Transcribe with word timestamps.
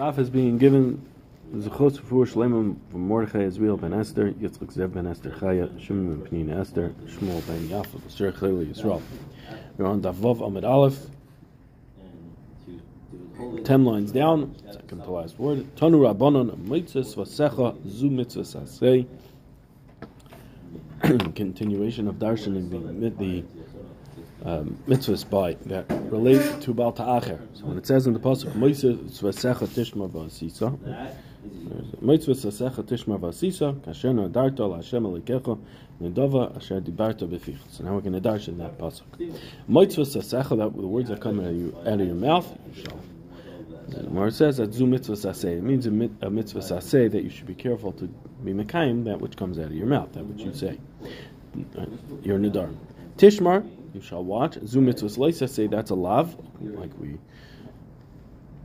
Daf 0.00 0.18
is 0.18 0.30
being 0.30 0.56
given 0.56 1.06
Zechus 1.54 2.00
for 2.00 2.24
Shlemim 2.24 2.76
from 2.90 3.06
Mordechai 3.06 3.42
Israel 3.42 3.76
ben 3.76 3.92
Esther, 3.92 4.30
Yitzchak 4.32 4.72
Zev 4.72 4.94
ben 4.94 5.06
Esther 5.06 5.30
Chaya, 5.30 5.78
Shimon 5.78 6.22
ben 6.22 6.46
Pnina 6.46 6.58
Esther, 6.58 6.94
Shmuel 7.04 7.46
ben 7.46 7.68
Yafa, 7.68 8.00
Basir 8.00 8.32
Chleli 8.32 8.72
Yisrael. 8.72 9.02
We're 9.76 9.84
on 9.84 10.00
Daf 10.00 10.14
Vav 10.14 10.40
Amid 10.40 10.64
Aleph, 10.64 10.96
ten 13.62 13.84
lines 13.84 14.10
down, 14.10 14.56
second 14.72 15.02
to 15.02 15.10
last 15.10 15.38
word. 15.38 15.66
Tanu 15.76 15.98
Rabbanon 16.00 16.56
Mitzvah 16.66 17.00
Vasecha 17.00 17.76
Zu 17.86 18.08
Mitzvah 18.08 18.40
Sasei. 18.40 19.06
Continuation 21.34 22.08
of 22.08 22.14
darshaning 22.14 22.70
the, 22.70 23.10
the 23.10 23.44
um, 24.44 24.78
mitzvahs 24.88 25.28
by 25.28 25.54
that 25.66 25.86
relate 26.10 26.60
to 26.62 26.74
Baal 26.74 26.92
Ta'acher. 26.92 27.40
So 27.54 27.66
when 27.66 27.78
it 27.78 27.86
says 27.86 28.06
in 28.06 28.12
the 28.12 28.20
pasuk 28.20 28.54
Mitzvah 28.54 28.94
Tishma 28.94 30.08
Vasisa, 30.10 30.78
Mitzvah 32.00 32.32
Vasecha 32.32 32.82
Tishma 32.84 33.18
Vasisa, 33.18 33.78
Kasher 33.80 34.14
Nadarta 34.14 34.58
LaHashem 34.58 35.20
Alikecha 35.20 35.58
Nedava 36.02 36.56
Asher 36.56 36.80
Dibarta 36.80 37.28
Befich. 37.28 37.58
So 37.70 37.84
now 37.84 37.94
we're 37.94 38.00
going 38.00 38.20
to 38.20 38.20
darshan 38.20 38.58
that 38.58 38.78
pasuk. 38.78 39.02
Mitzvah 39.68 40.02
Vasecha, 40.02 40.56
that 40.58 40.76
the 40.76 40.86
words 40.86 41.08
that 41.08 41.20
come 41.20 41.40
out 41.40 41.46
of, 41.46 41.56
you, 41.56 41.76
out 41.80 42.00
of 42.00 42.06
your 42.06 42.14
mouth, 42.14 42.58
you 42.74 42.82
shall 42.82 43.00
where 44.08 44.28
it 44.28 44.34
says 44.34 44.58
that 44.58 44.72
zu 44.72 44.86
mitzvah 44.86 45.14
saseh, 45.14 45.58
it 45.58 45.62
means 45.62 45.86
a, 45.86 45.90
mit, 45.90 46.10
a 46.20 46.30
mitzvah 46.30 46.60
saseh 46.60 47.10
that 47.10 47.22
you 47.22 47.30
should 47.30 47.46
be 47.46 47.54
careful 47.54 47.92
to 47.92 48.06
be 48.44 48.52
mekayim 48.52 49.04
that 49.04 49.20
which 49.20 49.36
comes 49.36 49.58
out 49.58 49.66
of 49.66 49.74
your 49.74 49.86
mouth, 49.86 50.12
that 50.12 50.24
which 50.24 50.42
you 50.44 50.52
say. 50.54 50.78
Your 52.22 52.38
nidar. 52.38 52.74
Tishmar, 53.16 53.68
you 53.94 54.00
shall 54.00 54.24
watch. 54.24 54.58
Zu 54.66 54.80
mitzvah 54.80 55.08
leisa 55.08 55.48
say 55.48 55.66
that's 55.66 55.90
a 55.90 55.94
lav, 55.94 56.36
like 56.60 56.90
we 56.98 57.18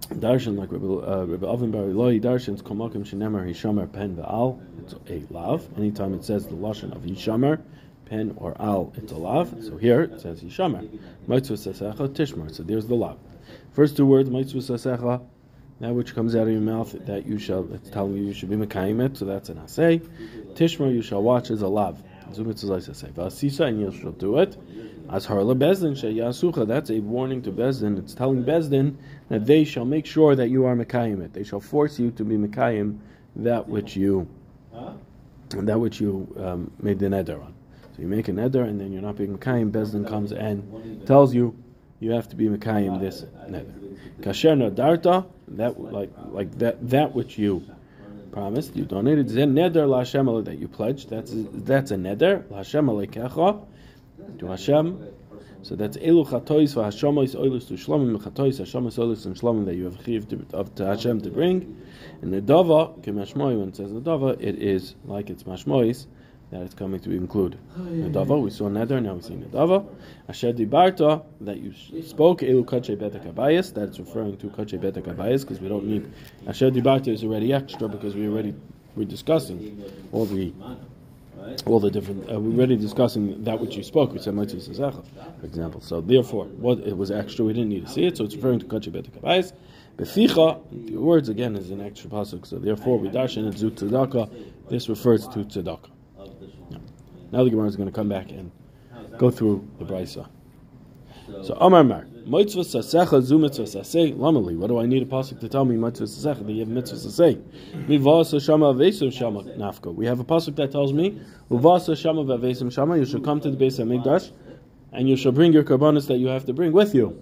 darshan, 0.09 0.57
like 0.57 0.71
Rabbi, 0.71 0.85
uh, 0.85 1.25
Rabbi 1.25 1.47
Avin 1.47 1.71
Bar 1.71 1.83
Eloi 1.83 2.19
darshans 2.19 2.61
komakim 2.61 3.05
shenemar 3.05 3.47
hishamer 3.47 3.91
pen 3.91 4.15
ve'al. 4.15 4.59
It's 4.79 4.93
a 5.09 5.33
lav. 5.33 5.67
Anytime 5.77 6.13
it 6.13 6.23
says 6.23 6.47
the 6.47 6.55
lashon 6.55 6.95
of 6.95 7.01
hishamer, 7.01 7.61
pen 8.05 8.33
or 8.37 8.55
al, 8.59 8.93
it's 8.95 9.11
a 9.11 9.17
lav. 9.17 9.55
So 9.63 9.77
here 9.77 10.03
it 10.03 10.21
says 10.21 10.41
hishamer. 10.41 10.87
Mitzvah 11.27 11.55
sasecha 11.55 12.09
tishmar. 12.09 12.53
So 12.53 12.63
there's 12.63 12.87
the 12.87 12.95
lav. 12.95 13.17
First 13.73 13.97
two 13.97 14.05
words, 14.05 14.29
mitzvah 14.29 14.59
sasecha, 14.59 15.21
that 15.81 15.93
which 15.93 16.15
comes 16.15 16.35
out 16.35 16.43
of 16.43 16.53
your 16.53 16.61
mouth 16.61 16.95
that 17.05 17.25
you 17.25 17.37
shall, 17.37 17.67
it's 17.73 17.89
telling 17.89 18.15
you 18.15 18.23
you 18.23 18.33
should 18.33 18.49
be 18.49 18.55
mekayim 18.55 19.03
it, 19.05 19.17
so 19.17 19.25
that's 19.25 19.49
an 19.49 19.57
asay. 19.57 19.99
Tishma, 20.53 20.93
you 20.93 21.01
shall 21.01 21.21
watch 21.21 21.51
as 21.51 21.61
a 21.61 21.67
lav. 21.67 22.01
Vasisa, 22.31 23.67
and 23.67 23.79
you 23.79 23.91
shall 23.91 24.11
do 24.11 24.39
it. 24.39 24.57
As 25.09 25.27
harla 25.27 25.57
bezdin 25.57 25.93
sheyasucha, 25.93 26.67
that's 26.67 26.89
a 26.89 26.99
warning 26.99 27.41
to 27.43 27.51
bezdin. 27.51 27.97
It's 27.99 28.13
telling 28.13 28.43
bezdin 28.43 28.95
that 29.29 29.45
they 29.45 29.63
shall 29.63 29.85
make 29.85 30.05
sure 30.05 30.35
that 30.35 30.49
you 30.49 30.65
are 30.65 30.75
mekayim 30.75 31.23
it. 31.23 31.33
They 31.33 31.43
shall 31.43 31.59
force 31.59 31.99
you 31.99 32.11
to 32.11 32.23
be 32.23 32.35
mekayim 32.35 32.99
that 33.35 33.67
which 33.67 33.95
you, 33.95 34.27
that 35.49 35.79
which 35.79 36.01
you 36.01 36.33
um, 36.39 36.71
made 36.81 36.99
the 36.99 37.07
neder 37.07 37.41
on. 37.41 37.53
So 37.95 38.01
you 38.01 38.07
make 38.07 38.27
a 38.27 38.31
neder, 38.31 38.67
and 38.67 38.79
then 38.79 38.91
you're 38.91 39.01
not 39.01 39.15
being 39.17 39.37
mekayim. 39.37 39.71
Bezdin 39.71 40.07
comes 40.07 40.31
and 40.31 41.05
tells 41.05 41.33
you 41.35 41.55
you 41.99 42.11
have 42.11 42.27
to 42.29 42.35
be 42.35 42.47
mekayim 42.47 42.99
this 42.99 43.25
neder. 43.47 43.73
Kasher 44.21 44.55
nadarta, 44.57 45.25
that 45.49 45.79
like 45.79 46.09
like 46.29 46.57
that 46.57 46.89
that 46.89 47.13
which 47.13 47.37
you 47.37 47.63
promised, 48.35 48.75
you 48.75 48.83
donated. 48.83 49.29
Zen 49.29 49.55
neder 49.55 49.87
laHashem 49.87 50.43
that 50.43 50.59
you 50.59 50.67
pledged. 50.67 51.09
That's 51.09 51.31
that's 51.33 51.91
a 51.91 51.95
neder 51.95 52.43
laHashem 52.49 52.85
alekecha 52.91 53.65
to 54.39 54.45
Hashem. 54.47 55.07
So 55.63 55.75
that's 55.75 55.95
elu 55.97 56.27
chatois 56.27 56.75
v'hashamois 56.75 57.33
oilus 57.35 57.67
to 57.69 57.75
shlomim 57.75 58.21
chatois 58.21 58.59
hashamois 58.59 58.97
oilus 58.99 59.25
and 59.25 59.37
shlomim 59.37 59.65
that 59.65 59.75
you 59.75 59.85
have 59.85 60.03
chiv 60.03 60.27
of, 60.53 60.75
to 60.75 60.85
Hashem 60.85 61.21
to 61.21 61.29
bring. 61.29 61.81
And 62.21 62.33
the 62.33 62.41
dava 62.41 63.01
kemashmoi 63.01 63.57
when 63.57 63.69
it 63.69 63.77
says 63.77 63.93
the 63.93 64.01
dava, 64.01 64.33
it 64.41 64.61
is 64.61 64.95
like 65.05 65.29
it's 65.29 65.43
mashmois 65.43 66.05
that 66.51 66.61
it's 66.61 66.75
coming 66.75 66.99
to 66.99 67.09
be 67.09 67.17
included. 67.17 67.59
Nedava, 67.77 68.39
we 68.41 68.49
saw 68.49 68.69
Neder, 68.69 69.01
now 69.01 69.13
we 69.15 69.21
see 69.21 69.33
Nedava. 69.33 69.85
Asher 70.29 70.53
Dibarta, 70.53 71.23
that 71.41 71.57
you 71.57 71.73
spoke, 72.03 72.41
Elu 72.41 72.65
Kache 72.65 72.95
Kabayas, 72.95 73.73
that's 73.73 73.99
referring 73.99 74.37
to 74.37 74.47
Kache 74.49 74.77
Kabayas, 74.79 75.41
because 75.41 75.59
we 75.59 75.67
don't 75.67 75.85
need, 75.85 76.11
Asher 76.47 76.71
Dibarta 76.71 77.07
is 77.07 77.23
already 77.23 77.51
extra, 77.51 77.87
because 77.87 78.15
we 78.15 78.27
already, 78.27 78.53
we're 78.95 79.05
discussing 79.05 79.83
all 80.11 80.25
the, 80.25 80.53
all 81.65 81.79
the 81.79 81.89
different, 81.89 82.31
uh, 82.31 82.39
we're 82.39 82.57
already 82.57 82.77
discussing 82.77 83.43
that 83.43 83.59
which 83.59 83.75
you 83.75 83.83
spoke, 83.83 84.13
we 84.13 84.19
said 84.19 84.35
Mitzvah 84.35 84.59
Sazecha, 84.59 85.03
for 85.39 85.45
example. 85.45 85.81
So 85.81 85.99
therefore, 85.99 86.45
what 86.45 86.79
it 86.79 86.95
was 86.95 87.11
extra, 87.11 87.43
we 87.43 87.53
didn't 87.53 87.69
need 87.69 87.87
to 87.87 87.91
see 87.91 88.05
it, 88.05 88.17
so 88.17 88.23
it's 88.23 88.35
referring 88.35 88.59
to 88.59 88.65
Kache 88.65 88.91
Beta 88.91 89.09
Kabayas. 89.11 89.53
Beficha, 89.97 90.61
the 90.89 90.97
words 90.97 91.29
again 91.29 91.55
is 91.55 91.71
an 91.71 91.79
extra 91.79 92.09
pasuk, 92.09 92.45
so 92.45 92.57
therefore 92.57 92.99
we 92.99 93.07
darshan 93.07 93.45
and 93.45 93.57
zut 93.57 93.75
tzedakah, 93.75 94.29
this 94.69 94.89
refers 94.89 95.25
to 95.29 95.39
tzedakah. 95.39 95.89
Now 97.35 97.43
the 97.43 97.49
Gemara 97.49 97.67
is 97.67 97.75
going 97.75 97.89
to 97.89 97.93
come 97.93 98.07
back 98.07 98.31
and 98.31 98.49
go 99.17 99.29
through 99.29 99.67
the 99.77 99.83
brisa. 99.83 100.25
So 101.43 101.57
Amar 101.59 101.83
Mar, 101.83 102.07
mitzvah 102.25 102.61
sasecha 102.61 103.21
zu 103.21 103.37
mitzvah 103.37 103.63
saseh 103.63 104.15
lamali. 104.15 104.55
What 104.57 104.67
do 104.67 104.79
I 104.79 104.85
need 104.85 105.03
a 105.03 105.05
pasuk 105.05 105.41
to 105.41 105.49
tell 105.49 105.65
me 105.65 105.75
mitzvah 105.75 106.05
sasecha 106.05 106.45
that 106.45 106.53
you 106.53 106.61
have 106.61 106.69
mitzvah 106.69 106.95
saseh? 106.95 107.41
Mivasa 107.87 108.41
shama 108.41 108.73
nafka. 109.43 109.93
We 109.93 110.05
have 110.05 110.21
a 110.21 110.23
pasuk 110.23 110.55
that 110.55 110.71
tells 110.71 110.93
me 110.93 111.19
uvasa 111.51 111.97
shama 111.97 112.23
avesim 112.23 112.71
shama. 112.71 112.97
You 112.97 113.05
should 113.05 113.25
come 113.25 113.41
to 113.41 113.51
the 113.51 113.57
base 113.57 113.79
of 113.79 113.89
Mikdash, 113.89 114.31
and 114.93 115.09
you 115.09 115.17
shall 115.17 115.33
bring 115.33 115.51
your 115.51 115.65
karbanis 115.65 116.07
that 116.07 116.19
you 116.19 116.27
have 116.27 116.45
to 116.45 116.53
bring 116.53 116.71
with 116.71 116.95
you. 116.95 117.19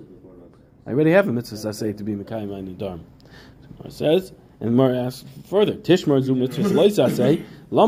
I 0.86 0.92
already 0.92 1.10
have 1.10 1.28
a 1.28 1.34
mitzvah 1.34 1.56
saseh 1.56 1.98
to 1.98 2.04
be 2.04 2.14
mekayim 2.14 2.56
ani 2.56 2.76
darm. 2.76 3.00
So 3.82 3.90
says. 3.90 4.32
And 4.60 4.78
Mar 4.78 4.94
asks 4.94 5.26
further, 5.50 5.74
Tishmar 5.74 6.22
zu 6.22 6.36
mitzvah 6.36 6.70
saseh 6.70 7.44
Why 7.74 7.88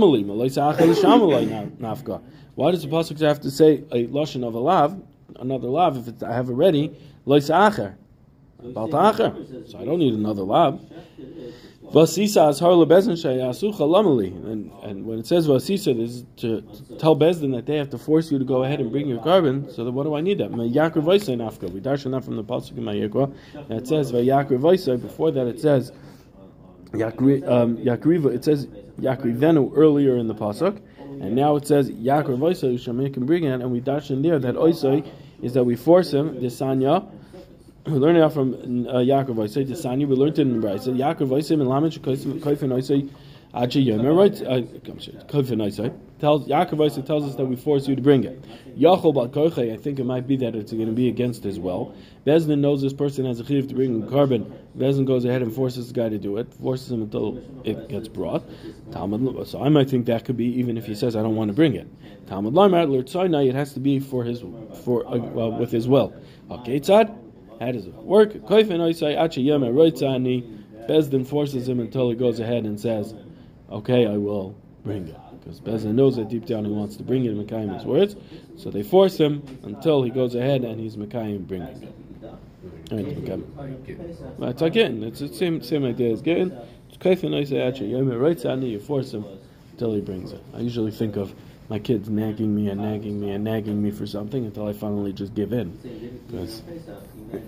does 2.71 2.81
the 2.81 2.87
pasuk 2.87 3.19
have 3.21 3.39
to 3.41 3.51
say 3.51 3.83
a 3.91 4.07
lashon 4.07 4.43
of 4.43 4.55
a 4.55 4.59
lav, 4.59 4.99
another 5.35 5.67
lav, 5.67 6.07
if 6.07 6.23
I 6.23 6.33
have 6.33 6.49
already 6.49 6.91
loisa 7.27 7.69
acher, 7.69 7.95
about 8.63 8.89
acher? 8.89 9.69
So 9.71 9.77
I 9.77 9.85
don't 9.85 9.99
need 9.99 10.15
another 10.15 10.41
lav. 10.41 10.81
Vasisa 11.93 12.51
lebezin 12.59 13.13
shayasucha 13.13 13.77
lamali, 13.77 14.33
and 14.51 14.71
and 14.81 15.05
when 15.05 15.19
it 15.19 15.27
says 15.27 15.47
vasisa, 15.47 15.93
this 15.95 16.15
is 16.15 16.25
to, 16.37 16.61
to 16.61 16.97
tell 16.97 17.15
bezdin 17.15 17.51
that 17.55 17.67
they 17.67 17.77
have 17.77 17.91
to 17.91 17.99
force 17.99 18.31
you 18.31 18.39
to 18.39 18.45
go 18.45 18.63
ahead 18.63 18.79
and 18.79 18.91
bring 18.91 19.07
your 19.07 19.21
korban. 19.21 19.71
So 19.71 19.87
what 19.91 20.05
do 20.05 20.15
I 20.15 20.21
need 20.21 20.39
that? 20.39 20.49
Mayakr 20.49 21.03
vaysa 21.03 21.35
nafka. 21.37 21.69
We 21.71 21.79
darshan 21.79 22.09
that 22.13 22.23
from 22.25 22.37
the 22.37 22.43
pasuk 22.43 22.77
in 22.77 22.85
Mayikra. 22.85 23.31
It 23.69 23.87
says 23.87 24.11
vayakr 24.11 24.57
vaysa. 24.57 24.99
Before 24.99 25.29
that, 25.29 25.45
it 25.45 25.59
says 25.59 25.91
um, 26.91 27.77
yakriva. 27.77 28.33
It 28.33 28.43
says 28.43 28.67
yakrivenu 28.99 29.71
earlier 29.75 30.17
in 30.17 30.27
the 30.27 30.35
pasuk. 30.35 30.81
And 30.97 31.35
now 31.35 31.55
it 31.55 31.67
says 31.67 31.89
Yaakov 31.89 32.39
Oisai 32.39 32.93
make 32.93 33.15
him 33.15 33.25
bring 33.25 33.45
it, 33.45 33.61
and 33.61 33.71
we 33.71 33.79
dash 33.79 34.11
in 34.11 34.21
there 34.21 34.37
that 34.39 34.55
Oisai 34.55 35.07
is 35.41 35.53
that 35.53 35.63
we 35.63 35.75
force 35.75 36.13
him, 36.13 36.41
the 36.41 36.47
Sanya. 36.47 37.09
We 37.85 37.93
learn 37.93 38.15
it 38.15 38.21
out 38.21 38.33
from 38.33 38.53
uh, 38.53 38.95
Yaakov 38.95 39.35
Oisai, 39.35 39.67
the 39.67 39.75
Sanya, 39.75 40.07
we 40.07 40.15
learned 40.15 40.39
it 40.39 40.41
in 40.41 40.59
the 40.59 40.67
Brisa. 40.67 40.93
Yaakov 40.93 41.29
Oisai 41.29 41.51
and 41.51 41.69
Lamed 41.69 41.93
Koifin 42.01 42.41
Oisai 42.41 43.09
Achi 43.53 43.85
Yomer, 43.85 44.15
right? 44.17 44.33
Koifin 45.27 45.61
Oisai 45.61 45.93
tells 46.19 46.47
Yaakov 46.47 47.05
tells 47.05 47.25
us 47.25 47.35
that 47.35 47.45
we 47.45 47.55
force 47.55 47.87
you 47.87 47.95
to 47.95 48.01
bring 48.01 48.23
it. 48.23 48.41
Yachol 48.77 49.73
I 49.73 49.77
think 49.77 49.99
it 49.99 50.05
might 50.05 50.27
be 50.27 50.37
that 50.37 50.55
it's 50.55 50.71
going 50.71 50.87
to 50.87 50.93
be 50.93 51.09
against 51.09 51.43
his 51.43 51.59
will. 51.59 51.95
Bezdin 52.25 52.59
knows 52.59 52.81
this 52.81 52.93
person 52.93 53.25
has 53.25 53.39
a 53.39 53.45
chiv 53.45 53.67
to 53.67 53.75
bring 53.75 54.03
korban. 54.03 54.51
Bezdin 54.77 55.05
goes 55.05 55.25
ahead 55.25 55.41
and 55.41 55.53
forces 55.53 55.87
the 55.87 55.93
guy 55.93 56.09
to 56.09 56.17
do 56.17 56.37
it, 56.37 56.53
forces 56.53 56.91
him 56.91 57.01
until 57.01 57.41
it 57.63 57.89
gets 57.89 58.07
brought. 58.07 58.43
Talmud, 58.91 59.47
so 59.47 59.61
I 59.61 59.69
might 59.69 59.89
think 59.89 60.05
that 60.07 60.25
could 60.25 60.37
be 60.37 60.59
even 60.59 60.77
if 60.77 60.85
he 60.85 60.95
says 60.95 61.15
I 61.15 61.21
don't 61.21 61.35
want 61.35 61.49
to 61.49 61.53
bring 61.53 61.75
it. 61.75 61.87
Talmud 62.27 62.53
Lamar 62.53 62.85
Lurtzainai, 62.85 63.49
it 63.49 63.55
has 63.55 63.73
to 63.73 63.79
be 63.79 63.99
for 63.99 64.23
his 64.23 64.43
for 64.83 65.05
uh, 65.07 65.17
well, 65.17 65.51
with 65.51 65.71
his 65.71 65.87
will. 65.87 66.13
Okay, 66.49 66.79
tzad. 66.79 67.15
How 67.59 67.71
does 67.71 67.87
it 67.87 67.93
work? 67.93 68.33
Koifin 68.33 68.79
Oisai 68.79 69.17
Achi 69.17 69.45
Yema 69.45 69.71
Roitzani. 69.71 70.63
Bezdin 70.89 71.25
forces 71.25 71.67
him 71.67 71.79
until 71.79 72.09
he 72.09 72.15
goes 72.15 72.39
ahead 72.39 72.65
and 72.65 72.79
says, 72.79 73.15
"Okay, 73.71 74.05
I 74.05 74.17
will 74.17 74.55
bring 74.85 75.07
it." 75.09 75.15
Because 75.43 75.59
Bezdin 75.59 75.95
knows 75.95 76.15
that 76.15 76.29
deep 76.29 76.45
down 76.45 76.63
he 76.63 76.71
wants 76.71 76.95
to 76.97 77.03
bring 77.03 77.25
it, 77.25 77.35
Mekayim 77.35 77.73
his 77.73 77.85
words. 77.85 78.15
So 78.57 78.69
they 78.71 78.83
force 78.83 79.17
him 79.17 79.43
until 79.63 80.01
he 80.03 80.09
goes 80.09 80.33
ahead 80.35 80.63
and 80.63 80.79
he's 80.79 80.95
Mekayim 80.95 81.45
bringing 81.45 81.83
it. 81.83 81.93
Right, 84.37 84.51
it's 84.51 84.61
again, 84.61 85.03
it's 85.03 85.19
the 85.19 85.27
same 85.27 85.61
same 85.61 85.83
idea 85.85 86.11
as 86.13 86.21
getting. 86.21 86.51
You 86.91 88.79
force 88.79 89.13
him 89.13 89.25
until 89.71 89.93
he 89.93 90.01
brings 90.01 90.31
it. 90.31 90.41
I 90.53 90.59
usually 90.59 90.91
think 90.91 91.17
of 91.17 91.33
my 91.67 91.79
kids 91.79 92.09
nagging 92.09 92.55
me 92.55 92.69
and 92.69 92.79
nagging 92.81 93.19
me 93.19 93.31
and 93.31 93.43
nagging 93.43 93.81
me 93.81 93.91
for 93.91 94.05
something 94.05 94.45
until 94.45 94.67
I 94.67 94.73
finally 94.73 95.11
just 95.13 95.33
give 95.35 95.51
in, 95.51 95.77
because 96.27 96.61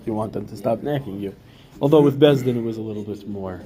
you 0.04 0.12
want 0.12 0.32
them 0.32 0.46
to 0.48 0.56
stop 0.56 0.82
nagging 0.82 1.20
you. 1.20 1.34
Although 1.80 2.02
with 2.02 2.18
Bezdin 2.20 2.56
it 2.56 2.62
was 2.62 2.76
a 2.76 2.82
little 2.82 3.04
bit 3.04 3.26
more. 3.28 3.62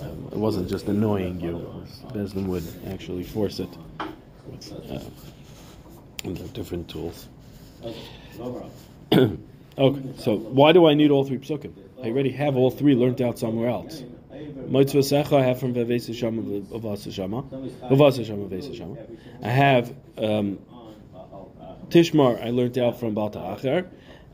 Um, 0.00 0.28
it 0.32 0.38
wasn't 0.38 0.68
just 0.68 0.86
annoying 0.88 1.40
you. 1.40 1.84
Bezdin 2.08 2.46
would 2.46 2.64
actually 2.88 3.24
force 3.24 3.60
it 3.60 3.68
with 4.46 4.72
uh, 6.24 6.46
different 6.52 6.88
tools. 6.88 7.28
okay, 9.12 9.38
so 10.18 10.36
why 10.36 10.72
do 10.72 10.86
I 10.86 10.94
need 10.94 11.10
all 11.10 11.24
three 11.24 11.38
psukim? 11.38 11.72
I 12.02 12.06
already 12.08 12.30
have 12.30 12.56
all 12.56 12.70
three 12.70 12.94
learned 12.94 13.20
out 13.20 13.38
somewhere 13.38 13.68
else. 13.68 14.02
Moitzvah 14.30 15.24
Secha 15.24 15.38
I 15.38 15.42
have 15.44 15.60
from 15.60 15.74
Vevesa 15.74 16.14
Shama 16.14 16.42
Vavasa 16.42 17.12
Shama. 17.12 17.42
Vavasa 17.42 18.24
Shama 18.24 18.46
Vevesa 18.46 18.76
Shama. 18.76 18.96
I 19.42 19.48
have 19.48 19.94
um, 20.16 20.58
Tishmar 21.88 22.42
I 22.42 22.50
learned 22.50 22.78
out 22.78 23.00
from 23.00 23.14
Balta 23.14 23.38
Acher. 23.38 23.86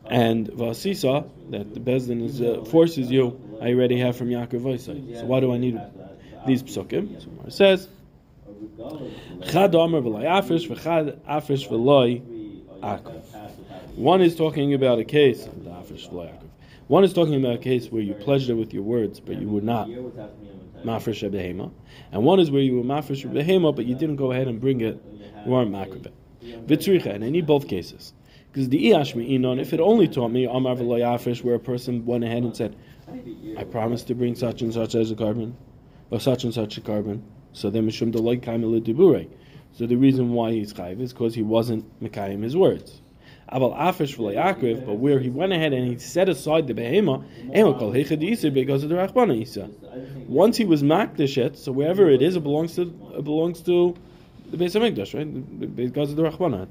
And 0.09 0.47
Vasisa, 0.47 1.29
that 1.49 1.73
the 1.73 1.79
Bezdin 1.81 2.61
uh, 2.61 2.63
forces 2.63 3.11
you, 3.11 3.39
I 3.61 3.73
already 3.73 3.99
have 3.99 4.15
from 4.15 4.29
Yaakov 4.29 4.61
Vaisai. 4.61 5.19
So 5.19 5.25
why 5.25 5.39
do 5.39 5.51
I 5.53 5.57
need 5.57 5.79
these 6.45 6.63
psukim? 6.63 7.21
So 7.21 7.29
it 7.45 7.53
says, 7.53 7.87
Chad 9.49 9.75
Omer 9.75 10.01
v'lai 10.01 10.23
afish 10.25 10.67
v'chad 10.67 11.17
afish 11.21 11.67
v'lai 11.67 12.21
akov. 12.81 13.23
One 13.95 14.21
is 14.21 14.35
talking 14.35 14.73
about 14.73 14.99
a 14.99 15.03
case, 15.03 15.45
the 15.45 15.69
afish 15.69 16.09
v'lai 16.09 16.29
akov. 16.29 16.49
One 16.87 17.03
is 17.03 17.13
talking 17.13 17.35
about 17.35 17.55
a 17.55 17.59
case 17.59 17.91
where 17.91 18.01
you 18.01 18.13
pledged 18.13 18.49
it 18.49 18.53
with 18.53 18.73
your 18.73 18.83
words, 18.83 19.19
but 19.19 19.41
you 19.41 19.49
were 19.49 19.61
not 19.61 19.89
mafresh 20.85 21.29
behema, 21.29 21.71
and 22.11 22.23
one 22.23 22.39
is 22.39 22.49
where 22.49 22.61
you 22.61 22.77
were 22.77 22.83
mafresh 22.83 23.25
behema, 23.29 23.75
but 23.75 23.85
you 23.85 23.95
didn't 23.95 24.15
go 24.15 24.31
ahead 24.31 24.47
and 24.47 24.61
bring 24.61 24.81
it. 24.81 25.03
You 25.45 25.51
weren't 25.51 25.71
makrabet. 25.71 26.11
Vitzricha, 26.65 27.13
and 27.13 27.23
I 27.23 27.29
need 27.29 27.45
both 27.45 27.67
cases. 27.67 28.13
Because 28.51 28.69
the 28.69 28.91
Iyashmi 28.91 29.31
Inon, 29.31 29.59
if 29.59 29.73
it 29.73 29.79
only 29.79 30.07
taught 30.07 30.29
me 30.29 30.45
Amar 30.45 30.75
Yafish, 30.75 31.43
where 31.43 31.55
a 31.55 31.59
person 31.59 32.05
went 32.05 32.23
ahead 32.23 32.43
and 32.43 32.55
said, 32.55 32.75
I 33.57 33.63
promise 33.63 34.03
to 34.03 34.15
bring 34.15 34.35
such 34.35 34.61
and 34.61 34.73
such 34.73 34.95
as 34.95 35.11
a 35.11 35.15
korban, 35.15 35.53
or 36.11 36.19
such 36.19 36.43
and 36.43 36.53
such 36.53 36.77
a 36.77 36.81
korban, 36.81 37.21
so 37.53 37.69
then 37.69 37.87
Mishum 37.87 38.11
Dibure. 38.11 39.27
So 39.73 39.85
the 39.85 39.95
reason 39.95 40.31
why 40.31 40.51
he's 40.51 40.73
chayv 40.73 40.99
is 40.99 41.13
because 41.13 41.35
he 41.35 41.43
wasn't 41.43 41.85
Mekayim 42.01 42.43
his 42.43 42.57
words. 42.57 42.99
Abal 43.51 43.77
Afish 43.77 44.17
Yaakov, 44.17 44.85
but 44.85 44.95
where 44.95 45.19
he 45.19 45.29
went 45.29 45.53
ahead 45.53 45.71
and 45.71 45.87
he 45.87 45.97
set 45.99 46.27
aside 46.27 46.67
the 46.67 46.73
behema, 46.73 47.23
because 48.53 48.83
of 48.83 48.89
the 48.89 48.95
Rachbana 48.95 49.41
Isa. 49.41 49.69
Once 50.27 50.57
he 50.57 50.65
was 50.65 50.83
makdish 50.83 51.55
so 51.55 51.71
wherever 51.71 52.09
it 52.09 52.21
is, 52.21 52.35
it 52.35 52.43
belongs 52.43 52.75
to 52.75 52.81
it 53.17 53.23
belongs 53.23 53.61
to 53.61 53.95
the 54.51 54.57
Beis 54.57 54.75
Hamikdash, 54.75 55.13
right? 55.13 55.75
Because 55.75 56.09
of 56.09 56.17
the 56.17 56.23
Rachbana. 56.23 56.67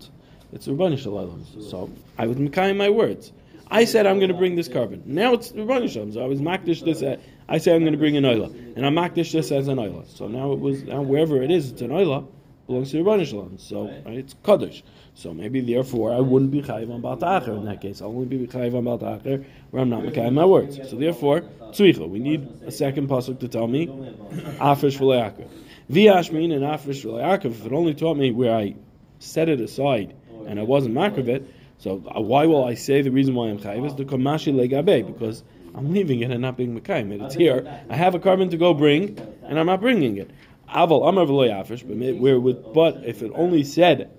It's 0.53 0.69
Rabbani 0.69 0.97
Shalom. 0.97 1.47
So 1.63 1.91
I 2.19 2.27
was 2.27 2.37
Mekayim 2.37 2.77
my 2.77 2.91
words. 2.91 3.33
I 3.69 3.85
said 3.85 4.07
I'm 4.07 4.19
going 4.19 4.29
to 4.29 4.35
bring 4.37 4.55
this 4.55 4.69
korban. 4.69 5.05
Now 5.07 5.35
it's 5.35 5.53
Rabbani 5.53 5.89
Shalom. 5.89 6.13
So 6.13 6.23
I 6.23 6.27
was 6.27 6.41
Makdish 6.41 6.85
this. 6.85 7.03
Uh, 7.03 7.17
I 7.49 7.59
said 7.59 7.75
I'm 7.75 7.83
going 7.83 7.93
to 7.93 7.99
bring 7.99 8.17
an 8.17 8.25
oila, 8.25 8.77
and 8.77 8.87
I'm 8.87 8.95
Makdish 8.95 9.33
this 9.33 9.51
as 9.51 9.69
an 9.69 9.79
oila. 9.79 10.07
So 10.17 10.29
now 10.29 10.53
it 10.53 10.61
was 10.61 10.83
now 10.85 11.03
wherever 11.03 11.43
it 11.43 11.51
is, 11.51 11.73
it's 11.73 11.83
an 11.83 11.91
oila 11.91 12.27
belongs 12.67 12.91
to 12.91 12.99
Rabbani 12.99 13.25
Shalom. 13.25 13.59
So 13.59 13.85
right, 13.85 14.19
it's 14.19 14.35
Kaddish. 14.45 14.83
So 15.15 15.33
maybe 15.33 15.61
therefore 15.61 16.13
I 16.13 16.21
wouldn't 16.21 16.51
be 16.51 16.63
chayiv 16.63 16.93
on 16.93 17.03
Baltacher 17.03 17.57
in 17.57 17.65
that 17.65 17.81
case. 17.81 18.03
I'll 18.03 18.09
only 18.09 18.27
be 18.27 18.47
chayiv 18.47 18.75
on 18.75 18.85
Baltacher 18.85 19.45
where 19.71 19.83
I'm 19.83 19.89
not 19.89 20.03
Mekayim 20.03 20.35
my 20.35 20.45
words. 20.45 20.77
So 20.89 20.97
therefore 20.97 21.41
tzricha. 21.41 22.09
We 22.09 22.19
need 22.19 22.49
a 22.67 22.71
second 22.71 23.09
pasuk 23.09 23.41
to 23.41 23.49
tell 23.49 23.67
me 23.67 23.87
Afrish 23.87 24.99
v'le'akev. 24.99 25.49
V'yashmin 25.91 26.53
and 26.53 26.65
Afrish 26.65 27.05
v'le'akev. 27.05 27.47
If 27.47 27.67
it 27.67 27.73
only 27.73 27.95
taught 27.95 28.17
me 28.17 28.31
where 28.31 28.55
I 28.55 28.75
set 29.19 29.49
it 29.49 29.61
aside 29.61 30.15
and 30.47 30.61
I 30.61 30.63
wasn't 30.63 30.95
makravit, 30.95 31.47
so 31.79 32.03
uh, 32.15 32.21
why 32.21 32.47
will 32.47 32.65
I 32.65 32.75
say 32.75 33.03
the 33.03 33.11
reason 33.11 33.35
why 33.35 33.49
I'm 33.49 33.59
chayiv 33.59 33.87
is 33.87 33.95
the 33.95 34.05
kamashi 34.05 34.53
legabe 34.53 35.07
because 35.07 35.43
I'm 35.75 35.93
leaving 35.93 36.21
it 36.21 36.31
and 36.31 36.41
not 36.41 36.57
being 36.57 36.79
mekayim 36.81 37.23
It's 37.23 37.35
here. 37.35 37.83
I 37.91 37.97
have 37.97 38.15
a 38.15 38.19
korban 38.19 38.51
to 38.51 38.57
go 38.57 38.73
bring, 38.73 39.19
and 39.43 39.59
I'm 39.59 39.67
not 39.67 39.81
bringing 39.83 40.17
it. 40.17 40.31
Aval 40.71 41.07
amar 41.07 41.27
afish, 41.27 41.87
but 41.87 41.97
where 42.19 42.41
with 42.41 42.73
but 42.73 43.05
if 43.05 43.23
it 43.23 43.31
only 43.35 43.63
said 43.63 44.11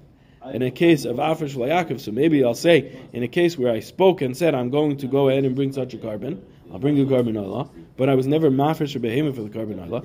in 0.53 0.61
a 0.61 0.71
case 0.71 1.03
of 1.03 1.17
afish 1.17 1.55
v'layakov, 1.55 1.99
so 1.99 2.11
maybe 2.11 2.43
I'll 2.43 2.53
say 2.53 2.95
in 3.11 3.23
a 3.23 3.27
case 3.27 3.57
where 3.57 3.73
I 3.73 3.79
spoke 3.79 4.21
and 4.21 4.37
said 4.37 4.53
I'm 4.53 4.69
going 4.69 4.97
to 4.97 5.07
go 5.07 5.29
ahead 5.29 5.45
and 5.45 5.55
bring 5.55 5.71
such 5.73 5.95
a 5.95 5.97
korban, 5.97 6.39
I'll 6.71 6.79
bring 6.79 6.95
the 6.95 7.05
korban 7.05 7.41
Allah, 7.41 7.69
but 7.97 8.07
I 8.07 8.15
was 8.15 8.27
never 8.27 8.51
mafresh 8.51 8.95
or 8.95 8.99
behemoth 8.99 9.35
for 9.35 9.41
the 9.41 9.49
korban 9.49 9.81
Allah. 9.81 10.03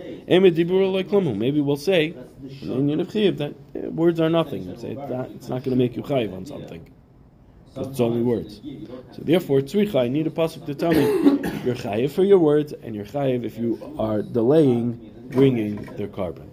Maybe 1.37 1.61
we'll 1.61 1.77
say 1.77 2.15
in 2.63 2.87
that 3.37 3.55
eh, 3.75 3.89
words 3.89 4.21
are 4.21 4.31
nothing. 4.31 4.77
Say 4.79 4.97
it's 4.99 5.49
not 5.49 5.65
going 5.65 5.77
to 5.77 5.77
make 5.77 5.97
you 5.97 6.03
chayiv 6.03 6.35
on 6.35 6.47
something. 6.47 6.89
It's 7.77 8.01
only 8.01 8.23
words. 8.23 8.61
So 9.13 9.23
therefore, 9.23 9.61
tzricha, 9.61 10.01
I 10.01 10.09
need 10.09 10.27
a 10.27 10.31
pasuk 10.31 10.67
to 10.67 10.75
tell 10.75 10.93
me 10.93 11.01
you're 11.65 11.75
chayiv 11.75 12.11
for 12.11 12.25
your 12.25 12.39
words, 12.39 12.73
and 12.73 12.95
you're 12.95 13.05
chayiv 13.05 13.45
if 13.45 13.57
you 13.57 13.95
are 13.99 14.23
delaying 14.23 15.11
bringing 15.31 15.77
their 15.97 16.09
korban. 16.09 16.49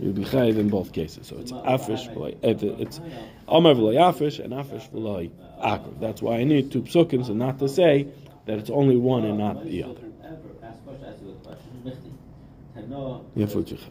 You'll 0.00 0.12
be 0.12 0.24
chayiv 0.24 0.58
in 0.58 0.68
both 0.68 0.92
cases. 0.92 1.28
So 1.28 1.36
it's 1.38 1.52
afish, 1.52 2.08
eh, 2.42 2.82
it's 2.82 3.00
amar 3.46 3.74
v'loy 3.74 3.94
afish 3.94 4.42
and 4.42 4.52
afish 4.52 4.90
v'loy 4.90 5.30
akrav. 5.62 6.00
That's 6.00 6.20
why 6.20 6.38
I 6.38 6.44
need 6.44 6.72
two 6.72 6.82
psukim, 6.82 7.28
and 7.28 7.38
not 7.38 7.60
to 7.60 7.68
say 7.68 8.08
that 8.46 8.58
it's 8.58 8.70
only 8.70 8.96
one 8.96 9.24
and 9.24 9.38
not 9.38 9.64
the 9.64 9.84
other. 9.84 10.00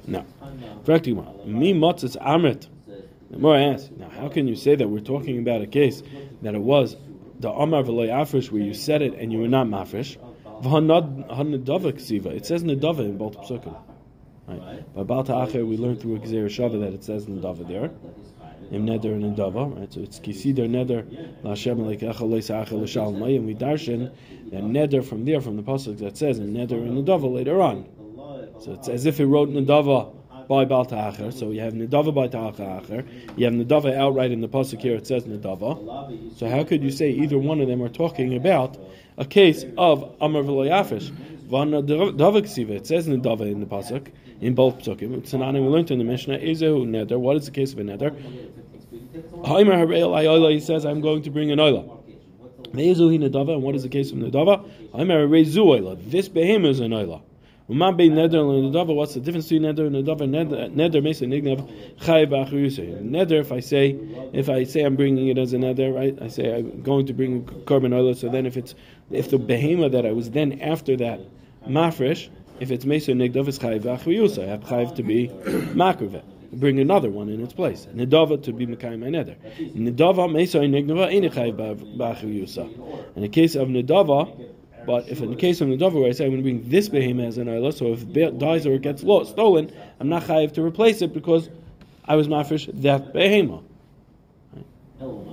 Now, 0.05 0.25
me 1.45 1.73
motzes 1.73 2.17
amrit. 2.17 2.67
The 3.33 3.39
more 3.39 3.55
I 3.55 3.61
ask, 3.63 3.91
now 3.93 4.09
how 4.09 4.29
can 4.29 4.47
you 4.47 4.55
say 4.55 4.75
that 4.75 4.87
we're 4.87 4.99
talking 4.99 5.39
about 5.39 5.63
a 5.63 5.65
case 5.65 6.03
that 6.43 6.53
it 6.53 6.61
was 6.61 6.95
the 7.39 7.49
Amar 7.49 7.81
v'loy 7.81 8.09
afrish 8.09 8.51
where 8.51 8.61
you 8.61 8.75
said 8.75 9.01
it 9.01 9.15
and 9.15 9.33
you 9.33 9.39
were 9.39 9.47
not 9.47 9.65
mafresh? 9.65 10.17
It 12.35 12.45
says 12.45 12.63
nedava 12.63 12.99
in 12.99 13.17
both 13.17 13.37
psukim. 13.39 13.75
Right. 14.47 14.93
By 14.93 15.01
Balta 15.01 15.31
Acher, 15.31 15.67
we 15.67 15.77
learned 15.77 16.01
through 16.01 16.19
Gzeir 16.19 16.45
Shava 16.45 16.79
that 16.81 16.93
it 16.93 17.03
says 17.03 17.25
nedava 17.25 17.67
there. 17.67 17.89
Im 18.71 18.85
neder 18.85 19.13
and 19.13 19.35
nedava, 19.35 19.79
right? 19.79 19.91
So 19.91 20.01
it's 20.01 20.19
kisider 20.19 20.69
neder 20.69 21.03
laShem 21.41 21.79
leikecha 21.79 22.13
loisachel 22.13 22.83
l'shalmai, 22.83 23.37
and 23.37 23.47
we 23.47 23.55
darshan 23.55 24.11
that 24.51 24.63
neder 24.63 25.03
from 25.03 25.25
there 25.25 25.41
from 25.41 25.55
the 25.57 25.63
pasuk 25.63 25.97
that 25.97 26.17
says 26.17 26.37
in 26.37 26.53
neder 26.53 26.73
and 26.73 27.03
nedava 27.03 27.33
later 27.33 27.59
on. 27.63 27.87
So 28.59 28.73
it's 28.73 28.89
as 28.89 29.07
if 29.07 29.17
he 29.17 29.23
wrote 29.23 29.49
nedava 29.49 30.13
by 30.47 30.65
Baal 30.65 30.85
Ta'acher. 30.85 31.31
So 31.31 31.51
you 31.51 31.61
have 31.61 31.73
Nedava 31.73 32.13
by 32.13 32.27
Ta'acher. 32.27 33.05
You 33.35 33.45
have 33.45 33.53
Nedava 33.53 33.95
outright 33.95 34.31
in 34.31 34.41
the 34.41 34.47
Pasuk 34.47 34.81
here, 34.81 34.95
it 34.95 35.07
says 35.07 35.23
Nedava. 35.23 36.37
So 36.37 36.47
how 36.49 36.63
could 36.63 36.83
you 36.83 36.91
say 36.91 37.11
either 37.11 37.37
one 37.37 37.61
of 37.61 37.67
them 37.67 37.81
are 37.81 37.89
talking 37.89 38.35
about 38.35 38.77
a 39.17 39.25
case 39.25 39.65
of 39.77 40.15
Amar 40.21 40.43
V'loyafish? 40.43 41.11
It 41.45 42.87
says 42.87 43.07
Nedava 43.07 43.41
in 43.51 43.59
the 43.59 43.65
Pasuk, 43.65 44.11
in 44.41 44.55
both 44.55 44.79
Psukim. 44.79 45.17
It's 45.17 45.33
an 45.33 45.41
we 45.53 45.59
learned 45.59 45.91
in 45.91 45.99
the 45.99 46.03
Mishnah, 46.03 46.39
Ezehu 46.39 46.85
Neder. 46.87 47.19
What 47.19 47.37
is 47.37 47.45
the 47.45 47.51
case 47.51 47.73
of 47.73 47.79
a 47.79 47.83
Neder? 47.83 48.11
He 50.51 50.59
says, 50.59 50.85
I'm 50.85 51.01
going 51.01 51.21
to 51.23 51.29
bring 51.29 51.51
an 51.51 51.59
Oila. 51.59 51.99
And 52.73 53.63
what 53.63 53.75
is 53.75 53.83
the 53.83 53.89
case 53.89 54.11
of 54.11 54.17
Nedava? 54.17 54.63
This 56.09 56.27
behemoth 56.29 56.71
is 56.71 56.79
an 56.79 56.91
Oila. 56.91 57.21
What's 57.65 59.13
the 59.13 59.21
difference 59.23 59.47
between 59.47 59.61
neder 59.61 59.87
and 59.87 59.95
neder? 59.95 60.75
Neder 60.75 61.01
makes 61.01 61.21
a 61.21 61.25
nignav 61.25 61.97
chayiv 62.01 62.29
Neder, 62.29 63.39
if 63.39 63.53
I 63.53 63.61
say, 63.61 63.97
if 64.33 64.49
I 64.49 64.65
say 64.65 64.81
I'm 64.81 64.97
bringing 64.97 65.29
it 65.29 65.37
as 65.37 65.53
a 65.53 65.57
neder, 65.57 65.95
right? 65.95 66.17
I 66.21 66.27
say 66.27 66.53
I'm 66.53 66.81
going 66.81 67.05
to 67.05 67.13
bring 67.13 67.45
korban 67.45 67.93
oil. 67.93 68.13
So 68.15 68.27
then, 68.27 68.45
if 68.45 68.57
it's 68.57 68.75
if 69.11 69.29
the 69.29 69.37
behema 69.37 69.89
that 69.93 70.05
I 70.05 70.11
was 70.11 70.31
then 70.31 70.59
after 70.59 70.97
that 70.97 71.21
mafresh, 71.65 72.27
if 72.59 72.69
it's 72.69 72.83
mesa 72.83 73.13
nigdav, 73.13 73.47
it's 73.47 73.59
chayiv 73.59 73.87
I 73.87 74.45
have 74.45 74.61
chayiv 74.61 74.95
to 74.95 75.03
be 75.03 75.29
makruvet. 75.29 76.23
Bring 76.51 76.79
another 76.81 77.09
one 77.09 77.29
in 77.29 77.41
its 77.41 77.53
place. 77.53 77.87
Nedava 77.95 78.43
to 78.43 78.51
be 78.51 78.67
mekayim 78.67 78.99
my 78.99 79.07
neder. 79.07 79.37
Nedava 79.73 80.29
mesa 80.29 80.59
nignava 80.59 81.09
ain't 81.09 81.33
chayiv 81.33 83.15
In 83.15 83.21
the 83.21 83.29
case 83.29 83.55
of 83.55 83.69
nedava. 83.69 84.49
But 84.85 85.07
if 85.09 85.21
in 85.21 85.29
the 85.29 85.35
case 85.35 85.61
of 85.61 85.69
the 85.69 85.77
Dover, 85.77 85.99
where 85.99 86.09
I 86.09 86.11
say 86.11 86.25
I'm 86.25 86.31
going 86.31 86.43
to 86.43 86.43
bring 86.43 86.69
this 86.69 86.89
behemoth 86.89 87.27
as 87.27 87.37
an 87.37 87.47
Ayla, 87.47 87.73
so 87.73 87.93
if 87.93 88.15
it 88.15 88.37
dies 88.39 88.65
or 88.65 88.73
it 88.73 88.81
gets 88.81 89.03
lost, 89.03 89.31
stolen, 89.31 89.71
I'm 89.99 90.09
not 90.09 90.23
chayiv 90.23 90.53
to 90.53 90.61
replace 90.61 91.01
it 91.01 91.13
because 91.13 91.49
I 92.05 92.15
was 92.15 92.27
mafresh 92.27 92.69
that 92.81 93.13
behemoth. 93.13 93.63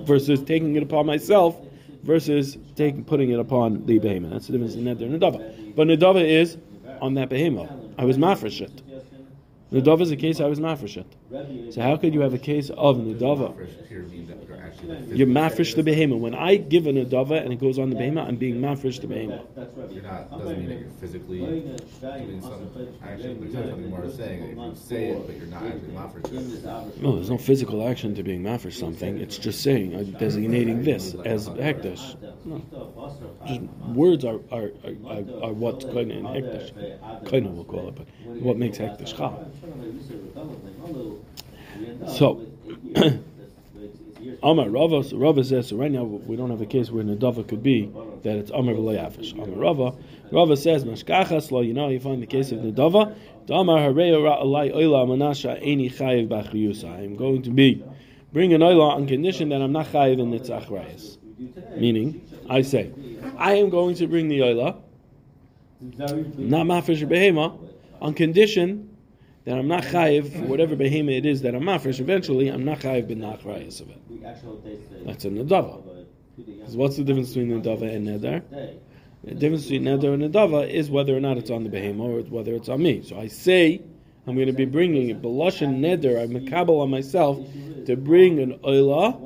Versus 0.05 0.41
taking 0.43 0.75
it 0.75 0.83
upon 0.83 1.05
myself, 1.05 1.55
versus 2.03 2.57
taking 2.75 3.03
putting 3.03 3.29
it 3.29 3.39
upon 3.39 3.85
the 3.85 3.99
behemoth. 3.99 4.31
That's 4.31 4.47
the 4.47 4.53
difference 4.53 4.75
in 4.75 4.83
Neder 4.83 5.03
and 5.03 5.19
Nadava. 5.19 5.75
But 5.75 5.87
Nadava 5.87 6.23
is 6.23 6.57
on 7.01 7.13
that 7.15 7.29
behemoth. 7.29 7.69
I 7.97 8.05
was 8.05 8.17
mafresh 8.17 8.61
it. 8.61 8.81
Nadava 9.71 10.01
is 10.01 10.11
a 10.11 10.17
case 10.17 10.39
I 10.39 10.47
was 10.47 10.59
mafresh 10.59 10.97
it. 10.97 11.07
So 11.71 11.81
how 11.81 11.95
could 11.95 12.13
you 12.13 12.21
have 12.21 12.33
a 12.33 12.37
case 12.37 12.69
of 12.69 12.97
Nadava? 12.97 13.55
You're 15.07 15.27
mafresh 15.27 15.75
the 15.75 15.83
behema. 15.83 16.17
When 16.17 16.33
I 16.33 16.55
give 16.55 16.87
a 16.87 16.91
nadava 16.91 17.41
and 17.41 17.53
it 17.53 17.59
goes 17.59 17.77
on 17.77 17.89
the 17.89 17.95
behema, 17.95 18.27
I'm 18.27 18.35
being 18.35 18.55
mafresh 18.55 18.99
the 18.99 19.07
behema. 19.07 19.93
You're 19.93 20.03
not 20.03 20.31
doesn't 20.31 20.57
mean 20.57 20.69
that 20.69 20.79
you're 20.79 20.89
physically 20.89 21.39
doing 21.39 22.41
some 22.41 22.97
action. 23.03 23.39
There's 23.39 23.53
something 23.53 23.89
more 23.89 24.09
saying 24.09 24.43
if 24.43 24.57
you 24.57 24.75
say 24.75 25.09
it, 25.09 25.27
but 25.27 25.35
you're 25.37 25.47
not 25.47 25.63
actually 25.63 25.93
mafresh. 25.93 27.01
No, 27.01 27.15
there's 27.15 27.29
no 27.29 27.37
physical 27.37 27.87
action 27.87 28.15
to 28.15 28.23
being 28.23 28.41
mafresh 28.41 28.73
something. 28.73 29.17
It's 29.17 29.37
just 29.37 29.61
saying, 29.61 29.95
I'm 29.95 30.11
designating 30.11 30.83
this 30.83 31.15
as 31.25 31.47
hekdesh. 31.49 32.15
No. 32.45 32.61
Just 33.47 33.61
words 33.89 34.25
are 34.25 34.39
are, 34.51 34.71
are, 34.83 35.43
are 35.43 35.53
what's 35.53 35.85
kind 35.85 36.11
in 36.11 36.23
hekdesh. 36.23 36.71
Kind 37.29 37.45
of 37.45 37.53
we'll 37.53 37.65
call 37.65 37.89
it, 37.89 37.95
but 37.95 38.07
what 38.41 38.57
makes 38.57 38.77
hekdesh 38.77 39.15
chal. 39.15 39.47
So. 42.07 42.47
Amar 44.43 44.69
Rava, 44.69 45.03
Rava 45.15 45.43
says, 45.43 45.67
so 45.67 45.75
right 45.75 45.91
now 45.91 46.03
we 46.03 46.35
don't 46.35 46.49
have 46.49 46.61
a 46.61 46.65
case 46.65 46.89
where 46.89 47.03
Nadava 47.03 47.47
could 47.47 47.61
be 47.61 47.91
that 48.23 48.37
it's 48.37 48.51
Amar 48.51 48.73
v'layafish. 48.73 49.33
Amar 49.33 49.49
Rava, 49.49 49.93
Rava 50.31 50.57
says, 50.57 50.83
Mashkachas 50.83 51.51
lo, 51.51 51.61
you 51.61 51.73
know, 51.73 51.89
you 51.89 51.99
find 51.99 52.21
the 52.21 52.27
case 52.27 52.51
of 52.51 52.59
Nadava, 52.59 53.15
Damar 53.45 53.79
Hareya 53.79 54.17
Ra'alai 54.17 54.73
Oila 54.73 55.07
Manasha 55.07 55.63
Eini 55.63 55.93
Chayiv 55.93 56.27
B'achriyusa. 56.27 56.91
I 56.91 57.03
am 57.03 57.15
going 57.15 57.43
to 57.43 57.51
be, 57.51 57.83
bring 58.33 58.53
an 58.53 58.61
Oila 58.61 58.95
on 58.95 59.07
condition 59.07 59.49
that 59.49 59.61
I'm 59.61 59.71
not 59.71 59.87
Chayiv 59.87 60.19
in 60.19 60.33
its 60.33 60.49
Achrayas. 60.49 61.17
Meaning, 61.77 62.27
I 62.49 62.61
say, 62.61 62.91
I 63.37 63.55
am 63.55 63.69
going 63.69 63.95
to 63.95 64.07
bring 64.07 64.27
the 64.27 64.39
Oila, 64.39 64.77
not 65.81 66.65
Mafresh 66.67 67.07
Behema, 67.07 67.57
on 68.01 68.13
condition 68.13 68.90
that 69.45 69.57
I'm 69.57 69.67
not 69.67 69.83
chayiv 69.83 70.31
for 70.31 70.45
whatever 70.45 70.75
behema 70.75 71.17
it 71.17 71.25
is 71.25 71.41
that 71.41 71.55
I'm 71.55 71.63
mafresh. 71.63 71.99
Eventually, 71.99 72.47
I'm 72.47 72.63
not 72.63 72.79
chayiv 72.79 73.07
ben 73.07 73.19
nachrayas 73.19 73.81
of 73.81 73.89
it. 73.89 75.05
That's 75.05 75.25
a 75.25 75.29
nadava. 75.29 76.05
Because 76.37 76.75
what's 76.75 76.97
the 76.97 77.03
difference 77.03 77.29
between 77.29 77.61
nadava 77.61 77.93
and 77.93 78.07
neder? 78.07 78.43
The 79.23 79.35
difference 79.35 79.63
between 79.63 79.83
neder 79.83 80.13
and 80.13 80.23
nadava 80.23 80.69
is 80.69 80.89
whether 80.89 81.15
or 81.15 81.19
not 81.19 81.37
it's 81.37 81.49
on 81.49 81.63
the 81.63 81.69
behema 81.69 82.01
or 82.01 82.21
whether 82.29 82.53
it's 82.53 82.69
on 82.69 82.81
me. 82.83 83.01
So 83.03 83.19
I 83.19 83.27
say 83.27 83.81
I'm 84.27 84.35
going 84.35 84.47
to 84.47 84.53
be 84.53 84.65
bringing 84.65 85.09
it. 85.09 85.21
Belash 85.21 85.61
and 85.61 85.83
neder, 85.83 86.21
I'm 86.21 86.35
a 86.35 86.49
kabbalah 86.49 86.83
on 86.83 86.91
myself 86.91 87.39
to 87.85 87.95
bring 87.95 88.39
an 88.39 88.59
oila 88.59 89.19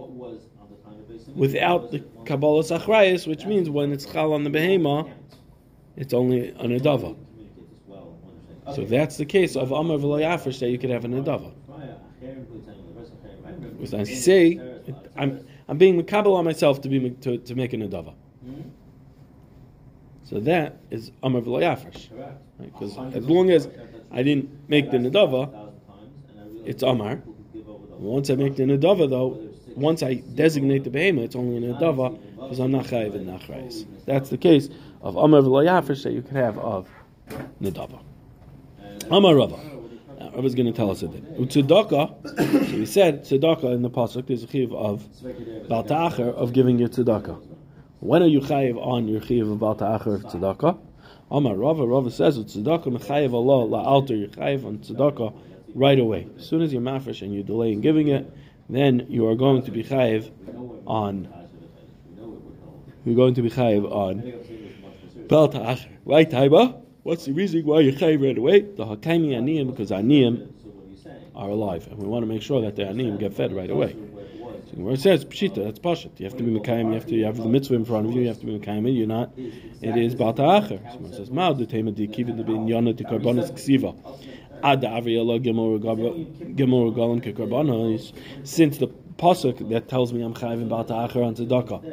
without 1.35 1.91
the 1.91 1.99
kabbalah 2.25 2.63
achrayas, 2.63 3.27
which 3.27 3.45
means 3.45 3.69
when 3.69 3.91
it's 3.91 4.05
chal 4.05 4.31
on 4.31 4.45
the 4.45 4.49
behema, 4.49 5.11
it's 5.97 6.13
only 6.13 6.49
an 6.49 6.71
nadava. 6.71 7.17
So 8.73 8.83
that's 8.83 9.17
the 9.17 9.25
case 9.25 9.55
of 9.55 9.71
Amar 9.71 9.97
v'loyafish 9.97 10.59
that 10.59 10.69
you 10.69 10.79
could 10.79 10.89
have 10.89 11.05
a 11.05 11.07
nadava. 11.07 11.51
Because 13.77 13.93
I 13.93 14.03
say, 14.03 14.59
I'm 15.15 15.45
I'm 15.67 15.77
being 15.77 16.01
makabel 16.01 16.35
on 16.35 16.45
myself 16.45 16.81
to 16.81 16.89
be 16.89 17.09
to, 17.09 17.37
to 17.37 17.55
make 17.55 17.73
a 17.73 17.77
nadava. 17.77 18.13
So 20.23 20.39
that 20.39 20.79
is 20.89 21.11
Amar 21.21 21.41
v'loyafish. 21.41 22.09
Because 22.59 22.97
right? 22.97 23.13
as 23.13 23.25
long 23.25 23.51
as 23.51 23.69
I 24.11 24.23
didn't 24.23 24.49
make 24.67 24.89
the 24.89 24.97
nadava, 24.97 25.71
it's 26.65 26.81
Amar. 26.81 27.21
Once 27.97 28.29
I 28.29 28.35
make 28.35 28.55
the 28.55 28.63
nadava, 28.63 29.09
though, 29.09 29.39
once 29.75 30.01
I 30.01 30.15
designate 30.15 30.83
the 30.83 30.89
behema, 30.89 31.19
it's 31.19 31.35
only 31.35 31.57
a 31.57 31.73
nadava 31.73 32.19
because 32.35 32.59
I'm 32.59 32.71
not 32.71 32.85
chayiv 32.85 33.15
and 33.15 33.27
nachrais. 33.27 33.85
That's 34.05 34.29
the 34.29 34.37
case 34.37 34.69
of 35.01 35.15
Amar 35.15 35.41
v'loyafish 35.41 36.03
that 36.03 36.13
you 36.13 36.23
could 36.23 36.37
have 36.37 36.57
of 36.57 36.89
nadava. 37.61 38.04
Amar 39.11 39.35
Rava. 39.35 39.59
Was 40.35 40.53
going 40.53 40.65
to 40.65 40.73
tell 40.73 40.91
us 40.91 41.01
a 41.01 41.07
thing. 41.07 41.21
Utzedaka, 41.39 42.69
so 42.69 42.77
we 42.77 42.85
said 42.85 43.23
tzedaka 43.23 43.73
in 43.73 43.83
the 43.83 43.89
pasuk. 43.89 44.27
There's 44.27 44.43
a 44.43 44.47
chiv 44.47 44.73
of 44.73 45.07
balta'acher 45.69 46.33
of 46.33 46.51
giving 46.51 46.77
your 46.77 46.89
tzedaka. 46.89 47.41
When 48.01 48.21
are 48.21 48.27
you 48.27 48.41
chayiv 48.41 48.77
on 48.85 49.07
your 49.07 49.21
chiv 49.21 49.49
of 49.49 49.59
balta'acher 49.59 50.15
of 50.15 50.23
tzedaka? 50.23 50.77
Amar 51.31 51.55
Rava. 51.55 51.87
Rava 51.87 52.11
says 52.11 52.37
tzedaka 52.37 52.87
mechayiv 52.87 53.33
Allah 53.33 53.65
la'alter. 53.65 54.19
You're 54.19 54.27
chayiv 54.27 54.65
on 54.65 54.79
tzedaka 54.79 55.33
right 55.73 55.97
away. 55.97 56.27
As 56.37 56.45
soon 56.45 56.61
as 56.61 56.73
you're 56.73 56.81
mafresh 56.81 57.21
and 57.21 57.33
you 57.33 57.41
delay 57.41 57.71
in 57.71 57.79
giving 57.79 58.09
it, 58.09 58.29
then 58.69 59.05
you 59.07 59.27
are 59.29 59.35
going 59.35 59.63
to 59.63 59.71
be 59.71 59.85
chayiv 59.85 60.29
on. 60.85 61.29
You're 63.05 63.15
going 63.15 63.35
to 63.35 63.41
be 63.41 63.49
chayiv 63.49 63.89
on 63.89 64.21
balta'acher. 65.27 65.87
Right, 66.03 66.29
Taiba? 66.29 66.81
What's 67.05 67.25
the 67.25 67.33
reason 67.33 67.63
why 67.67 67.81
you 67.81 67.93
chayiv 67.93 68.25
right 68.25 68.35
away? 68.35 68.61
The 68.61 68.83
hakaimi 68.83 69.29
aniyim 69.37 69.67
because 69.69 69.91
aniyim 69.91 70.51
are 71.35 71.49
alive, 71.49 71.85
and 71.85 71.99
we 71.99 72.07
want 72.07 72.23
to 72.23 72.25
make 72.25 72.41
sure 72.41 72.61
that 72.61 72.75
the 72.75 72.81
aniyim 72.81 73.19
get 73.19 73.35
fed 73.35 73.55
right 73.55 73.69
away. 73.69 73.91
Where 74.73 74.95
it 74.95 75.01
says 75.01 75.23
pshita, 75.23 75.65
that's 75.65 75.77
pashat. 75.77 76.19
You 76.19 76.25
have 76.25 76.35
to 76.37 76.43
be 76.43 76.59
mekayim. 76.59 76.87
You 76.87 76.93
have 76.93 77.05
to 77.05 77.13
you 77.13 77.25
have 77.25 77.37
the 77.37 77.45
mitzvah 77.45 77.75
in 77.75 77.85
front 77.85 78.07
of 78.07 78.13
you. 78.13 78.21
You 78.21 78.29
have 78.29 78.39
to 78.39 78.47
be 78.47 78.57
mekayim. 78.57 78.97
You're 78.97 79.05
not. 79.05 79.33
It 79.37 79.95
is 79.95 80.15
balta'acher. 80.15 80.93
So 80.93 81.05
it 81.05 81.13
says 81.15 81.29
ma 81.29 81.53
the 81.53 81.67
tema 81.67 81.91
di 81.91 82.07
kivin 82.07 82.37
the 82.37 82.43
bin 82.43 82.65
yana 82.65 82.97
the 82.97 83.03
karbonis 83.03 83.51
ksiva. 83.51 83.95
Ad 84.63 84.81
aviyala 84.81 85.39
gemor 85.39 85.79
galam 86.91 87.21
ke. 87.21 87.35
Since 88.47 88.79
the 88.79 88.87
pasuk 88.87 89.69
that 89.69 89.87
tells 89.89 90.11
me 90.11 90.23
I'm 90.23 90.33
chayiv 90.33 90.59
in 90.59 90.69
balta'acher 90.69 91.23
on 91.23 91.35
tzedakah 91.35 91.83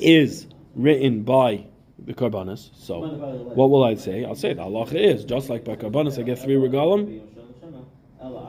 is 0.00 0.46
written 0.76 1.24
by 1.24 1.66
the 2.06 2.14
karbanis. 2.14 2.70
So, 2.74 3.00
what 3.00 3.70
will 3.70 3.84
I 3.84 3.94
say? 3.94 4.24
I'll 4.24 4.34
say 4.34 4.54
the 4.54 4.62
halacha 4.62 4.94
is 4.94 5.24
just 5.24 5.50
like 5.50 5.64
by 5.64 5.76
karbanis, 5.76 6.18
I 6.18 6.22
get 6.22 6.38
three 6.38 6.54
regalim 6.54 7.22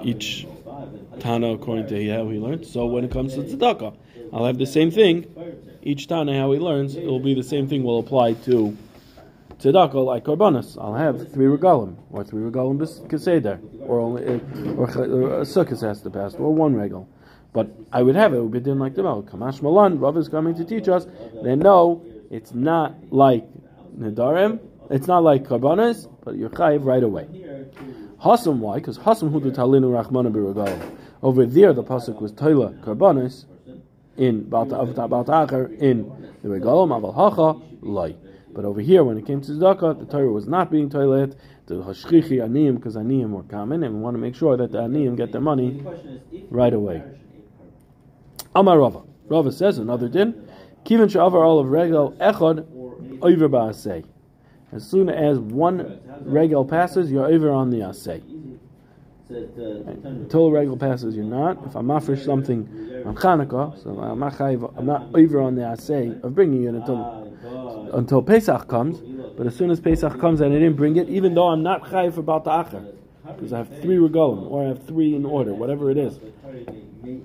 each 0.04 0.48
tana 1.20 1.54
according 1.54 1.88
to 1.88 2.14
how 2.14 2.30
he 2.30 2.40
learned. 2.40 2.66
So 2.66 2.86
when 2.86 3.04
it 3.04 3.12
comes 3.12 3.36
to 3.36 3.42
tzedakah, 3.42 3.96
I'll 4.34 4.46
have 4.46 4.58
the 4.58 4.66
same 4.66 4.92
thing. 4.92 5.26
Each 5.82 6.08
tana 6.08 6.38
how 6.38 6.52
he 6.52 6.60
learns, 6.60 6.96
it 6.96 7.06
will 7.06 7.20
be 7.20 7.34
the 7.34 7.44
same 7.44 7.68
thing. 7.68 7.84
Will 7.84 8.00
apply 8.00 8.34
to 8.34 8.78
tzedakah 9.60 10.06
like 10.06 10.26
karbanis. 10.26 10.78
I'll 10.80 10.96
have 10.96 11.32
three 11.32 11.48
regalim 11.48 11.96
or 12.12 12.24
three 12.24 12.44
regalim 12.44 12.80
kaseder, 13.08 13.60
or 13.82 14.00
only 14.00 14.24
eh, 14.26 14.40
or, 14.78 14.90
or 14.98 15.34
uh, 15.34 15.42
a 15.42 15.46
sukkah 15.46 15.80
has 15.82 16.02
to 16.02 16.10
pass, 16.10 16.36
or 16.36 16.54
one 16.54 16.76
regal. 16.76 17.10
But 17.54 17.72
I 17.92 18.04
would 18.04 18.16
have 18.16 18.34
it. 18.34 18.38
It 18.38 18.42
would 18.42 18.52
be 18.52 18.60
done 18.60 18.80
like 18.80 18.94
the. 18.96 19.02
Kamash 19.02 19.62
Malan, 19.62 20.00
Rav 20.00 20.18
is 20.18 20.30
coming 20.30 20.54
to 20.56 20.66
teach 20.66 20.88
us. 20.88 21.08
They 21.44 21.56
know 21.56 22.06
it's 22.30 22.54
not 22.54 22.96
like 23.12 23.46
Nedarim, 23.98 24.60
it's 24.90 25.08
not 25.08 25.24
like 25.24 25.44
Karbanas, 25.44 26.08
but 26.24 26.36
you're 26.36 26.50
chayiv 26.50 26.86
right 26.86 27.04
away. 27.04 27.28
Hasam, 28.24 28.60
why? 28.60 28.76
Because 28.76 28.98
Hasam 29.00 29.32
hu 29.32 29.40
talinu 29.52 29.92
rachmana 29.92 30.32
b'regalim. 30.32 30.98
Over 31.24 31.46
there, 31.46 31.74
the 31.74 31.84
pasuk 31.84 32.22
was 32.22 32.32
Toila 32.32 32.80
Karbanas 32.84 33.46
in 34.18 34.46
Balta'acher 34.46 35.78
in 35.80 36.34
the 36.42 36.50
regalim 36.50 36.90
aval 36.90 37.14
hacha 37.14 37.60
loy. 37.82 38.16
But 38.52 38.66
over 38.66 38.82
here, 38.82 39.04
when 39.04 39.18
it 39.18 39.26
came 39.28 39.42
to 39.42 39.52
tzedakah, 39.52 40.00
the 40.00 40.06
Torah 40.06 40.32
was 40.32 40.48
not 40.48 40.72
being 40.72 40.90
toilet. 40.90 41.36
The 41.68 41.76
hashchichi 41.76 42.40
aniyim, 42.40 42.76
because 42.78 42.96
aniyim 42.96 43.30
were 43.30 43.44
common, 43.44 43.84
and 43.84 43.94
we 43.96 44.02
want 44.02 44.16
to 44.16 44.20
make 44.20 44.36
sure 44.36 44.58
that 44.58 44.72
the 44.72 44.80
aniyim 44.80 45.16
get 45.16 45.32
their 45.32 45.42
money 45.42 45.84
right 46.50 46.74
away. 46.74 47.04
Amar 48.56 48.80
Rava. 48.80 49.04
Rava 49.28 49.52
says 49.52 49.78
another 49.78 50.08
din. 50.08 50.47
Kivan 50.88 51.10
sha'avar 51.12 51.46
all 51.46 51.60
of 51.60 51.68
regal 51.68 52.14
echad 52.14 52.66
over 53.22 53.50
ba'aseh. 53.50 54.06
As 54.72 54.88
soon 54.88 55.10
as 55.10 55.38
one 55.38 56.00
regal 56.22 56.64
passes, 56.64 57.12
you're 57.12 57.26
over 57.26 57.52
on 57.52 57.72
the 57.72 57.80
asay. 57.80 58.22
Until 59.30 60.50
regal 60.50 60.78
passes, 60.78 61.14
you're 61.14 61.26
not. 61.26 61.62
If 61.66 61.76
I'm 61.76 61.92
offering 61.92 62.22
something 62.22 63.04
on 63.06 63.16
Chanukah, 63.16 63.84
so 63.84 64.00
I'm 64.00 64.20
not, 64.20 64.40
I'm 64.78 64.86
not 64.86 65.14
over 65.14 65.42
on 65.42 65.56
the 65.56 65.64
asay 65.64 66.24
of 66.24 66.34
bringing 66.34 66.64
it 66.64 66.74
until 66.74 67.90
until 67.94 68.22
Pesach 68.22 68.70
comes. 68.70 69.00
But 69.36 69.46
as 69.46 69.56
soon 69.58 69.72
as 69.72 69.82
Pesach 69.82 70.18
comes 70.22 70.40
and 70.40 70.54
I 70.54 70.58
didn't 70.58 70.78
bring 70.78 70.96
it, 70.96 71.10
even 71.10 71.34
though 71.34 71.50
I'm 71.50 71.64
not 71.64 71.84
chayiv 71.84 72.16
for 72.16 72.22
Bal 72.22 72.40
Ta'acher, 72.40 72.86
because 73.26 73.52
I 73.52 73.58
have 73.58 73.82
three 73.82 73.98
regalim, 73.98 74.50
or 74.50 74.64
I 74.64 74.68
have 74.70 74.88
three 74.88 75.16
in 75.16 75.26
order, 75.26 75.54
whatever 75.54 75.92
it 75.92 75.98
is, 75.98 76.18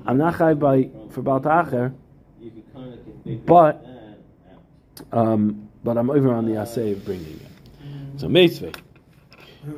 I'm 0.04 0.18
not 0.18 0.34
chayiv 0.34 0.58
by 0.58 0.90
for 1.12 1.22
Bal 1.22 1.38
Ta'acher, 1.40 1.94
but 3.24 3.86
um, 5.12 5.68
but 5.84 5.96
I'm 5.96 6.10
over 6.10 6.32
on 6.32 6.46
the 6.46 6.56
assay 6.56 6.92
of 6.92 7.04
bringing 7.04 7.40
it. 7.40 8.20
So 8.20 8.28
Meitzveh. 8.28 8.74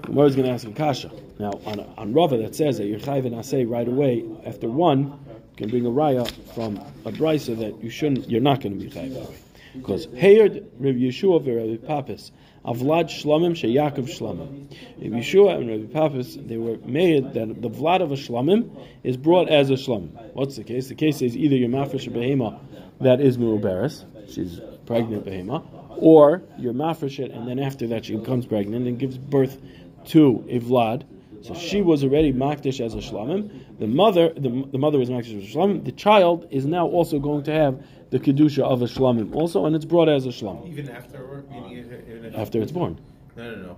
Gemara 0.03 0.27
is 0.27 0.35
going 0.35 0.47
to 0.47 0.53
ask 0.53 0.67
a 0.67 0.73
kasha. 0.73 1.11
Now, 1.39 1.51
on, 1.67 1.81
on 1.99 2.15
Rava 2.15 2.39
that 2.39 2.55
says 2.55 2.79
that 2.79 2.87
you're 2.87 2.99
chayiv 2.99 3.27
and 3.27 3.35
assay 3.35 3.67
right 3.67 3.87
away 3.87 4.25
after 4.47 4.67
one, 4.67 5.19
can 5.57 5.69
bring 5.69 5.87
a 5.87 5.91
raya 5.91 6.29
from 6.55 6.79
a 7.05 7.13
brisa 7.13 7.57
that 7.59 7.83
you 7.83 7.91
shouldn't, 7.91 8.29
you're 8.29 8.41
not 8.41 8.61
going 8.61 8.79
to 8.79 8.85
be 8.85 8.91
way. 8.91 9.27
Because 9.75 10.07
Hayard, 10.07 10.65
Rav 10.79 10.95
Yeshua, 10.95 11.45
Rav 11.45 11.87
Papis, 11.87 12.33
Avlad 12.65 13.11
Shlamim, 13.11 13.53
Sheyakov 13.53 14.09
Shlamim. 14.09 14.71
Rav 14.99 15.23
Yeshua 15.23 15.57
and 15.57 15.69
Rav 15.69 15.93
Papis, 15.93 16.37
they 16.41 16.57
were 16.57 16.79
made 16.79 17.35
that 17.35 17.61
the 17.61 17.69
Vlad 17.69 18.01
of 18.01 18.11
a 18.11 18.17
Shlamim 18.17 18.71
is 19.03 19.17
brought 19.17 19.51
as 19.51 19.71
a 19.71 19.75
Shlamim. 19.75 20.33
What's 20.33 20.57
the 20.57 20.65
case? 20.65 20.89
The 20.89 20.95
case 20.95 21.21
is 21.21 21.37
either 21.37 21.57
your 21.57 21.69
Mafresh 21.69 22.09
Behema 22.11 22.59
that 23.01 23.21
is 23.21 23.37
Muruberis, 23.37 24.05
she's 24.33 24.61
pregnant 24.87 25.27
Behema, 25.27 25.63
or 25.99 26.43
you're 26.59 26.73
Mafresh 26.73 27.23
and 27.23 27.47
then 27.47 27.59
after 27.59 27.87
that 27.89 28.07
she 28.07 28.17
becomes 28.17 28.47
pregnant 28.47 28.87
and 28.87 28.99
gives 28.99 29.19
birth 29.19 29.61
to 30.07 30.45
a 30.49 30.59
Vlad. 30.61 31.05
So 31.43 31.53
she 31.53 31.83
was 31.83 32.03
already 32.03 32.33
makdish 32.33 32.83
as 32.83 32.95
a 32.95 32.99
shlamim. 32.99 33.79
The 33.79 33.87
mother, 33.87 34.33
the, 34.33 34.67
the 34.73 34.79
mother 34.79 34.99
was 34.99 35.11
makdish 35.11 35.37
as 35.37 35.55
a 35.55 35.55
shlamim. 35.55 35.85
The 35.85 35.93
child 35.93 36.47
is 36.51 36.65
now 36.65 36.87
also 36.87 37.19
going 37.19 37.45
to 37.45 37.53
have 37.53 37.85
the 38.15 38.21
kedusha 38.21 38.63
of 38.63 38.81
a 38.81 38.85
shlamim 38.85 39.35
also, 39.35 39.67
and 39.67 39.75
it's 39.75 39.85
brought 39.85 40.09
as 40.09 40.25
a 40.25 40.29
shlamim. 40.29 40.69
Even 40.69 40.89
after, 40.89 41.45
even 41.53 42.25
if 42.27 42.39
after 42.39 42.63
it's 42.63 42.71
born. 42.71 42.97
No, 43.35 43.57
no, 43.57 43.63
no. 43.63 43.77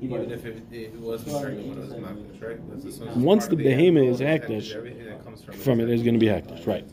Even 0.00 0.28
if 0.32 0.44
it, 0.44 0.60
it 0.72 0.92
wasn't 0.94 1.40
pregnant 1.40 1.68
when 1.68 1.78
it 1.78 1.82
was 1.82 1.92
makdish, 1.92 2.42
right? 2.42 2.70
That's 2.82 3.00
as 3.00 3.16
Once 3.16 3.46
the 3.46 3.54
behema 3.54 4.10
is 4.10 4.18
hektish, 4.18 4.72
from, 5.44 5.54
from 5.54 5.80
it, 5.80 5.86
there's 5.86 6.02
going 6.02 6.14
to 6.14 6.18
be 6.18 6.26
hektish, 6.26 6.66
right? 6.66 6.84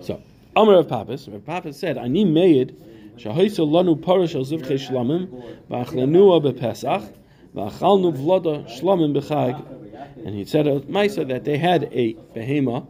So, 0.00 0.22
Amar 0.54 0.76
of 0.76 0.88
Papas, 0.88 1.26
Rav 1.26 1.44
Papas 1.44 1.76
said, 1.76 1.98
"Ani 1.98 2.24
made 2.24 2.76
shahoisa 3.16 3.66
lanu 3.68 3.98
parash 4.00 4.36
al 4.36 4.44
zivchei 4.44 4.78
shlamim 4.78 5.26
v'achlanua 5.68 6.40
bepesach." 6.40 7.12
And 10.24 10.34
he 10.34 10.44
said 10.44 10.66
at 10.66 10.88
Maisa 10.88 11.26
that 11.28 11.44
they 11.44 11.58
had 11.58 11.84
a 11.92 12.14
behema 12.34 12.86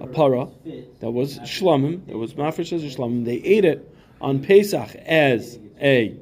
a 0.00 0.06
para 0.06 0.48
that 1.00 1.10
was 1.10 1.38
shlamim, 1.40 2.06
that 2.06 2.16
was 2.16 2.34
mafresh 2.34 2.72
as 2.72 2.82
a 2.84 2.96
shlamim. 2.96 3.24
They 3.24 3.36
ate 3.36 3.64
it 3.64 3.94
on 4.20 4.42
Pesach 4.42 4.94
as 5.06 5.58
a 5.80 6.16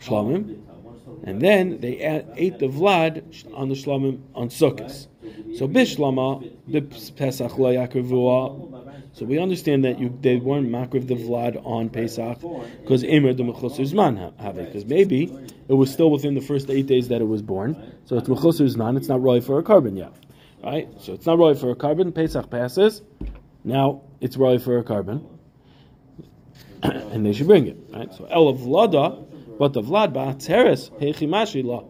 shlamim, 0.00 0.60
and 1.24 1.40
then 1.40 1.80
they 1.80 1.98
ate 2.36 2.58
the 2.58 2.68
vlad 2.68 3.54
on 3.54 3.68
the 3.68 3.74
shlamim 3.74 4.22
on 4.34 4.48
sukkahs. 4.48 5.08
So 5.56 5.68
bishlama 5.68 7.16
Pesach 7.16 7.58
lo 7.58 8.67
so 9.18 9.24
we 9.24 9.40
understand 9.40 9.84
that 9.84 9.98
you 9.98 10.16
they 10.20 10.36
weren't 10.36 10.70
makriv 10.70 11.08
the 11.08 11.16
vlad 11.16 11.60
on 11.66 11.88
Pesach 11.88 12.38
because 12.82 13.02
Emer 13.02 13.34
the 13.34 13.42
mechusar 13.42 13.84
zman 13.92 14.38
have 14.38 14.58
it 14.58 14.66
because 14.66 14.86
maybe 14.86 15.24
it 15.66 15.72
was 15.72 15.92
still 15.92 16.08
within 16.08 16.34
the 16.34 16.40
first 16.40 16.70
eight 16.70 16.86
days 16.86 17.08
that 17.08 17.20
it 17.20 17.24
was 17.24 17.42
born. 17.42 17.76
So 18.04 18.16
it's 18.16 18.28
mechusar 18.28 18.72
zman. 18.72 18.96
It's 18.96 19.08
not 19.08 19.20
roy 19.20 19.40
for 19.40 19.58
a 19.58 19.64
korban 19.64 19.98
yet, 19.98 20.12
right? 20.62 20.88
So 21.00 21.14
it's 21.14 21.26
not 21.26 21.36
roy 21.36 21.54
for 21.54 21.72
a 21.72 21.74
korban. 21.74 22.14
Pesach 22.14 22.48
passes. 22.48 23.02
Now 23.64 24.02
it's 24.20 24.36
roy 24.36 24.60
for 24.60 24.78
a 24.78 24.84
korban, 24.84 25.26
and 26.84 27.26
they 27.26 27.32
should 27.32 27.48
bring 27.48 27.66
it, 27.66 27.76
right? 27.92 28.14
So 28.14 28.24
el 28.26 28.46
of 28.46 28.58
vlada, 28.58 29.58
but 29.58 29.72
the 29.72 29.82
vlad 29.82 30.12
ba'atzeres 30.12 30.96
hechimashi 31.00 31.64
la. 31.64 31.82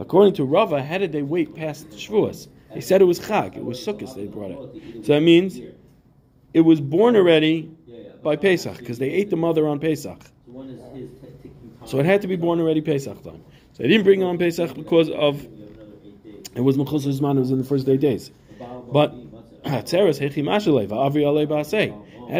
According 0.00 0.34
to 0.34 0.44
Rava, 0.44 0.82
how 0.82 0.98
did 0.98 1.12
they 1.12 1.22
wait 1.22 1.54
past 1.54 1.90
Shavuos? 1.90 2.48
They 2.74 2.80
said 2.80 3.02
it 3.02 3.04
was 3.04 3.20
Chag, 3.20 3.56
it 3.56 3.64
was 3.64 3.78
Sukkot 3.78 4.16
they 4.16 4.26
brought 4.26 4.50
it. 4.50 5.04
So 5.06 5.12
that 5.12 5.20
means 5.20 5.60
it 6.54 6.60
was 6.60 6.80
born 6.80 7.16
already 7.16 7.70
by 8.22 8.36
Pesach 8.36 8.78
because 8.78 8.98
they 8.98 9.10
ate 9.10 9.30
the 9.30 9.36
mother 9.36 9.66
on 9.66 9.80
Pesach. 9.80 10.20
So 11.84 11.98
it 11.98 12.06
had 12.06 12.22
to 12.22 12.28
be 12.28 12.36
born 12.36 12.60
already 12.60 12.80
Pesach 12.80 13.22
time. 13.22 13.42
So 13.72 13.82
they 13.82 13.88
didn't 13.88 14.04
bring 14.04 14.20
it 14.22 14.24
on 14.24 14.38
Pesach 14.38 14.74
because 14.74 15.10
of 15.10 15.44
it 16.54 16.60
was 16.60 16.76
Mechus 16.76 17.06
Zman. 17.06 17.36
It 17.36 17.40
was 17.40 17.50
in 17.50 17.58
the 17.58 17.64
first 17.64 17.88
eight 17.88 18.00
days. 18.00 18.30
But 18.92 19.14
how 19.64 19.80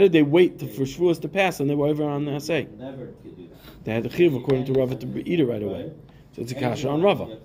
did 0.01 0.13
they 0.13 0.23
wait 0.23 0.59
to, 0.59 0.69
for 0.69 0.83
Shavuos 0.83 1.21
to 1.23 1.29
pass 1.29 1.61
and 1.61 1.71
they 1.71 1.75
were 1.75 1.87
over 1.87 2.05
on 2.05 2.25
the 2.25 2.33
Asay? 2.33 2.69
They 3.85 3.93
had 3.95 4.03
the 4.05 4.11
chiv 4.11 4.35
according 4.35 4.67
to 4.67 4.73
Rava 4.75 4.95
to 4.97 5.29
eat 5.29 5.41
it 5.41 5.47
right 5.47 5.63
away. 5.63 5.93
So 6.35 6.43
it's 6.43 6.53
a 6.53 6.55
kasha 6.55 6.89
on 6.89 7.03
Rava. 7.03 7.39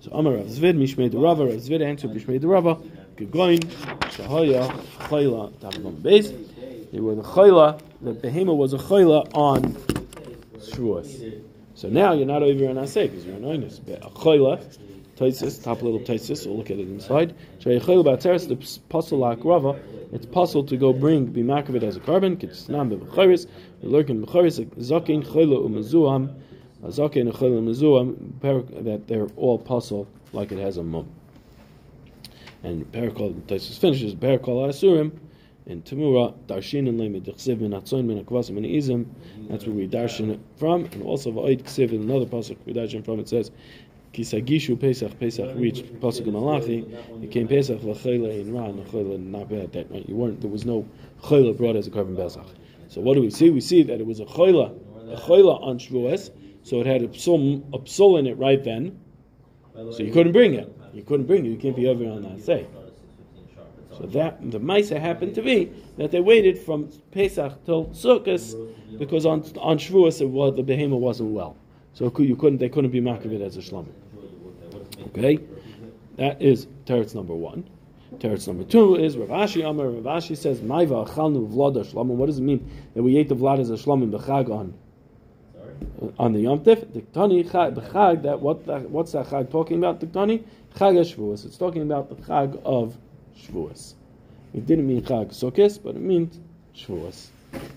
So 0.00 0.10
Amar 0.12 0.34
Rav 0.34 0.46
Zvid, 0.46 0.76
Mishmei 0.76 1.10
the 1.10 1.18
Rava, 1.18 1.44
Rav 1.46 1.54
Zvid 1.54 1.84
answered 1.84 2.10
Mishmei 2.12 2.40
the 2.40 2.48
Rava, 2.48 2.78
Gegoin, 3.26 3.60
Shahaya, 3.60 4.68
Chayla, 5.08 6.02
base. 6.02 6.32
They 6.92 7.00
were 7.00 7.14
the 7.14 7.22
Chayla, 7.22 7.80
the 8.00 8.14
Behema 8.14 8.56
was 8.56 8.72
a 8.72 8.78
Chayla 8.78 9.30
on 9.34 9.74
Shavuos. 10.58 11.40
So 11.74 11.88
now 11.88 12.12
you're 12.12 12.26
not 12.26 12.42
over 12.42 12.64
an 12.64 12.76
Aseh 12.76 13.10
because 13.10 13.24
you're 13.24 13.36
an 13.36 13.44
Oinus. 13.44 13.78
A 13.88 14.10
Chayla, 14.10 14.60
Taisis, 15.16 15.62
top 15.62 15.82
little 15.82 16.00
Taisis, 16.00 16.46
we'll 16.46 16.56
look 16.56 16.70
at 16.70 16.78
it 16.78 16.88
inside. 16.88 17.34
Shahaya 17.60 17.80
Chayla 17.80 18.04
Bateris, 18.04 18.48
the 18.48 18.56
Pasul 18.88 19.20
Lak 19.20 19.44
Rava, 19.44 19.80
it's 20.12 20.26
possible 20.26 20.64
to 20.64 20.76
go 20.76 20.92
bring 20.92 21.28
Bimakavit 21.32 21.82
as 21.82 21.96
a 21.96 22.00
korban, 22.00 22.36
Kitsnam 22.36 22.98
Becharis, 22.98 23.46
the 23.80 23.88
Lurkin 23.88 24.24
Becharis, 24.24 24.64
Zakin 24.76 25.24
Chayla 25.24 25.66
Umazuam, 25.66 26.34
Zakin, 26.84 27.32
Chayla, 27.32 27.60
Umazuam, 27.62 28.84
that 28.84 29.06
they're 29.06 29.28
all 29.36 29.58
puzzle 29.58 30.08
like 30.32 30.50
it 30.50 30.58
has 30.58 30.76
a 30.76 30.82
mum. 30.82 31.08
And 32.62 32.90
Parakol 32.92 33.34
Taisus 33.42 33.78
finishes 33.78 34.14
Parakol 34.14 34.68
Asurim 34.68 35.12
in 35.66 35.82
Tamura 35.82 36.34
Darshin 36.46 36.88
and 36.88 37.00
Lemi 37.00 37.20
Dechsiv 37.20 37.60
min 37.60 37.72
Atzoin 37.72 38.04
min 38.04 38.24
Akvasim 38.24 38.52
min 38.52 38.64
Izim. 38.64 39.06
That's 39.48 39.66
where 39.66 39.74
we 39.74 39.88
darshin 39.88 40.38
from, 40.56 40.86
and 40.86 41.02
also 41.02 41.30
Va'id 41.32 41.62
Ksiv 41.62 41.92
in 41.92 42.02
another 42.02 42.26
pasuk 42.26 42.56
we 42.64 42.72
darshin 42.72 43.04
from. 43.04 43.20
It 43.20 43.28
says. 43.28 43.50
Kisagishu 44.12 44.78
Pesach, 44.78 45.18
Pesach 45.18 45.56
reached 45.56 45.86
Pasuk 45.98 46.26
in 46.26 46.34
Malachi. 46.34 46.84
It 47.22 47.30
came 47.30 47.48
Pesach 47.48 47.80
v'chayla 47.80 48.40
in 48.42 48.52
Ra, 48.52 48.66
and 48.66 49.32
not 49.32 49.48
bad 49.48 49.72
that 49.72 49.90
night. 49.90 50.06
You 50.06 50.16
weren't. 50.16 50.42
There 50.42 50.50
was 50.50 50.66
no 50.66 50.86
chayla 51.22 51.56
brought 51.56 51.76
as 51.76 51.86
a 51.86 51.90
korban 51.90 52.14
Pesach. 52.14 52.46
So 52.88 53.00
what 53.00 53.14
do 53.14 53.22
we 53.22 53.30
see? 53.30 53.48
We 53.48 53.62
see 53.62 53.82
that 53.84 54.00
it 54.00 54.06
was 54.06 54.20
a 54.20 54.26
chayla, 54.26 54.78
a 55.10 55.16
chayla 55.16 55.62
on 55.62 55.78
Shavuos, 55.78 56.30
so 56.62 56.80
it 56.80 56.86
had 56.86 57.00
a 57.00 57.08
psul, 57.08 57.64
a 57.72 57.78
psul 57.78 58.18
in 58.18 58.26
it 58.26 58.36
right 58.36 58.62
then. 58.62 59.00
So 59.74 60.02
you 60.02 60.12
couldn't 60.12 60.32
bring 60.32 60.52
it. 60.52 60.70
You 60.92 61.02
couldn't 61.02 61.26
bring 61.26 61.46
it. 61.46 61.48
You 61.48 61.56
can't 61.56 61.76
be 61.76 61.88
over 61.88 62.04
on 62.04 62.22
that 62.22 62.42
say. 62.42 62.66
So 63.96 64.06
that 64.06 64.50
the 64.50 64.58
Maisa 64.58 64.98
happened 64.98 65.34
to 65.34 65.42
be 65.42 65.70
that 65.98 66.10
they 66.10 66.20
waited 66.20 66.58
from 66.58 66.90
Pesach 67.10 67.64
till 67.66 67.86
Sukkot 67.86 68.98
because 68.98 69.26
on 69.26 69.42
on 69.58 69.78
Shavuos 69.78 70.20
it 70.20 70.28
was, 70.28 70.56
the 70.56 70.62
behemoth 70.62 71.00
wasn't 71.00 71.30
well, 71.30 71.56
so 71.92 72.12
you 72.18 72.36
couldn't 72.36 72.58
they 72.58 72.70
couldn't 72.70 72.90
be 72.90 73.00
makriv 73.00 73.40
as 73.42 73.56
a 73.56 73.60
shlamim. 73.60 73.92
Okay, 75.08 75.40
that 76.16 76.40
is 76.40 76.66
teretz 76.86 77.14
number 77.14 77.34
one. 77.34 77.68
Teretz 78.16 78.46
number 78.46 78.64
two 78.64 78.96
is 78.96 79.16
Rav 79.18 79.28
Ashi 79.28 79.68
Amar. 79.68 79.88
Rav 79.88 80.22
Ashi 80.22 80.36
says 80.36 80.60
Maiva 80.60 81.06
achalnu 81.06 81.52
vlada 81.52 81.84
shlamim. 81.84 82.16
What 82.16 82.26
does 82.26 82.38
it 82.38 82.42
mean 82.42 82.70
that 82.94 83.02
we 83.02 83.18
ate 83.18 83.28
the 83.28 83.36
vlad 83.36 83.60
as 83.60 83.68
a 83.68 83.74
shlamim 83.74 84.10
b'chag 84.10 84.50
on 84.50 84.72
on 86.18 86.32
the 86.32 86.40
Yom 86.40 86.60
Tif, 86.60 86.84
Diktani 86.86 87.48
Chag, 87.48 88.22
that 88.22 88.40
what 88.40 88.66
what's 88.90 89.12
that 89.12 89.26
Chag 89.26 89.50
talking 89.50 89.78
about? 89.78 90.00
Diktani 90.00 90.44
Chag 90.76 90.94
Shavuos. 91.00 91.44
It's 91.44 91.56
talking 91.56 91.82
about 91.82 92.08
the 92.08 92.16
Chag 92.22 92.60
of 92.64 92.96
Shavuos. 93.38 93.94
It 94.54 94.66
didn't 94.66 94.86
mean 94.86 95.02
Chag 95.02 95.28
Sukkot, 95.28 95.82
but 95.82 95.96
it 95.96 96.00
meant 96.00 96.38
Shavuos. 96.74 97.28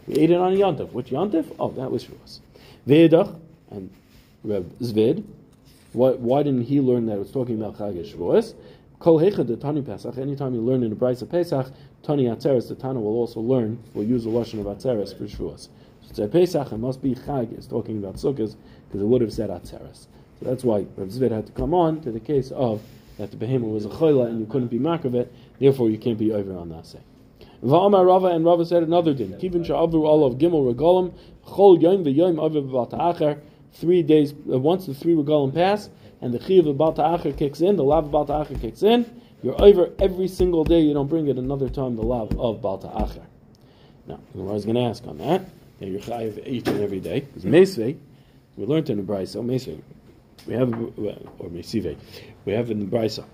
We 0.08 0.16
ate 0.16 0.32
it 0.32 0.38
on 0.38 0.58
Yom 0.58 0.78
Tif. 0.78 0.92
Which 0.92 1.12
Yom 1.12 1.32
Tif? 1.32 1.54
Oh, 1.60 1.72
that 1.72 1.92
was 1.92 2.06
Shavuos. 2.06 2.40
Ve'edach 2.88 3.38
and 3.72 3.90
Reb 4.44 4.72
Zvid. 4.80 5.24
Why, 5.92 6.12
why 6.12 6.44
didn't 6.44 6.64
he 6.64 6.80
learn 6.80 7.06
that 7.08 7.16
it 7.16 7.20
was 7.20 7.32
talking 7.32 7.62
about 7.62 7.78
Chag 7.78 7.96
Shavuos? 8.14 8.54
Kol 9.00 9.20
Hecha 9.20 9.46
the 9.46 9.58
Tani 9.58 9.82
Pesach. 9.82 10.18
Anytime 10.18 10.54
you 10.54 10.62
learn 10.62 10.82
in 10.82 10.90
the 10.90 10.96
Brisa 10.96 11.30
Pesach, 11.30 11.72
Tani 12.02 12.26
Atzeres, 12.26 12.70
the 12.70 12.76
Tana 12.76 13.00
will 13.00 13.16
also 13.16 13.42
learn. 13.42 13.78
Will 13.94 14.06
use 14.06 14.24
the 14.24 14.30
lashon 14.30 14.60
of 14.60 14.66
Atzeres 14.68 15.18
for 15.18 15.26
Shavuos. 15.26 15.68
So 16.14 16.24
the 16.24 16.30
Pesach, 16.30 16.72
it 16.72 16.78
must 16.78 17.02
be 17.02 17.14
Chag, 17.14 17.58
is 17.58 17.68
talking 17.68 17.98
about 17.98 18.16
Sukkot, 18.16 18.56
because 18.88 19.02
it 19.02 19.06
would 19.06 19.22
have 19.22 19.34
said 19.34 19.50
Atzeres. 19.50 20.08
So 20.40 20.50
that's 20.50 20.64
why 20.64 20.86
Rav 20.98 21.10
Zvid 21.10 21.32
had 21.32 21.46
to 21.48 21.52
come 21.54 21.74
on 21.74 22.02
to 22.02 22.12
the 22.12 22.20
case 22.20 22.52
of 22.52 22.82
that 23.18 23.32
the 23.32 23.38
behemoth 23.38 23.72
was 23.72 23.86
a 23.86 23.90
choila 23.90 24.28
and 24.28 24.40
you 24.40 24.46
couldn't 24.46 24.68
be 24.68 24.80
mark 24.80 25.06
of 25.06 25.16
it, 25.16 25.34
therefore 25.60 25.90
you 25.90 25.98
can't 25.98 26.18
be 26.18 26.34
over 26.34 26.58
on 26.58 26.70
that 26.70 26.86
say. 26.86 27.00
Va'amar 27.64 28.06
Rava 28.06 28.28
and 28.28 28.46
Rava 28.46 28.66
said 28.66 28.84
another 28.84 29.14
din. 29.14 29.34
Kivin 29.34 29.66
sha'avru 29.66 30.26
of 30.26 30.38
gimel 30.38 30.74
regalim 30.74 31.14
chol 31.48 31.82
yom 31.82 32.04
v'yom 32.04 32.36
aviv 32.36 32.70
b'al 32.70 33.40
Three 33.74 34.04
days, 34.04 34.34
uh, 34.52 34.60
once 34.60 34.86
the 34.86 34.94
three 34.94 35.14
regalim 35.16 35.54
pass 35.54 35.90
and 36.22 36.34
the 36.34 36.40
chiv 36.44 36.68
of 36.68 36.76
b'al 36.76 37.38
kicks 37.38 37.62
in, 37.62 37.76
the 37.78 37.84
lav 37.84 38.14
of 38.14 38.28
b'al 38.28 38.62
kicks 38.62 38.84
in, 38.84 39.06
you're 39.46 39.62
over 39.62 39.92
every 40.00 40.28
single 40.28 40.64
day. 40.64 40.80
You 40.80 40.94
don't 40.94 41.08
bring 41.08 41.28
it 41.28 41.38
another 41.38 41.70
time. 41.70 41.96
The 41.96 42.02
lav 42.02 42.38
of 42.40 42.62
ta'acher. 42.82 43.22
Now, 44.08 44.20
I 44.34 44.38
was 44.40 44.66
going 44.66 44.76
to 44.76 44.82
ask 44.82 45.06
on 45.08 45.18
that 45.20 45.46
that 45.80 45.88
you're 45.88 46.00
chayiv 46.00 46.46
each 46.48 46.68
and 46.68 46.82
every 46.82 47.00
day. 47.00 47.20
Because 47.20 47.46
mesve, 47.46 47.98
we 48.58 48.66
learned 48.66 48.90
in 48.90 48.98
the 48.98 49.04
brisa, 49.04 49.46
mesve, 49.46 49.82
we 50.48 50.54
have 50.54 50.74
or 50.74 51.50
mesive, 51.50 51.98
we 52.46 52.54
have 52.54 52.72
in 52.72 52.80
the 52.80 52.86
brisa. 52.86 53.26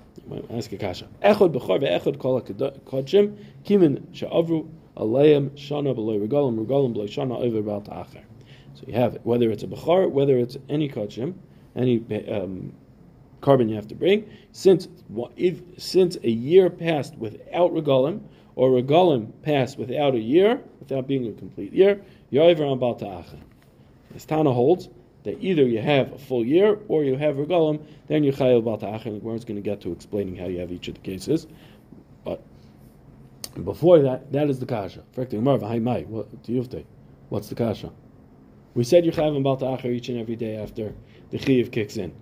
Ask 0.50 0.72
a 0.72 0.78
kasha. 0.78 1.08
Echod 1.24 1.54
b'chor 1.54 1.82
ve'echod 1.82 2.20
kol 2.20 2.42
kodshim 2.42 3.36
kimin 3.66 4.04
she'avru 4.14 4.68
alayim 4.96 5.50
shana 5.52 5.96
b'loy 5.96 6.26
regalim 6.26 6.64
regalim 6.66 6.94
b'loy 6.94 7.08
shana 7.08 7.38
over 7.38 7.62
b'al 7.62 7.84
ta'acher. 7.84 8.24
So 8.76 8.84
you 8.88 8.94
have 8.94 9.16
it, 9.16 9.22
whether 9.24 9.50
it's 9.52 9.64
a 9.64 9.68
b'chor, 9.68 10.10
whether 10.10 10.38
it's 10.38 10.58
any 10.70 10.90
kodshim, 10.90 11.34
any 11.76 11.98
um, 12.30 12.74
korban 13.42 13.70
you 13.70 13.76
have 13.76 13.88
to 13.88 13.96
bring. 13.96 14.30
Since 14.52 14.88
if, 15.36 15.62
since 15.78 16.18
a 16.24 16.30
year 16.30 16.70
passed 16.70 17.16
without 17.18 17.72
regalim, 17.74 18.22
or 18.56 18.70
regalim 18.70 19.32
passed 19.42 19.78
without 19.78 20.14
a 20.14 20.20
year, 20.20 20.62
without 20.80 21.08
being 21.08 21.28
a 21.28 21.32
complete 21.34 21.74
year, 21.74 22.02
Yoiver 22.32 22.70
on 22.70 22.80
Bal 22.80 22.96
Ta'acha. 22.96 23.40
This 24.12 24.26
Tana 24.26 24.52
holds 24.52 24.90
that 25.24 25.38
either 25.42 25.64
you 25.64 25.80
have 25.80 26.12
a 26.14 26.18
full 26.18 26.46
year 26.46 26.80
or 26.88 27.04
you 27.04 27.16
have 27.16 27.36
regalim, 27.36 27.84
then 28.08 28.24
you 28.24 28.32
chayil 28.32 28.64
Bal 28.64 28.78
Ta'acha. 28.78 29.06
And 29.08 29.22
the 29.22 29.30
is 29.32 29.46
going 29.46 29.56
to 29.56 29.62
get 29.62 29.82
to 29.82 29.92
explaining 29.92 30.36
how 30.36 30.46
you 30.46 30.60
have 30.60 30.72
each 30.72 30.88
of 30.88 30.96
the 30.96 31.02
cases. 31.02 31.48
But 32.24 32.42
before 33.64 34.00
that, 34.00 34.32
that 34.32 34.50
is 34.50 34.60
the 34.60 34.66
kasha. 34.66 35.04
What's 37.30 37.50
the 37.50 37.56
kasha? 37.56 37.92
We 38.74 38.84
said 38.84 39.06
you 39.06 39.12
chayv 39.12 39.44
Bal 39.44 39.58
Ta'acha 39.58 39.86
each 39.86 40.10
and 40.10 40.20
every 40.20 40.36
day 40.36 40.56
after 40.56 40.94
the 41.30 41.38
chiyuv 41.38 41.72
kicks 41.72 41.98
in. 41.98 42.14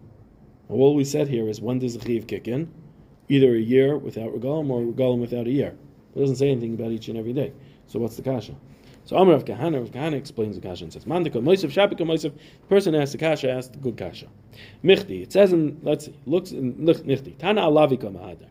all 0.68 0.96
we 0.96 1.04
said 1.04 1.28
here 1.28 1.48
is 1.48 1.62
when 1.62 1.80
does 1.80 1.98
the 1.98 2.06
chiyuv 2.06 2.28
kick 2.28 2.48
in? 2.48 2.72
Either 3.30 3.56
a 3.56 3.60
year 3.60 3.98
without 3.98 4.34
regalim 4.34 4.70
or 4.70 4.82
regalim 4.82 5.20
without 5.20 5.48
a 5.48 5.52
year. 5.52 5.76
It 6.16 6.20
doesn't 6.20 6.38
say 6.38 6.50
anything 6.50 6.74
about 6.74 6.92
each 6.92 7.08
and 7.08 7.18
every 7.18 7.34
day. 7.34 7.54
So 7.88 8.00
what's 8.00 8.16
the 8.16 8.24
kasha? 8.24 8.56
So 9.10 9.18
Amr 9.18 9.34
of 9.34 9.44
Kahana, 9.44 9.80
Rav 9.80 9.90
Kahana 9.90 10.14
explains 10.14 10.56
the 10.56 10.62
kasha 10.62 10.84
and 10.84 10.94
says, 10.94 11.06
Mandika 11.06 11.42
Moisef, 11.42 11.72
Shabika 11.72 12.02
Moisef, 12.02 12.32
person 12.70 12.94
asks 12.94 13.14
the 13.14 13.18
kasha, 13.18 13.50
asks 13.50 13.72
the 13.72 13.80
good 13.80 13.98
kasha. 13.98 14.28
Michti, 14.84 15.24
it 15.24 15.34
says 15.34 15.52
in, 15.52 15.80
let's 15.82 16.06
see, 16.06 16.16
looks 16.28 16.52
in 16.52 16.76
Michti, 16.76 17.36
Tana 17.40 17.62
Alavika 17.62 18.14
Mahadar. 18.14 18.50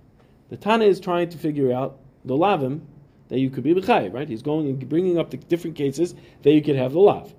The 0.49 0.57
Tana 0.57 0.85
is 0.87 0.99
trying 0.99 1.29
to 1.29 1.39
figure 1.39 1.73
out 1.73 2.01
the 2.25 2.35
lavim 2.35 2.81
that 3.29 3.39
you 3.39 3.51
could 3.51 3.63
be 3.63 3.73
b'chayiv, 3.73 4.13
right? 4.13 4.29
He's 4.29 4.43
going 4.43 4.67
and 4.67 4.89
bringing 4.89 5.17
up 5.17 5.31
the 5.31 5.37
different 5.37 5.77
cases 5.77 6.17
that 6.43 6.51
you 6.51 6.61
could 6.61 6.75
have 6.75 6.91
the 6.91 6.99
lav. 6.99 7.33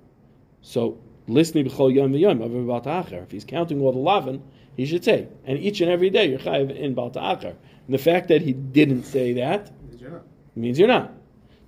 So 0.62 0.98
listening 1.28 1.66
b'chol 1.66 1.94
yom 1.94 2.14
v'yom 2.14 2.40
over 2.40 2.80
bal. 2.80 3.22
If 3.22 3.30
he's 3.30 3.44
counting 3.44 3.82
all 3.82 3.92
the 3.92 3.98
lavin, 3.98 4.42
he 4.78 4.86
should 4.86 5.04
say, 5.04 5.28
and 5.44 5.58
each 5.58 5.82
and 5.82 5.90
every 5.90 6.08
day 6.08 6.30
you're 6.30 6.38
chayiv 6.38 6.74
in 6.74 6.94
bal. 6.94 7.12
And 7.14 7.54
the 7.86 7.98
fact 7.98 8.28
that 8.28 8.40
he 8.40 8.54
didn't 8.54 9.02
say 9.02 9.34
that 9.34 9.70
means 10.56 10.78
you're 10.78 10.88
not. 10.88 11.19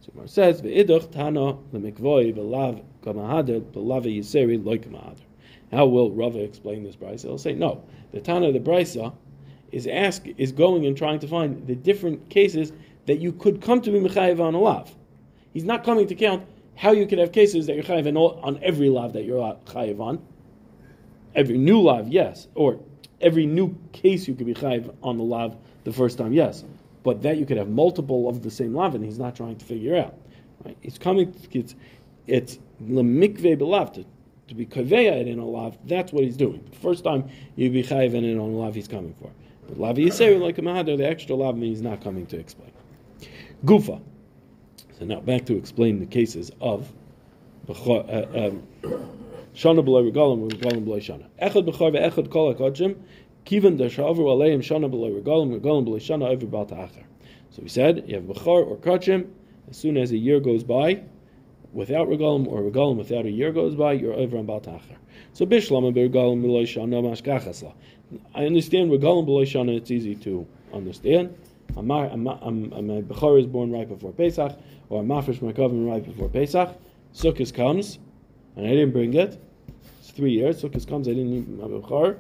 So 0.02 0.10
Mar 0.16 0.26
says, 0.26 0.60
"Ve'iduch 0.60 1.12
tana 1.12 1.58
lemikvoi 1.72 2.34
v'lav 2.34 2.82
kamahader 3.02 3.60
v'lav 3.60 4.04
yiseri 4.04 4.62
loy 4.62 4.78
kamahader." 4.78 5.22
How 5.70 5.86
will 5.86 6.10
Rava 6.10 6.40
explain 6.40 6.82
this 6.82 6.96
brisa? 6.96 7.22
He'll 7.22 7.38
say, 7.38 7.54
no, 7.54 7.82
the 8.10 8.20
Tana 8.20 8.52
the 8.52 8.60
brisa 8.60 9.14
is 9.70 9.86
ask 9.86 10.26
is 10.36 10.52
going 10.52 10.84
and 10.84 10.96
trying 10.96 11.18
to 11.20 11.28
find 11.28 11.66
the 11.66 11.74
different 11.74 12.28
cases 12.28 12.72
that 13.06 13.20
you 13.20 13.32
could 13.32 13.62
come 13.62 13.80
to 13.80 13.90
be 13.90 13.98
mechayiv 13.98 14.38
on 14.38 14.54
a 14.54 14.60
lav. 14.60 14.94
He's 15.54 15.64
not 15.64 15.84
coming 15.84 16.06
to 16.08 16.14
count 16.14 16.44
how 16.74 16.92
you 16.92 17.06
could 17.06 17.18
have 17.18 17.32
cases 17.32 17.66
that 17.66 17.74
you're 17.74 17.84
chayiv 17.84 18.14
on 18.42 18.58
every 18.62 18.90
lav 18.90 19.12
that 19.12 19.24
you're 19.24 19.56
chayiv 19.66 20.00
on. 20.00 20.20
Every 21.34 21.56
new 21.56 21.80
lav, 21.80 22.08
yes, 22.08 22.48
or 22.54 22.80
every 23.20 23.46
new 23.46 23.76
case 23.92 24.28
you 24.28 24.34
could 24.34 24.46
be 24.46 24.54
chayiv 24.54 24.94
on 25.02 25.16
the 25.16 25.24
lav 25.24 25.56
the 25.84 25.92
first 25.92 26.18
time, 26.18 26.32
yes. 26.32 26.64
But 27.02 27.22
that 27.22 27.36
you 27.36 27.46
could 27.46 27.56
have 27.56 27.68
multiple 27.68 28.28
of 28.28 28.42
the 28.42 28.50
same 28.50 28.74
lav, 28.74 28.94
and 28.94 29.04
he's 29.04 29.18
not 29.18 29.34
trying 29.34 29.56
to 29.56 29.64
figure 29.64 29.96
out. 29.96 30.14
Right? 30.64 30.76
He's 30.80 30.98
coming. 30.98 31.34
It's 31.50 31.74
it's 32.26 32.58
lemikve 32.82 33.58
belav 33.58 33.92
to 33.94 34.04
to 34.48 34.54
be 34.54 34.66
kaveya 34.66 35.26
in 35.26 35.38
a 35.38 35.46
lav, 35.46 35.78
that's 35.86 36.12
what 36.12 36.24
he's 36.24 36.36
doing. 36.36 36.64
The 36.70 36.76
first 36.76 37.04
time 37.04 37.28
you 37.56 37.70
be 37.70 37.82
chayiv 37.82 38.14
in 38.14 38.38
a 38.38 38.44
lav, 38.44 38.74
he's 38.74 38.88
coming 38.88 39.14
for. 39.14 39.30
But 39.68 39.78
lav 39.78 39.96
yisera 39.96 40.40
like 40.40 40.58
a 40.58 40.62
mahadar, 40.62 40.96
the 40.98 41.06
extra 41.06 41.34
lav 41.34 41.56
he's 41.56 41.82
not 41.82 42.02
coming 42.02 42.26
to 42.26 42.38
explain. 42.38 42.72
Gufa. 43.64 44.00
So 44.98 45.04
now 45.04 45.20
back 45.20 45.46
to 45.46 45.56
explain 45.56 46.00
the 46.00 46.06
cases 46.06 46.50
of 46.60 46.92
uh, 47.68 47.72
um, 47.72 48.62
shana 49.54 49.82
b'loy 49.84 50.10
regalim 50.10 50.50
regalim 50.50 50.84
b'loy 50.84 51.00
shana. 51.00 51.26
Echad 51.40 51.66
b'char 51.66 51.94
ve'echad 51.94 52.30
kol 52.30 52.54
hakodshim 52.54 52.96
kivan 53.44 53.78
dashavu 53.78 54.18
aleim 54.18 54.60
shana 54.60 54.90
b'loy 54.90 55.20
regalim 55.20 55.58
regalim 55.58 55.84
b'loy 55.86 56.00
shana 56.00 56.28
over 56.28 56.46
bal. 56.46 56.66
So 57.50 57.62
we 57.62 57.68
said 57.68 58.04
you 58.08 58.14
have 58.16 58.24
b'char 58.24 58.66
or 58.66 58.76
kachim. 58.76 59.28
As 59.70 59.76
soon 59.76 59.96
as 59.96 60.10
a 60.12 60.16
year 60.16 60.40
goes 60.40 60.64
by, 60.64 61.02
without 61.72 62.08
regalim 62.08 62.46
or 62.46 62.62
regalim 62.62 62.96
without 62.96 63.24
a 63.26 63.30
year 63.30 63.52
goes 63.52 63.74
by, 63.74 63.92
you're 63.92 64.12
over 64.12 64.36
on 64.36 64.46
Baltacher. 64.46 64.96
So 65.32 65.46
bishlam 65.46 65.86
and 65.86 65.96
regalim 65.96 66.42
beloy 66.42 66.64
shana 66.64 67.00
mashkachasla. 67.02 67.72
I 68.34 68.44
understand 68.44 68.90
regalim 68.90 69.24
beloy 69.24 69.44
shana. 69.44 69.76
It's 69.76 69.90
easy 69.90 70.14
to 70.16 70.46
understand. 70.74 71.34
My 71.74 72.08
bechor 72.08 73.40
is 73.40 73.46
born 73.46 73.70
right 73.72 73.88
before 73.88 74.12
Pesach, 74.12 74.58
or 74.90 75.00
a 75.00 75.04
mafresh 75.04 75.40
my 75.40 75.52
covenant 75.52 75.88
right 75.88 76.04
before 76.04 76.28
Pesach. 76.28 76.68
Sukkot 77.14 77.54
comes, 77.54 77.98
and 78.56 78.66
I 78.66 78.70
didn't 78.70 78.92
bring 78.92 79.14
it. 79.14 79.40
It's 80.00 80.10
three 80.10 80.32
years. 80.32 80.62
Sukkot 80.62 80.86
comes, 80.86 81.08
I 81.08 81.12
didn't 81.12 81.30
need 81.30 81.48
my 81.48 81.64
bechor. 81.64 82.18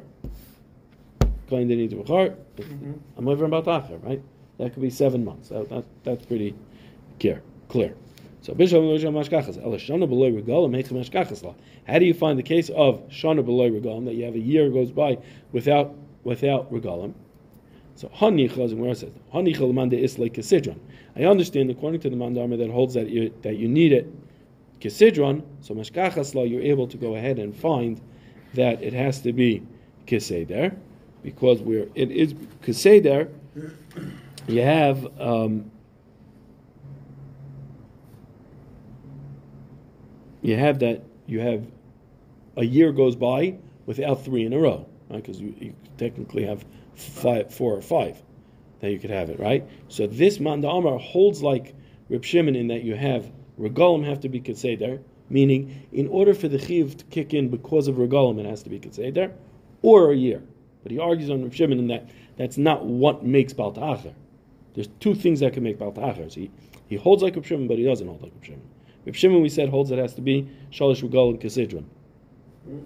Didn't 1.60 1.78
need 1.78 1.90
bechor. 1.92 2.36
Mm-hmm. 2.56 2.92
I'm 3.16 3.28
over 3.28 3.44
on 3.44 3.50
Baltacher, 3.50 4.02
right? 4.02 4.22
That 4.58 4.72
could 4.72 4.82
be 4.82 4.90
seven 4.90 5.24
months. 5.24 5.48
That, 5.48 5.68
that, 5.68 5.84
that's 6.04 6.24
pretty 6.26 6.54
clear. 7.20 7.42
Clear. 7.68 7.94
So 8.42 8.54
Bishop 8.54 8.80
Mashkachas, 8.80 9.62
Shana 9.62 10.08
Beloy 10.08 10.32
Regalim 10.32 10.70
makes 10.70 10.90
a 10.90 10.94
Mashkachas 10.94 11.42
law. 11.44 11.54
How 11.86 11.98
do 11.98 12.04
you 12.04 12.14
find 12.14 12.38
the 12.38 12.42
case 12.42 12.70
of 12.70 13.08
Shana 13.08 13.44
Beloy 13.44 13.70
Regalim 13.70 14.04
that 14.06 14.14
you 14.14 14.24
have 14.24 14.34
a 14.34 14.40
year 14.40 14.68
goes 14.70 14.90
by 14.90 15.18
without 15.52 15.94
without 16.24 16.72
Regalim? 16.72 17.14
So 17.94 18.08
Hanichas 18.08 18.72
and 18.72 18.80
where 18.80 18.90
it 18.90 18.98
says 18.98 19.12
Hanichal 19.32 19.72
Manda 19.72 19.98
is 19.98 20.18
like 20.18 20.34
Kisidron. 20.34 20.78
I 21.14 21.24
understand 21.24 21.70
according 21.70 22.00
to 22.00 22.10
the 22.10 22.16
Mandama 22.16 22.58
that 22.58 22.70
holds 22.70 22.94
that 22.94 23.08
you 23.10 23.32
that 23.42 23.56
you 23.56 23.68
need 23.68 23.92
it 23.92 24.12
Kisidron, 24.80 25.44
so 25.60 25.74
Mashkachas 25.74 26.34
law 26.34 26.42
you're 26.42 26.62
able 26.62 26.88
to 26.88 26.96
go 26.96 27.14
ahead 27.14 27.38
and 27.38 27.54
find 27.54 28.00
that 28.54 28.82
it 28.82 28.92
has 28.92 29.20
to 29.20 29.32
be 29.32 29.62
Kiseder, 30.06 30.76
because 31.22 31.60
where 31.60 31.86
it 31.94 32.10
is 32.10 32.34
Kiseder, 32.62 33.30
you 34.46 34.62
have 34.62 35.20
um, 35.20 35.70
you 40.42 40.56
have 40.56 40.80
that 40.80 41.04
you 41.26 41.40
have 41.40 41.64
a 42.56 42.64
year 42.64 42.92
goes 42.92 43.16
by 43.16 43.56
without 43.86 44.24
three 44.24 44.44
in 44.44 44.52
a 44.52 44.58
row, 44.58 44.86
right? 45.08 45.22
Because 45.22 45.40
you, 45.40 45.54
you, 45.58 45.74
technically 45.98 46.44
have 46.44 46.64
five, 46.94 47.52
four 47.54 47.74
or 47.74 47.82
five 47.82 48.20
that 48.80 48.90
you 48.90 48.98
could 48.98 49.10
have 49.10 49.30
it, 49.30 49.38
right? 49.38 49.64
So 49.88 50.06
this 50.06 50.40
Manda 50.40 50.68
Amar 50.68 50.98
holds 50.98 51.42
like 51.42 51.74
Reb 52.08 52.24
Shimon 52.24 52.56
in 52.56 52.68
that 52.68 52.82
you 52.82 52.96
have 52.96 53.30
regalim 53.60 54.04
have 54.04 54.20
to 54.20 54.28
be 54.28 54.40
Keseder, 54.40 55.00
meaning 55.30 55.86
in 55.92 56.08
order 56.08 56.34
for 56.34 56.48
the 56.48 56.58
Chiv 56.58 56.96
to 56.96 57.04
kick 57.06 57.34
in 57.34 57.48
because 57.48 57.88
of 57.88 57.96
regalim, 57.96 58.40
it 58.40 58.46
has 58.46 58.62
to 58.64 58.70
be 58.70 58.80
Keseder, 58.80 59.32
or 59.82 60.10
a 60.10 60.16
year. 60.16 60.42
But 60.82 60.92
he 60.92 60.98
argues 60.98 61.30
on 61.30 61.42
Reb 61.42 61.54
Shimon 61.54 61.78
in 61.78 61.86
that 61.88 62.10
that's 62.36 62.58
not 62.58 62.84
what 62.84 63.24
makes 63.24 63.52
Balta'acher. 63.52 64.14
There's 64.74 64.88
two 65.00 65.14
things 65.14 65.40
that 65.40 65.52
can 65.52 65.62
make 65.62 65.78
Balta'acher. 65.78 66.32
So 66.32 66.40
he, 66.40 66.50
he 66.88 66.96
holds 66.96 67.22
like 67.22 67.36
Reb 67.36 67.44
Shimon, 67.44 67.68
but 67.68 67.78
he 67.78 67.84
doesn't 67.84 68.06
hold 68.06 68.22
like 68.22 68.32
Reb 68.34 68.44
Shimon. 68.44 68.68
Reb 69.06 69.14
Shimon 69.14 69.42
we 69.42 69.48
said 69.48 69.68
holds 69.68 69.90
it 69.90 69.98
has 69.98 70.14
to 70.14 70.20
be 70.20 70.48
shalish 70.72 71.02
regal 71.02 71.30
and 71.30 71.40
kasidron. 71.40 71.84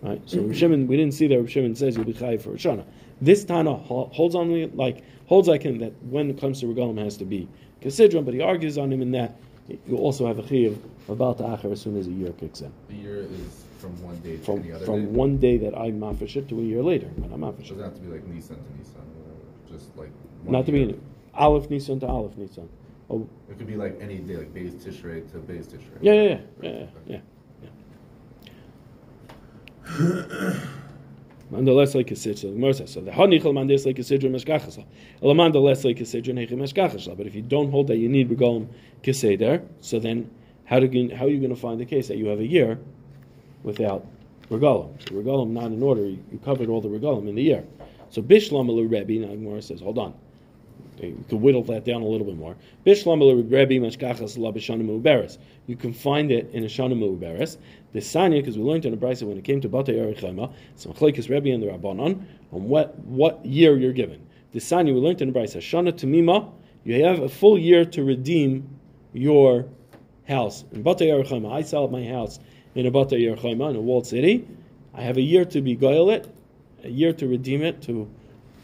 Right. 0.03 0.23
So 0.27 0.41
Reb 0.41 0.55
Shimon 0.55 0.87
we 0.87 0.97
didn't 0.97 1.15
see 1.15 1.27
that 1.29 1.37
Reb 1.37 1.49
Shimon 1.49 1.75
says 1.75 1.97
you'll 1.97 2.05
be 2.05 2.15
chayiv 2.15 2.43
for 2.43 2.51
Shana. 2.53 2.85
This 3.21 3.45
Tana 3.45 3.75
holds 3.75 4.35
on 4.35 4.77
like 4.77 5.03
holds 5.27 5.49
like 5.49 5.63
him 5.63 5.79
that 5.79 5.93
when 6.03 6.31
it 6.31 6.41
comes 6.41 6.61
to 6.61 6.67
regalim 6.67 7.03
has 7.03 7.17
to 7.19 7.25
be 7.25 7.49
kasidron, 7.81 8.25
but 8.25 8.35
he 8.35 8.41
argues 8.41 8.79
on 8.79 8.93
him 8.93 9.03
in 9.03 9.11
that 9.13 9.37
you 9.87 9.97
also 9.97 10.27
have 10.27 10.39
a 10.39 10.47
chiv 10.47 10.79
about 11.09 11.39
the 11.39 11.45
acher 11.45 11.73
as 11.73 11.81
soon 11.81 11.97
as 11.97 12.07
a 12.07 12.11
year 12.11 12.33
kicks 12.33 12.61
in. 12.61 12.73
The 12.89 12.95
year 12.95 13.17
is 13.19 13.66
from 13.79 14.03
one 14.03 14.19
day 14.21 14.37
to 14.37 14.43
from, 14.43 14.61
any 14.61 14.73
other 14.73 14.85
from 14.85 15.01
day? 15.05 15.11
one 15.11 15.37
day 15.39 15.57
that 15.59 15.75
I 15.77 15.91
mafish 15.91 16.37
it 16.37 16.49
to 16.49 16.59
a 16.61 16.63
year 16.63 16.83
later 16.83 17.07
when 17.17 17.33
I'm 17.33 17.41
mafish 17.41 17.69
Doesn't 17.69 17.81
it. 17.81 17.85
have 17.85 17.95
to 17.95 18.01
be 18.01 18.09
like 18.09 18.25
Nissan 18.27 18.49
to 18.49 18.55
Nissan, 18.79 19.07
or 19.25 19.73
just 19.73 19.97
like. 19.97 20.11
one 20.45 20.53
Not 20.53 20.67
to 20.67 20.73
year. 20.73 20.87
be 20.89 21.01
Aleph 21.35 21.69
Nisan 21.71 22.01
to 22.01 22.07
Aleph 22.07 22.37
Nisan. 22.37 22.69
Oh, 23.09 23.29
It 23.49 23.57
could 23.59 23.67
be 23.69 23.77
like 23.77 23.99
any 24.01 24.19
day, 24.19 24.37
like 24.37 24.53
Beis 24.55 24.73
Tishrei 24.83 25.31
to 25.33 25.39
Beis 25.39 25.67
Tishrei. 25.67 25.99
yeah, 26.01 26.13
yeah, 26.13 26.39
yeah, 26.63 26.71
yeah, 26.71 26.87
yeah. 27.07 27.19
yeah. 29.87 30.57
Nonetheless, 31.49 31.95
like 31.95 32.11
a 32.11 32.15
sidra, 32.15 32.41
the 32.43 32.49
Gemara. 32.49 32.75
So 32.89 33.01
the 33.01 33.13
hanichal 33.13 33.53
mandis 33.55 33.87
like 33.87 33.99
a 34.01 34.03
sidra 34.03 34.29
meshkachasla. 34.31 34.85
Nonetheless, 35.23 35.85
like 35.85 36.01
a 36.01 36.03
sidra 36.03 36.35
neichim 36.35 36.59
meshkachasla. 36.59 37.17
But 37.17 37.27
if 37.29 37.37
you 37.37 37.43
don't 37.43 37.71
hold 37.71 37.87
that 37.87 37.99
you 37.99 38.09
need 38.09 38.29
regalim 38.29 38.67
keseder, 39.05 39.63
so 39.81 40.01
then 40.01 40.29
how 40.65 40.81
do 40.81 40.87
you, 40.87 41.15
how 41.15 41.27
are 41.27 41.29
you 41.29 41.39
going 41.39 41.55
to 41.55 41.61
find 41.61 41.79
the 41.81 41.85
case 41.85 42.09
that 42.09 42.17
you 42.17 42.27
have 42.27 42.41
a 42.41 42.47
year 42.47 42.81
without 43.67 44.07
regalim? 44.51 44.99
So 45.07 45.17
regalim 45.17 45.51
not 45.51 45.67
in 45.67 45.83
order. 45.83 46.07
You, 46.07 46.25
you 46.33 46.39
covered 46.39 46.71
all 46.71 46.81
the 46.81 46.89
regalim 46.89 47.29
in 47.29 47.35
the 47.35 47.43
year. 47.43 47.65
So 48.09 48.23
bishlam 48.23 48.69
elu 48.71 48.91
Rebbe. 48.91 49.27
Now 49.27 49.35
Gemara 49.35 49.61
says, 49.61 49.81
hold 49.81 49.99
on. 49.99 50.15
You 51.03 51.23
could 51.29 51.43
whittle 51.43 51.63
that 51.65 51.85
down 51.85 52.01
a 52.01 52.07
little 52.07 52.27
bit 52.27 52.39
more. 52.39 52.57
Bishlam 52.87 53.21
elu 53.21 53.53
Rebbe 53.53 53.75
meshkachas 53.85 54.39
la 54.39 54.53
b'shanim 54.53 54.89
uberes. 54.89 55.37
You 55.67 55.77
can 55.77 55.93
find 55.93 56.31
it 56.31 56.49
in 56.53 56.63
a 56.63 56.69
shanim 56.69 57.01
uberes. 57.01 57.59
The 57.93 58.01
sanya, 58.01 58.41
because 58.41 58.57
we 58.57 58.65
learned 58.65 58.85
in 58.87 58.93
the 58.93 58.97
brisa 58.97 59.25
when 59.25 59.37
it 59.37 59.45
came 59.45 59.61
to 59.61 59.69
Batei 59.69 59.97
Erichema, 59.97 60.53
so 60.77 60.91
Machlekes 60.91 61.29
Rebbe 61.29 61.51
and 61.51 61.63
the 61.63 61.67
Rabbanon, 61.67 62.25
on 62.53 62.69
what 62.69 62.99
what 63.01 63.45
year 63.45 63.77
you're 63.77 63.93
given. 63.93 64.25
The 64.53 64.61
sanya 64.61 64.95
we 64.95 65.01
learned 65.01 65.21
in 65.23 65.33
the 65.33 65.39
brisa 65.39 65.59
shana 65.59 65.93
tamima. 65.93 66.53
You 66.85 67.05
have 67.05 67.21
a 67.21 67.29
full 67.29 67.59
year 67.59 67.85
to 67.85 68.05
redeem 68.05 68.69
your 69.13 69.67
house 70.29 70.65
in 70.73 70.85
Batei 70.85 71.09
Erichema. 71.09 71.53
I 71.53 71.63
sell 71.63 71.89
my 71.89 72.05
house 72.07 72.39
in 72.77 72.87
a 72.87 72.91
Batei 72.91 73.23
Erichema 73.23 73.71
in 73.71 73.77
a 73.77 73.81
walled 73.81 74.07
city. 74.07 74.47
I 74.95 75.03
have 75.03 75.17
a 75.17 75.23
year 75.23 75.45
to 75.47 75.61
be 75.61 75.77
goyal 75.77 76.15
it, 76.15 76.33
a 76.85 76.89
year 76.89 77.13
to 77.15 77.27
redeem 77.27 77.63
it, 77.63 77.83
to 77.83 78.09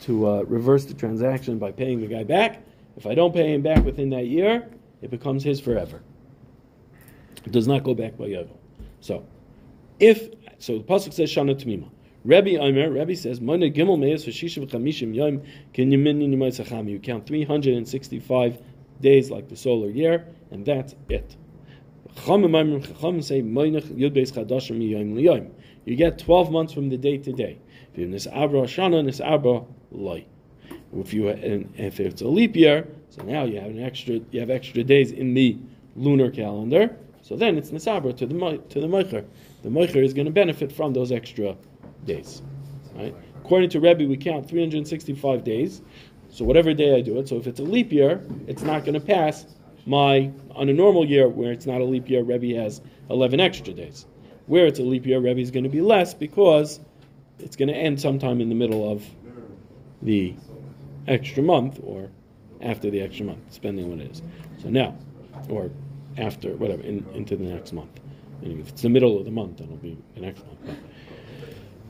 to 0.02 0.28
uh, 0.28 0.42
reverse 0.42 0.84
the 0.84 0.94
transaction 0.94 1.58
by 1.58 1.72
paying 1.72 2.00
the 2.00 2.06
guy 2.06 2.24
back. 2.24 2.62
If 2.96 3.06
I 3.06 3.14
don't 3.14 3.32
pay 3.32 3.54
him 3.54 3.62
back 3.62 3.84
within 3.84 4.10
that 4.10 4.26
year, 4.26 4.68
it 5.00 5.10
becomes 5.10 5.44
his 5.44 5.60
forever. 5.60 6.02
It 7.44 7.52
does 7.52 7.66
not 7.66 7.84
go 7.84 7.94
back 7.94 8.18
by 8.18 8.26
Yovel. 8.26 8.56
So, 9.00 9.24
if 9.98 10.28
so, 10.58 10.78
the 10.78 10.84
pasuk 10.84 11.12
says 11.12 11.30
Shana 11.30 11.54
Tamima. 11.54 11.88
Rabbi 12.24 12.56
Omer, 12.56 12.90
Rabbi 12.90 13.14
says, 13.14 13.40
Mona 13.40 13.66
Gimel 13.66 13.98
Meis 13.98 14.24
Vashisha 14.24 14.64
V'Chamishim 14.64 15.14
Yom 15.14 15.42
Yimayisacham. 15.74 16.88
You 16.88 17.00
count 17.00 17.26
365 17.26 18.58
days 19.00 19.30
like 19.30 19.48
the 19.48 19.56
solar 19.56 19.90
year, 19.90 20.26
and 20.52 20.64
that's 20.64 20.94
it. 21.08 21.36
Say 22.16 22.30
Yud 22.30 24.12
Beis 24.14 24.32
Chadashim 24.32 24.88
Yom 24.88 25.14
Liyom. 25.14 25.50
You 25.84 25.96
get 25.96 26.18
12 26.18 26.50
months 26.52 26.72
from 26.72 26.88
the 26.88 26.96
day 26.96 27.18
to 27.18 27.32
day. 27.32 27.58
If 27.92 27.98
you 27.98 28.06
Nis 28.06 28.26
Abra 28.26 28.62
Shana, 28.62 29.04
Nis 29.04 29.20
Abra. 29.20 29.64
If 30.94 31.14
you 31.14 31.28
if 31.28 32.00
it's 32.00 32.22
a 32.22 32.28
leap 32.28 32.54
year, 32.54 32.86
so 33.10 33.22
now 33.22 33.44
you 33.44 33.60
have 33.60 33.70
an 33.70 33.82
extra 33.82 34.20
you 34.30 34.40
have 34.40 34.50
extra 34.50 34.84
days 34.84 35.12
in 35.12 35.34
the 35.34 35.56
lunar 35.96 36.30
calendar. 36.30 36.96
So 37.22 37.36
then 37.36 37.56
it's 37.56 37.70
nisabra 37.70 38.16
to 38.16 38.26
the 38.26 38.34
to 38.70 38.80
the 38.80 38.86
moicher. 38.86 39.24
The 39.62 39.68
moicher 39.68 40.02
is 40.04 40.12
going 40.12 40.26
to 40.26 40.32
benefit 40.32 40.72
from 40.72 40.92
those 40.92 41.12
extra 41.12 41.56
days. 42.04 42.42
Right? 42.94 43.14
According 43.36 43.70
to 43.70 43.80
Rebbe, 43.80 44.06
we 44.06 44.16
count 44.16 44.48
365 44.48 45.44
days. 45.44 45.82
So 46.30 46.44
whatever 46.44 46.74
day 46.74 46.96
I 46.96 47.00
do 47.00 47.18
it. 47.18 47.28
So 47.28 47.36
if 47.36 47.46
it's 47.46 47.60
a 47.60 47.64
leap 47.64 47.92
year, 47.92 48.22
it's 48.46 48.62
not 48.62 48.84
going 48.84 48.94
to 48.94 49.00
pass 49.00 49.46
my 49.86 50.30
on 50.54 50.68
a 50.68 50.72
normal 50.72 51.04
year 51.04 51.28
where 51.28 51.52
it's 51.52 51.66
not 51.66 51.80
a 51.80 51.84
leap 51.84 52.08
year. 52.08 52.22
Rebbe 52.22 52.60
has 52.60 52.80
11 53.10 53.40
extra 53.40 53.72
days. 53.72 54.06
Where 54.46 54.66
it's 54.66 54.78
a 54.78 54.82
leap 54.82 55.06
year, 55.06 55.20
Rebbe 55.20 55.40
is 55.40 55.50
going 55.50 55.64
to 55.64 55.70
be 55.70 55.80
less 55.80 56.14
because 56.14 56.80
it's 57.38 57.56
going 57.56 57.68
to 57.68 57.74
end 57.74 58.00
sometime 58.00 58.40
in 58.40 58.48
the 58.48 58.54
middle 58.54 58.90
of 58.90 59.04
the 60.02 60.34
extra 61.06 61.42
month 61.42 61.80
or 61.82 62.10
after 62.60 62.90
the 62.90 63.00
extra 63.00 63.26
month, 63.26 63.40
depending 63.52 63.84
on 63.86 63.90
what 63.92 64.00
it 64.00 64.10
is. 64.10 64.22
So 64.62 64.68
now, 64.68 64.96
or 65.48 65.70
after, 66.18 66.50
whatever, 66.56 66.82
in, 66.82 67.04
into 67.14 67.36
the 67.36 67.44
next 67.44 67.72
month. 67.72 68.00
Meaning 68.40 68.60
if 68.60 68.68
it's 68.68 68.82
the 68.82 68.88
middle 68.88 69.18
of 69.18 69.24
the 69.24 69.30
month, 69.30 69.60
it'll 69.60 69.76
be 69.76 69.96
the 70.14 70.20
next 70.20 70.44
month. 70.46 70.78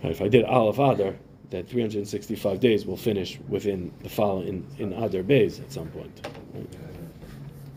But 0.01 0.11
if 0.11 0.21
I 0.21 0.29
did 0.29 0.45
Aleph 0.45 0.79
Adar, 0.79 1.15
that 1.51 1.69
365 1.69 2.61
days 2.61 2.87
will 2.87 2.97
finish 2.97 3.39
within 3.49 3.93
the 4.03 4.09
following 4.09 4.67
in, 4.79 4.93
in 4.93 5.03
Adar 5.03 5.23
Bays 5.23 5.61
at 5.61 5.71
some 5.71 5.89
point. 5.89 6.27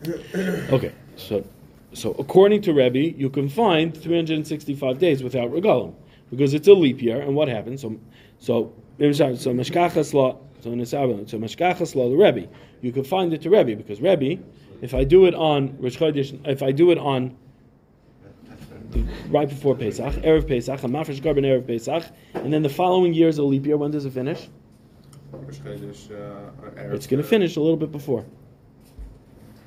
Okay, 0.70 0.92
so 1.16 1.44
so 1.92 2.12
according 2.18 2.60
to 2.62 2.72
Rebbe, 2.72 2.98
you 2.98 3.30
can 3.30 3.48
find 3.48 3.96
365 3.96 4.98
days 4.98 5.22
without 5.22 5.50
regalim 5.50 5.94
because 6.30 6.54
it's 6.54 6.68
a 6.68 6.74
leap 6.74 7.00
year. 7.00 7.20
And 7.20 7.34
what 7.34 7.48
happens? 7.48 7.80
So 7.80 7.98
so 8.38 8.72
so 8.98 9.04
mashkachas 9.04 10.12
law. 10.12 10.38
So 10.60 10.70
so 10.84 11.38
mashkachas 11.38 11.94
law 11.94 12.10
the 12.10 12.16
Rebbe, 12.16 12.48
you 12.82 12.92
can 12.92 13.04
find 13.04 13.32
it 13.32 13.42
to 13.42 13.50
Rebbe 13.50 13.76
because 13.76 14.00
Rebbe, 14.00 14.42
if 14.82 14.94
I 14.94 15.04
do 15.04 15.26
it 15.26 15.34
on 15.34 15.76
Rosh 15.78 15.96
Chodesh, 15.96 16.38
if 16.46 16.62
I 16.62 16.72
do 16.72 16.90
it 16.90 16.98
on 16.98 17.36
right 19.28 19.48
before 19.48 19.74
Pesach, 19.74 20.14
Erev 20.22 20.46
Pesach, 20.46 20.82
a 20.82 20.86
Mafresh 20.86 21.20
Garben 21.20 21.44
Erev 21.44 21.66
Pesach, 21.66 22.04
and 22.34 22.52
then 22.52 22.62
the 22.62 22.68
following 22.68 23.14
year 23.14 23.28
is 23.28 23.38
a 23.38 23.42
leap 23.42 23.66
year. 23.66 23.76
When 23.76 23.90
does 23.90 24.04
it 24.04 24.12
finish? 24.12 24.48
Uh, 25.32 26.94
It's 26.94 27.06
going 27.06 27.22
to 27.22 27.28
finish 27.28 27.56
a 27.56 27.60
little 27.60 27.76
bit 27.76 27.92
before. 27.92 28.24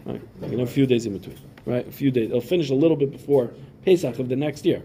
Right, 0.05 0.21
you 0.49 0.57
know, 0.57 0.63
a 0.63 0.67
few 0.67 0.85
days 0.85 1.05
in 1.05 1.17
between. 1.17 1.37
Right, 1.65 1.87
a 1.87 1.91
few 1.91 2.11
days. 2.11 2.29
It'll 2.29 2.41
finish 2.41 2.69
a 2.69 2.75
little 2.75 2.97
bit 2.97 3.11
before 3.11 3.51
Pesach 3.85 4.17
of 4.19 4.29
the 4.29 4.35
next 4.35 4.65
year. 4.65 4.81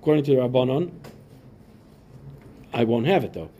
According 0.00 0.24
to 0.24 0.30
the 0.32 0.36
Rabbanon, 0.38 0.90
I 2.72 2.84
won't 2.84 3.06
have 3.06 3.24
it 3.24 3.32
though. 3.32 3.50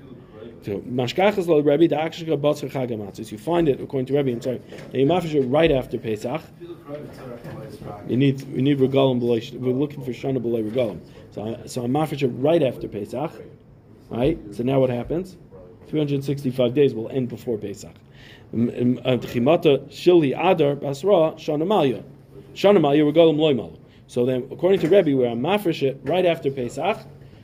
So 0.63 0.79
Mashkachas 0.81 1.47
lo 1.47 1.61
Rebbe 1.61 1.89
the 1.89 1.97
Akshika 1.97 2.39
Batzer 2.39 2.71
Chagamatzis. 2.71 3.33
You 3.33 3.39
find 3.39 3.69
it 3.69 3.81
according 3.81 4.07
to 4.07 4.17
Rebbe. 4.17 4.31
I'm 4.31 4.43
sorry. 4.43 4.61
You 4.93 5.07
mafish 5.07 5.35
it 5.35 5.43
right 5.43 5.71
after 5.71 5.99
Pesach. 5.99 6.43
You 8.07 8.17
need 8.17 8.41
you 8.49 8.63
need 8.63 8.79
regalim. 8.79 9.21
We're 9.21 9.73
looking 9.73 10.05
for 10.05 10.11
shana 10.11 10.39
b'loy 10.39 10.71
regalim. 10.71 11.01
So 11.31 11.63
so 11.67 11.85
I'm 11.85 11.93
mafish 11.93 12.23
it 12.23 12.29
right 12.29 12.63
after 12.63 12.89
Pesach. 12.89 13.33
Right. 14.11 14.39
So 14.55 14.63
now 14.63 14.81
what 14.81 14.91
happens? 14.91 15.37
365 15.89 16.75
days 16.75 16.95
will 16.95 17.09
end 17.09 17.29
before 17.29 17.57
Pesach. 17.57 17.95
Chimata 18.53 19.89
shilhi 19.89 20.35
adar 20.37 20.77
basra 20.77 21.35
loy. 23.33 23.71
So 24.07 24.27
then, 24.27 24.49
according 24.51 24.81
to 24.81 24.89
Rebbe, 24.89 25.17
where 25.17 25.31
I'm 25.31 25.41
mafresh 25.41 25.99
right 26.09 26.27
after 26.27 26.51
Pesach, 26.51 26.99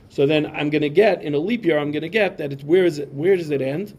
so 0.09 0.25
then 0.25 0.45
I'm 0.45 0.69
going 0.69 0.81
to 0.81 0.89
get 0.89 1.21
in 1.21 1.33
a 1.33 1.37
leap 1.37 1.65
year. 1.65 1.77
I'm 1.79 1.91
going 1.91 2.01
to 2.01 2.09
get 2.09 2.37
that 2.39 2.51
it's 2.51 2.63
where 2.63 2.85
is 2.85 2.99
it? 2.99 3.13
Where 3.13 3.35
does 3.37 3.49
it 3.49 3.61
end? 3.61 3.97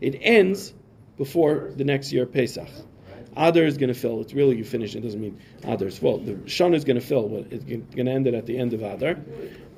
It 0.00 0.18
ends 0.20 0.74
before 1.16 1.72
the 1.76 1.84
next 1.84 2.12
year 2.12 2.26
Pesach. 2.26 2.68
Adar 3.36 3.64
is 3.64 3.78
going 3.78 3.92
to 3.92 3.98
fill. 3.98 4.20
It's 4.20 4.32
really 4.32 4.56
you 4.56 4.64
finish. 4.64 4.94
It 4.94 5.00
doesn't 5.00 5.20
mean 5.20 5.40
Adar 5.64 5.88
is 5.88 5.98
full. 5.98 6.18
The 6.18 6.34
Shana 6.34 6.74
is 6.74 6.84
going 6.84 7.00
to 7.00 7.06
fill, 7.06 7.28
but 7.28 7.52
it's 7.52 7.64
going 7.64 8.06
to 8.06 8.12
end 8.12 8.26
it 8.26 8.34
at 8.34 8.46
the 8.46 8.58
end 8.58 8.72
of 8.74 8.82
Adar. 8.82 9.16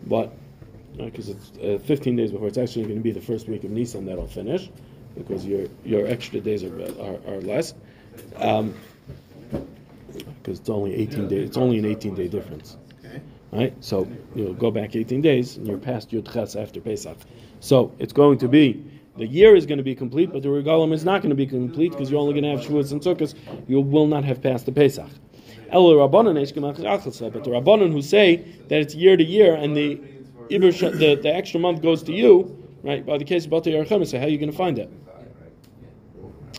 But 0.07 0.33
because 0.97 1.29
it's 1.29 1.53
uh, 1.59 1.79
15 1.85 2.17
days 2.17 2.33
before, 2.33 2.49
it's 2.49 2.59
actually 2.59 2.85
going 2.85 2.97
to 2.97 3.03
be 3.03 3.13
the 3.13 3.21
first 3.21 3.49
week 3.49 3.65
of 3.65 3.71
Nisan 3.71 4.07
that'll 4.07 4.27
finish, 4.27 4.71
because 5.17 5.47
your 5.47 5.67
your 5.85 6.07
extra 6.07 6.41
days 6.41 6.63
are 6.65 6.75
are, 7.01 7.19
are 7.27 7.41
less. 7.41 7.75
Um, 8.37 8.75
because 10.47 10.61
it's 10.61 10.71
only 10.71 10.95
18 10.95 11.29
days. 11.29 11.49
It's 11.49 11.57
only 11.57 11.79
an 11.79 11.85
18 11.85 12.15
day 12.15 12.29
difference. 12.29 12.77
Okay. 13.05 13.21
Right? 13.53 13.75
So 13.81 14.09
you'll 14.35 14.55
go 14.55 14.71
back 14.71 14.95
18 14.95 15.21
days 15.21 15.57
and 15.57 15.67
you're 15.67 15.79
past 15.79 16.11
Yud 16.11 16.33
Ches 16.33 16.55
after 16.55 16.81
Pesach. 16.81 17.17
So 17.61 17.93
it's 17.99 18.13
going 18.13 18.39
to 18.39 18.49
be, 18.49 18.85
the 19.17 19.27
year 19.27 19.57
is 19.57 19.67
going 19.67 19.79
to 19.79 19.85
be 19.85 19.95
complete, 19.95 20.33
but 20.33 20.43
the 20.43 20.49
regalim 20.49 20.93
is 20.93 21.05
not 21.05 21.21
going 21.23 21.31
to 21.31 21.37
be 21.37 21.47
complete 21.47 21.93
because 21.93 22.11
you're 22.11 22.21
only 22.21 22.41
going 22.41 22.45
to 22.45 22.51
have 22.51 22.61
Shavuos 22.61 22.93
and 22.93 23.01
Sukkot. 23.01 23.35
You 23.67 23.81
will 23.81 24.07
not 24.07 24.25
have 24.25 24.41
passed 24.41 24.67
the 24.67 24.73
Pesach. 24.73 25.11
El 25.71 25.85
Rabbanan 25.85 26.39
Eish 26.39 26.53
Gemach 26.53 26.79
Achasel, 26.79 27.33
But 27.33 27.43
the 27.43 27.51
Rabbanan 27.51 27.91
who 27.91 28.03
say 28.03 28.37
that 28.69 28.81
it's 28.81 28.95
year 28.95 29.17
to 29.17 29.25
year 29.25 29.55
and 29.55 29.77
the, 29.77 29.97
the, 30.49 31.19
the 31.21 31.35
extra 31.35 31.59
month 31.59 31.83
goes 31.83 32.05
to 32.05 32.13
you, 32.13 32.65
right? 32.85 33.05
By 33.05 33.19
the 33.19 33.25
case 33.25 33.47
of 33.47 33.51
Bata 33.51 33.71
Yerachem, 33.71 34.07
so 34.07 34.19
how 34.19 34.27
are 34.27 34.29
you 34.29 34.39
going 34.39 34.53
to 34.53 34.57
find 34.57 34.79
it? 34.79 34.93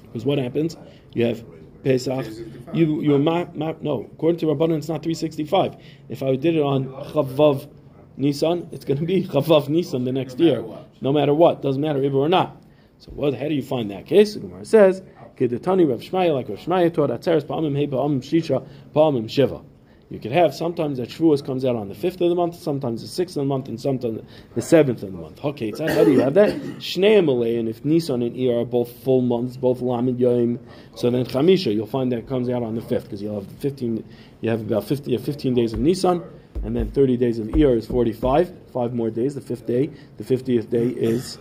Because 0.08 0.26
what 0.26 0.38
happens? 0.38 0.78
You 1.14 1.26
have 1.26 1.44
Pesach. 1.84 2.26
You 2.74 3.02
you 3.02 3.18
ma, 3.18 3.46
ma, 3.54 3.74
no. 3.82 4.10
According 4.14 4.40
to 4.40 4.48
Rabbanan, 4.48 4.78
it's 4.78 4.90
not 4.90 5.04
365. 5.04 5.78
If 6.10 6.24
I 6.24 6.36
did 6.36 6.56
it 6.56 6.62
on 6.62 6.86
Chavav 6.86 7.70
Nisan, 8.18 8.70
it's 8.72 8.86
going 8.86 9.00
to 9.00 9.06
be 9.06 9.24
Chavav 9.28 9.70
Nisan 9.70 10.04
the 10.04 10.12
next 10.12 10.40
year, 10.40 10.64
no 11.02 11.14
matter 11.14 11.34
what. 11.34 11.62
Doesn't 11.62 11.82
matter 11.82 12.04
if 12.04 12.14
or 12.14 12.30
not. 12.30 12.62
So 13.00 13.12
what? 13.12 13.34
How 13.34 13.48
do 13.48 13.54
you 13.54 13.62
find 13.62 13.92
that 13.92 14.06
case? 14.06 14.34
The 14.34 14.42
Gemara 14.42 14.66
says, 14.66 15.02
"Kedetani 15.38 15.88
Rav 15.88 16.02
Shmaya, 16.02 16.34
like 16.34 16.50
Rav 16.50 16.60
Shmaya 16.60 16.94
taught 16.94 17.10
Atzeres 17.10 17.46
Pa'amim 17.46 17.76
Hey 17.76 17.88
Pa'amim 17.88 18.22
Shisha 18.22 18.68
Pa'amim 18.94 19.30
Shiva." 19.30 19.62
You 20.10 20.20
could 20.20 20.32
have 20.32 20.56
sometimes 20.56 21.00
that 21.00 21.10
Shavuos 21.10 21.46
comes 21.46 21.66
out 21.66 21.76
on 21.76 21.90
the 21.90 21.96
fifth 21.96 22.22
of 22.22 22.30
the 22.30 22.36
month, 22.36 22.56
sometimes 22.56 23.02
the 23.02 23.10
sixth 23.10 23.36
of 23.36 23.42
the 23.42 23.48
month, 23.48 23.68
and 23.68 23.80
sometimes 23.80 24.22
the 24.56 24.62
seventh 24.62 25.04
of 25.04 25.12
the 25.12 25.18
month. 25.18 25.44
Okay, 25.44 25.74
so 25.74 25.86
how 25.86 26.06
do 26.06 26.14
you 26.14 26.22
have 26.22 26.34
that? 26.36 26.50
Shnei 26.80 27.24
Malay, 27.24 27.58
and 27.58 27.68
if 27.68 27.84
Nisan 27.84 28.22
and 28.22 28.34
Iyar 28.34 28.62
are 28.62 28.66
both 28.66 28.90
full 29.04 29.22
months, 29.22 29.58
both 29.58 29.82
Lamed 29.82 30.18
Yom, 30.18 30.60
so 30.96 31.10
then 31.10 31.26
Chamisha, 31.26 31.74
you'll 31.76 31.88
find 31.88 32.10
that 32.14 32.26
comes 32.26 32.48
out 32.48 32.64
on 32.64 32.76
the 32.76 32.82
fifth 32.82 33.04
because 33.04 33.22
you'll 33.22 33.42
have 33.42 33.52
fifteen. 33.60 34.04
You 34.40 34.52
have 34.52 34.62
about 34.62 34.84
50, 34.84 35.12
you 35.12 35.18
have 35.18 35.26
15 35.26 35.56
days 35.56 35.74
of 35.74 35.80
Nisan, 35.80 36.24
and 36.64 36.76
then 36.76 36.90
thirty 36.92 37.18
days 37.18 37.38
of 37.40 37.48
Iyar 37.48 37.76
is 37.78 37.86
forty-five. 37.86 38.54
Five 38.72 38.94
more 38.94 39.10
days. 39.10 39.36
The 39.36 39.42
fifth 39.42 39.66
day, 39.66 39.90
the 40.18 40.24
fiftieth 40.24 40.70
day 40.70 40.88
is. 40.88 41.38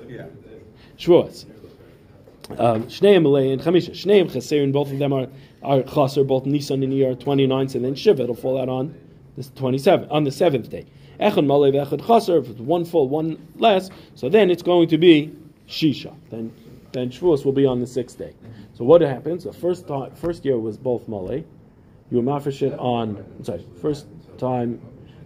Shavuos. 0.99 1.47
Um, 2.51 2.85
Shneim 2.85 3.23
Malay 3.23 3.51
and 3.53 3.61
Chamisha. 3.61 3.91
Shneim 3.91 4.31
Chaserin, 4.31 4.73
both 4.73 4.91
of 4.93 4.99
them 4.99 5.13
are, 5.13 5.27
are 5.67 5.83
Chaser, 5.83 6.25
both 6.25 6.47
Nisan 6.47 6.83
and 6.83 6.93
Iyar 6.93 7.19
29, 7.19 7.61
and 7.75 7.85
then 7.85 7.95
Shiva, 7.95 8.23
it'll 8.23 8.35
fall 8.35 8.61
out 8.61 8.69
on 8.69 8.95
the 9.37 9.43
27th, 9.43 10.11
on 10.11 10.25
the 10.25 10.33
seventh 10.33 10.71
day. 10.71 10.87
Echad 11.21 11.45
Malay 11.45 11.73
Echad 11.73 12.07
Chaser, 12.07 12.39
if 12.39 12.49
it's 12.49 12.61
one 12.61 12.85
full, 12.85 13.09
one 13.09 13.47
less, 13.57 13.91
so 14.15 14.29
then 14.29 14.51
it's 14.51 14.63
going 14.63 14.89
to 14.89 14.99
be 14.99 15.35
Shisha. 15.69 16.15
Then 16.31 16.53
then 16.97 17.11
Shavuos 17.11 17.45
will 17.45 17.53
be 17.53 17.67
on 17.67 17.81
the 17.81 17.87
sixth 17.87 18.19
day. 18.19 18.33
So 18.73 18.85
what 18.85 19.03
happens? 19.03 19.45
The 19.45 19.53
first 19.53 19.87
time, 19.87 20.15
first 20.15 20.47
year 20.47 20.59
was 20.59 20.79
both 20.79 21.07
Malay. 21.09 21.45
You 22.11 22.23
mafresh 22.23 22.63
it 22.63 22.73
on, 22.79 23.23
sorry, 23.43 23.67
first 23.83 24.07
time 24.39 24.81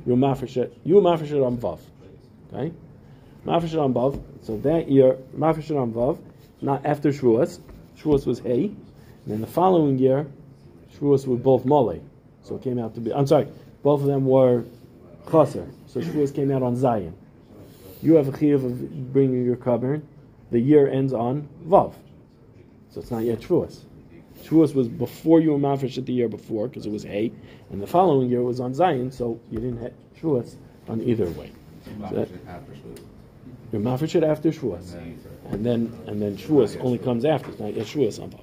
you 0.05 0.17
mafresh 0.17 0.57
it, 0.57 0.77
you 0.83 0.97
mafresh 0.97 1.31
it 1.31 1.41
on 1.41 1.59
Vav. 1.59 1.79
Okay? 2.53 2.73
Mafresh 3.47 3.75
it 3.75 3.79
on 3.79 3.95
Vav. 3.95 4.21
So 4.43 4.57
that 4.59 4.91
year, 4.91 5.17
mafresh 5.37 5.71
it 5.71 5.77
on 5.77 5.93
Vav, 5.93 6.19
not 6.61 6.85
after 6.85 7.11
Shavuos. 7.11 7.61
Shavuos 7.97 8.27
was 8.27 8.41
Hay. 8.41 8.75
Then 9.31 9.41
the 9.41 9.47
following 9.47 9.97
year, 9.97 10.27
Shavuos 10.93 11.25
were 11.25 11.37
both 11.37 11.65
Malay. 11.65 12.01
So 12.43 12.57
it 12.57 12.63
came 12.63 12.81
out 12.81 12.95
to 12.97 13.01
be, 13.01 13.15
I'm 13.15 13.29
sorry, 13.29 13.47
both 13.85 14.01
of 14.01 14.09
them 14.09 14.27
were 14.27 14.65
Chaser. 15.31 15.69
So 15.87 16.01
Shavuos 16.01 16.35
came 16.35 16.51
out 16.51 16.65
on 16.65 16.75
Zion. 16.75 17.15
You 18.03 18.15
have 18.15 18.27
a 18.27 18.33
chiyuv 18.33 18.65
of 18.65 19.13
bringing 19.13 19.45
your 19.45 19.55
korban. 19.55 20.03
The 20.51 20.59
year 20.59 20.89
ends 20.89 21.13
on 21.13 21.49
Vav. 21.65 21.95
So 22.91 23.01
it's 23.01 23.13
not 23.13 23.23
yet 23.23 23.39
Shavuos. 23.41 23.79
Shavuos 24.43 24.75
was 24.75 24.89
before 24.89 25.41
you 25.41 25.53
were 25.53 25.59
mafresh 25.59 25.97
it 25.97 26.07
the 26.07 26.13
year 26.13 26.29
before 26.29 26.67
because 26.67 26.87
it 26.87 26.91
was 26.91 27.05
Hay, 27.05 27.31
and 27.71 27.81
the 27.81 27.87
following 27.87 28.31
year 28.31 28.43
was 28.43 28.59
on 28.59 28.75
Zion, 28.75 29.13
so 29.13 29.39
you 29.53 29.61
didn't 29.61 29.81
have 29.81 29.93
Shavuos 30.21 30.57
on 30.89 31.03
either 31.03 31.31
way. 31.31 31.53
So 31.85 32.15
that- 32.17 32.29
you're 33.71 33.81
mafresh 33.81 34.17
it 34.17 34.25
after 34.25 34.51
Shavuos, 34.51 34.93
and 35.51 35.65
then 35.65 35.93
and 36.09 36.21
then 36.21 36.37
Shavuos 36.37 36.83
only 36.83 36.99
comes 36.99 37.25
after. 37.25 37.51
It's 37.51 37.61
not 37.61 37.77
yet 37.77 37.87
Shavuos 37.87 38.21
on 38.21 38.31
Vav. 38.31 38.41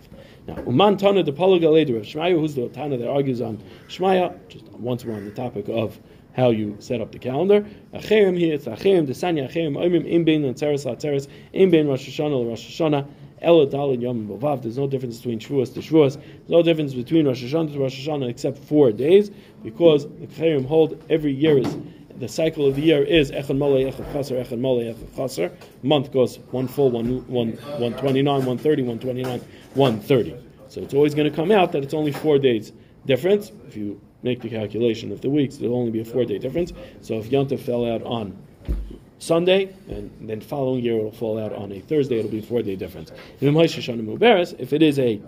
Now, 0.48 0.56
Uman 0.64 0.96
Tana 0.96 1.24
the 1.24 1.34
Palagalader 1.34 1.98
of 1.98 2.04
Shmaya, 2.04 2.40
who's 2.40 2.56
the 2.56 2.70
Tana 2.70 2.96
that 2.98 3.10
argues 3.10 3.42
on 3.42 3.62
Shmaya, 3.90 4.34
just 4.48 4.66
once 4.72 5.04
we're 5.04 5.14
on 5.14 5.26
the 5.26 5.32
topic 5.32 5.68
of 5.68 6.00
how 6.38 6.52
you 6.52 6.78
set 6.80 7.02
up 7.02 7.12
the 7.12 7.20
calendar. 7.20 7.66
Acherim 7.94 8.38
here, 8.38 8.54
it's 8.54 8.66
Acherim, 8.66 9.08
the 9.08 9.14
Sanya 9.14 9.52
Acherim, 9.52 9.76
Oimim, 9.76 10.10
Im 10.10 10.24
Bein, 10.24 10.44
Latzeres, 10.44 10.86
Latzeres, 10.86 11.28
Im 11.52 11.70
Bein, 11.70 11.86
Rosh 11.86 12.08
Hashanah, 12.08 12.48
Rosh 12.48 12.80
Hashanah, 12.80 13.06
Ela 13.42 13.68
Dalin 13.68 14.02
Yom 14.02 14.26
Bovav. 14.26 14.62
There's 14.62 14.78
no 14.78 14.88
difference 14.88 15.18
between 15.18 15.40
Shavuos 15.40 15.74
to 15.74 15.82
Shavuos. 15.82 16.14
There's 16.14 16.50
no 16.50 16.64
difference 16.64 16.94
between 16.94 17.28
Rosh 17.28 17.44
Hashanah 17.44 17.74
to 17.74 17.80
Rosh 17.80 18.08
Hashanah 18.08 18.30
except 18.30 18.58
four 18.58 18.94
days, 18.94 19.32
because 19.64 20.06
the 20.06 20.28
Acherim 20.28 20.66
hold 20.66 21.04
every 21.10 21.34
year 21.34 21.58
is 21.58 21.76
the 22.20 22.28
cycle 22.28 22.66
of 22.66 22.76
the 22.76 22.82
year 22.82 23.04
is 23.04 23.32
Echad 23.32 23.58
Molei, 23.58 23.94
Echad 23.94 24.12
Chaser, 24.12 24.36
Echad 24.36 24.60
Molei, 24.60 24.94
Echad 24.94 25.16
Chaser. 25.16 25.52
Month 25.84 26.12
goes 26.12 26.40
one 26.52 26.68
full, 26.68 26.90
one, 26.90 27.28
one, 27.28 27.52
129, 27.52 28.26
130, 28.26 28.82
129, 28.82 29.42
130. 29.78 30.36
So 30.70 30.82
it's 30.82 30.94
always 30.94 31.16
going 31.16 31.30
to 31.30 31.36
come 31.36 31.52
out 31.52 31.72
that 31.72 31.84
it's 31.84 31.94
only 31.94 32.12
four 32.12 32.38
days 32.40 32.74
difference. 33.06 33.52
If 33.68 33.78
you 33.78 34.02
make 34.24 34.42
the 34.42 34.50
calculation 34.50 35.12
of 35.12 35.22
the 35.22 35.30
weeks, 35.30 35.58
it'll 35.58 35.76
only 35.76 35.92
be 35.92 36.02
a 36.02 36.06
four 36.06 36.26
day 36.26 36.38
difference. 36.38 36.74
So 37.02 37.16
if 37.20 37.30
Yontif 37.30 37.60
fell 37.60 37.86
out 37.86 38.04
on 38.04 38.38
Sunday, 39.20 39.74
and 39.88 40.12
then 40.22 40.42
following 40.42 40.84
year 40.84 40.98
it'll 40.98 41.12
fall 41.12 41.40
out 41.40 41.54
on 41.54 41.72
a 41.72 41.80
Thursday, 41.80 42.20
it'll 42.20 42.32
be 42.32 42.40
a 42.40 42.44
four 42.44 42.62
day 42.62 42.76
difference. 42.76 43.12
If 43.40 44.74
it 44.74 44.84
is 44.84 45.00
a 45.00 45.22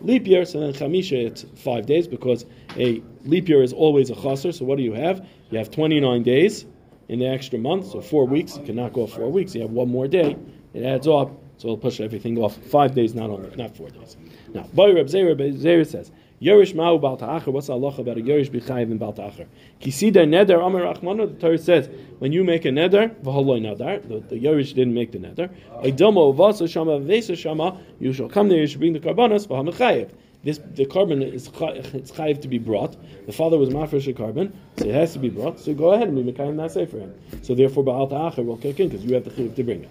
leap 0.00 0.26
year, 0.26 0.44
so 0.44 0.60
then 0.60 0.72
Chamisha 0.72 1.26
it's 1.26 1.44
five 1.54 1.86
days 1.86 2.06
because 2.08 2.44
a 2.76 3.02
leap 3.24 3.48
year 3.48 3.62
is 3.62 3.72
always 3.72 4.10
a 4.10 4.14
chaser. 4.14 4.52
So 4.52 4.64
what 4.64 4.76
do 4.76 4.82
you 4.82 4.92
have? 4.92 5.26
You 5.50 5.58
have 5.58 5.70
29 5.70 6.22
days 6.22 6.66
in 7.08 7.18
the 7.18 7.26
extra 7.26 7.58
month, 7.58 7.86
so 7.90 8.00
four 8.00 8.26
weeks. 8.26 8.56
You 8.56 8.64
can 8.64 8.76
knock 8.76 8.96
off 8.96 9.12
four 9.12 9.30
weeks. 9.30 9.54
You 9.54 9.62
have 9.62 9.70
one 9.70 9.88
more 9.88 10.08
day. 10.08 10.36
It 10.72 10.82
adds 10.82 11.06
up, 11.06 11.30
so 11.58 11.68
it'll 11.68 11.78
push 11.78 12.00
everything 12.00 12.38
off. 12.38 12.56
Five 12.56 12.94
days, 12.94 13.14
not 13.14 13.30
only, 13.30 13.54
not 13.56 13.76
four 13.76 13.90
days. 13.90 14.16
Now, 14.52 14.62
Boy 14.72 14.94
Reb 14.94 15.06
Zera, 15.06 15.86
says, 15.86 16.10
Yerish 16.42 16.74
Ma'u 16.74 17.00
Bal 17.00 17.16
Ta'achar. 17.16 17.52
What's 17.52 17.68
the 17.68 17.74
halacha 17.74 18.00
about 18.00 18.18
a 18.18 18.20
Yerish 18.20 18.50
B'chayiv 18.50 18.90
in 18.90 18.98
Bal 18.98 19.12
Ta'achar? 19.12 19.46
Kisida 19.80 20.26
Neder 20.26 20.64
Amar 20.64 20.82
Rachmanu. 20.82 21.32
The 21.32 21.40
Torah 21.40 21.58
says 21.58 21.88
when 22.18 22.32
you 22.32 22.44
make 22.44 22.64
a 22.64 22.68
Neder, 22.68 23.14
V'holoi 23.22 23.60
Nadar. 23.60 24.06
The, 24.06 24.20
the 24.20 24.36
Yerish 24.36 24.74
didn't 24.74 24.94
make 24.94 25.12
the 25.12 25.18
Neder. 25.18 25.48
Eidomo 25.82 26.34
Vasa 26.34 26.68
Shama 26.68 27.00
Vesa 27.00 27.36
Shama. 27.36 27.80
You 28.00 28.12
shall 28.12 28.28
come 28.28 28.48
there. 28.48 28.58
You 28.58 28.66
should 28.66 28.80
bring 28.80 28.92
the 28.92 29.00
karbanos 29.00 29.46
V'hamachayiv. 29.46 30.10
This 30.42 30.58
the 30.58 30.84
korban 30.84 31.22
is 31.22 31.48
it's 31.94 32.10
chayiv 32.10 32.42
to 32.42 32.48
be 32.48 32.58
brought. 32.58 32.96
The 33.24 33.32
father 33.32 33.56
was 33.56 33.70
mafresh 33.70 34.06
a 34.06 34.12
korban, 34.12 34.52
so 34.76 34.84
it 34.84 34.94
has 34.94 35.14
to 35.14 35.18
be 35.18 35.30
brought. 35.30 35.58
So 35.58 35.72
go 35.72 35.92
ahead 35.92 36.08
and 36.08 36.22
be 36.22 36.32
mekayim 36.32 36.70
say 36.70 36.84
for 36.84 36.98
him. 36.98 37.14
So 37.40 37.54
therefore, 37.54 37.82
Baal 37.82 38.06
Ta'achar 38.08 38.44
will 38.44 38.58
kick 38.58 38.78
in 38.78 38.90
because 38.90 39.06
you 39.06 39.14
have 39.14 39.24
the 39.24 39.34
chiv 39.34 39.54
to 39.56 39.64
bring 39.64 39.84
it. 39.84 39.90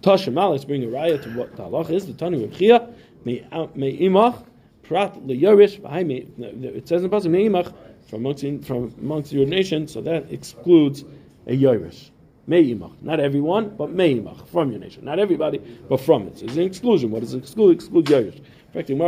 Tashamal, 0.00 0.52
let's 0.52 0.64
bring 0.64 0.84
a 0.84 0.86
raya 0.86 1.22
to 1.22 1.30
what 1.36 1.56
the 1.56 1.62
halach 1.62 1.90
is. 1.90 2.06
The 2.06 2.12
Tanu 2.12 2.94
may 3.24 3.46
uh, 3.52 3.66
imach 3.66 4.44
prat 4.82 5.14
leyorish. 5.26 5.80
It 6.76 6.88
says 6.88 7.02
in 7.02 7.10
the 7.10 7.16
pasuk 7.16 7.30
may 7.30 7.46
imach 7.46 7.72
from 8.08 8.24
amongst 8.24 8.66
from 8.66 8.94
amongst 9.00 9.32
your 9.32 9.46
nation, 9.46 9.88
so 9.88 10.00
that 10.02 10.30
excludes 10.30 11.04
a 11.46 11.56
yorish. 11.56 12.10
Me'imach. 12.48 12.92
Not 13.02 13.18
everyone, 13.18 13.70
but 13.70 13.90
me'imach, 13.90 14.46
from 14.46 14.70
your 14.70 14.78
nation. 14.78 15.04
Not 15.04 15.18
everybody, 15.18 15.58
but 15.88 16.00
from 16.00 16.28
it. 16.28 16.38
So 16.38 16.44
it's 16.44 16.54
an 16.54 16.62
exclusion. 16.62 17.10
What 17.10 17.22
does 17.22 17.34
exclude? 17.34 17.74
Exclude 17.74 18.06
Yerush. 18.06 18.40
We 18.76 18.82
already 18.82 19.00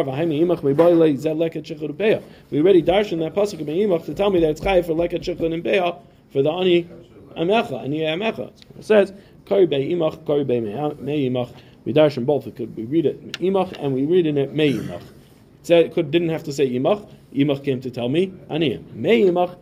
darshan 2.82 3.18
that 3.18 3.34
pasuk 3.34 3.66
me'imach 3.66 4.04
to 4.06 4.14
tell 4.14 4.30
me 4.30 4.40
that 4.40 4.50
it's 4.50 4.60
chayiv 4.62 4.86
for 4.86 4.94
leket 4.94 5.20
shechud 5.20 5.52
and 5.52 5.62
beah 5.62 5.98
for 6.30 6.42
the 6.42 6.50
ani 6.50 6.88
amecha, 7.36 7.84
ani 7.84 8.00
amecha. 8.00 8.50
It 8.78 8.84
says, 8.84 9.12
kari 9.48 9.66
be'imach, 9.66 10.26
kari 10.26 10.44
be'imach. 10.44 11.52
We 11.84 11.92
darshan 11.92 12.26
both. 12.26 12.46
We 12.46 12.52
could 12.52 12.76
we 12.76 12.84
read 12.84 13.06
it 13.06 13.32
imach 13.40 13.72
and 13.78 13.94
we 13.94 14.04
read 14.04 14.26
in 14.26 14.38
it 14.38 14.54
me'imach. 14.54 15.00
It 15.00 15.66
said, 15.66 15.86
it 15.86 15.94
could, 15.94 16.10
didn't 16.10 16.28
have 16.28 16.44
to 16.44 16.52
say 16.52 16.68
imach. 16.70 17.08
Imach 17.34 17.64
came 17.64 17.80
to 17.80 17.90
tell 17.90 18.08
me 18.08 18.28
aniyim. 18.50 18.92
Me'imach 18.94 19.56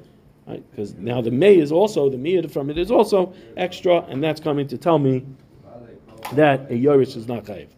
because 0.47 0.93
right? 0.93 1.03
now 1.03 1.21
the 1.21 1.31
may 1.31 1.57
is 1.57 1.73
also 1.73 2.09
the 2.09 2.17
miyad 2.17 2.51
from 2.51 2.71
it 2.71 2.79
is 2.79 2.91
also 2.91 3.33
extra, 3.57 4.03
and 4.09 4.23
that's 4.23 4.41
coming 4.41 4.69
to 4.69 4.79
tell 4.79 4.99
me 4.99 5.25
that 6.33 6.71
a 6.71 6.75
yorish 6.75 7.17
is 7.17 7.27
not 7.27 7.45
chayiv. 7.45 7.69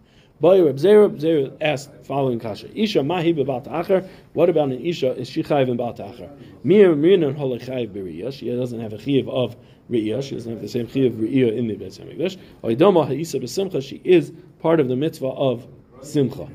Boy 0.40 0.62
Reb 0.62 0.76
Zera, 0.76 1.56
asked 1.60 1.90
following 2.04 2.38
kasha: 2.38 2.68
Isha 2.74 3.02
mahi 3.02 3.34
bebat 3.34 3.64
acher. 3.64 4.06
What 4.34 4.48
about 4.48 4.70
an 4.70 4.80
isha? 4.84 5.16
Is 5.16 5.28
she 5.28 5.42
chayiv 5.42 5.68
in 5.68 5.76
bat 5.76 5.96
acher? 5.96 6.30
Mir 6.62 6.94
mirin 6.94 7.34
hole 7.36 7.58
chayiv 7.58 7.90
b'riyah. 7.92 8.32
She 8.32 8.50
doesn't 8.54 8.80
have 8.80 8.92
a 8.92 8.98
chayiv 8.98 9.28
of 9.28 9.56
riyah. 9.90 10.22
She 10.22 10.34
doesn't 10.34 10.52
have 10.52 10.62
the 10.62 10.68
same 10.68 10.86
of 10.86 10.92
riyah 10.92 11.56
in 11.56 11.66
the 11.68 11.76
Beis 11.76 11.98
Hamikdash. 11.98 12.36
Oidoma 12.62 13.06
ha'isa 13.06 13.38
b'simcha. 13.38 13.82
She 13.82 14.00
is 14.04 14.32
part 14.60 14.80
of 14.80 14.88
the 14.88 14.96
mitzvah 14.96 15.26
of 15.28 15.66
simcha. 16.02 16.48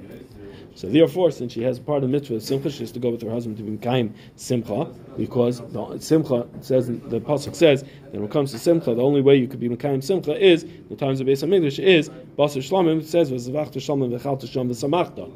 So 0.75 0.87
therefore, 0.89 1.29
since 1.29 1.53
she 1.53 1.61
has 1.61 1.79
part 1.79 1.97
of 1.97 2.09
the 2.09 2.13
mitzvah 2.13 2.35
of 2.35 2.43
simcha, 2.43 2.71
she 2.71 2.79
has 2.79 2.91
to 2.93 2.99
go 2.99 3.11
with 3.11 3.21
her 3.21 3.29
husband 3.29 3.57
to 3.57 3.63
be 3.63 3.77
kaim 3.77 4.15
simcha, 4.35 4.85
because 5.15 5.59
the 5.59 5.99
simcha 5.99 6.47
says 6.61 6.87
the 6.87 7.19
pasuk 7.19 7.53
says 7.55 7.83
that 7.83 8.13
when 8.13 8.23
it 8.23 8.31
comes 8.31 8.51
to 8.51 8.57
simcha, 8.57 8.95
the 8.95 9.03
only 9.03 9.21
way 9.21 9.35
you 9.35 9.47
could 9.47 9.59
be 9.59 9.69
kaim 9.75 10.01
simcha 10.01 10.35
is 10.35 10.65
the 10.89 10.95
times 10.95 11.21
of 11.21 11.27
Beis 11.27 11.43
Hamikdash 11.47 11.77
is 11.77 12.09
basar 12.09 12.57
shlamim. 12.57 13.03
Says 13.03 13.29
v'zavachta 13.31 13.75
shlamim 13.75 14.19
v'chalta 14.19 14.45
shlam 14.49 14.67
v'samachta. 14.69 15.31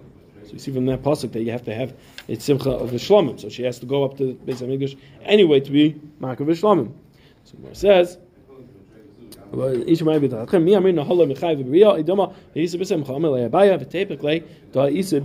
So 0.47 0.53
you 0.53 0.59
see 0.59 0.71
from 0.71 0.87
that 0.87 1.03
pasuk 1.03 1.33
that 1.33 1.43
you 1.43 1.51
have 1.51 1.65
to 1.65 1.75
have 1.75 1.93
a 2.27 2.35
simcha 2.39 2.71
of 2.71 2.89
the 2.89 2.97
shlamim. 2.97 3.39
So 3.39 3.49
she 3.49 3.61
has 3.61 3.77
to 3.79 3.85
go 3.85 4.05
up 4.05 4.17
to 4.17 4.33
Beis 4.43 4.63
Hamikdash 4.63 4.97
anyway 5.21 5.59
to 5.59 5.69
be 5.69 6.01
makav 6.19 6.47
shlamim. 6.47 6.93
So 7.47 7.57
it 7.69 7.77
says. 7.77 8.17
Each 9.85 10.03
might 10.03 10.19
be 10.19 10.27
the 10.27 10.43
Isa 14.91 15.17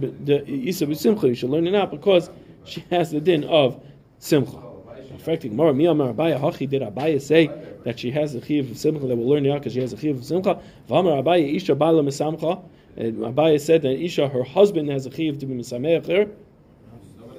Isa 0.46 0.87
B'Simcha. 0.87 1.22
You 1.24 1.35
should 1.35 1.50
learn 1.50 1.66
it 1.66 1.74
out 1.74 1.90
because 1.90 2.30
she 2.64 2.85
has 2.90 3.11
the 3.11 3.20
din 3.20 3.42
of 3.44 3.82
Simcha. 4.20 4.56
Affecting 5.16 5.56
more 5.56 5.72
Mi 5.74 5.87
Amar 5.87 6.12
Abaya 6.14 6.38
Hachi 6.40 6.68
did 6.68 6.82
Abaya 6.82 7.20
say 7.20 7.50
that 7.85 7.98
she 7.98 8.12
has 8.12 8.32
the 8.32 8.40
chiv 8.40 8.70
of 8.70 8.78
Simcha 8.78 9.04
that 9.06 9.16
will 9.16 9.28
learn 9.28 9.44
out 9.48 9.58
because 9.58 9.72
she 9.72 9.80
has 9.80 9.92
a 9.92 9.96
chiv 9.96 10.18
of 10.18 10.24
Simcha. 10.24 10.61
V'Amar 10.88 11.20
Abaya 11.24 11.56
Isha 11.56 11.74
Bala 11.74 12.02
Mesamcha. 12.04 12.62
Abaya 12.96 13.61
said 13.61 13.82
that 13.82 14.00
Isha 14.00 14.28
her 14.28 14.44
husband 14.44 14.88
has 14.90 15.06
a 15.06 15.11
chiv 15.11 15.40
to 15.40 15.46
be 15.46 15.54
Mesameach 15.54 16.06
her 16.06 16.28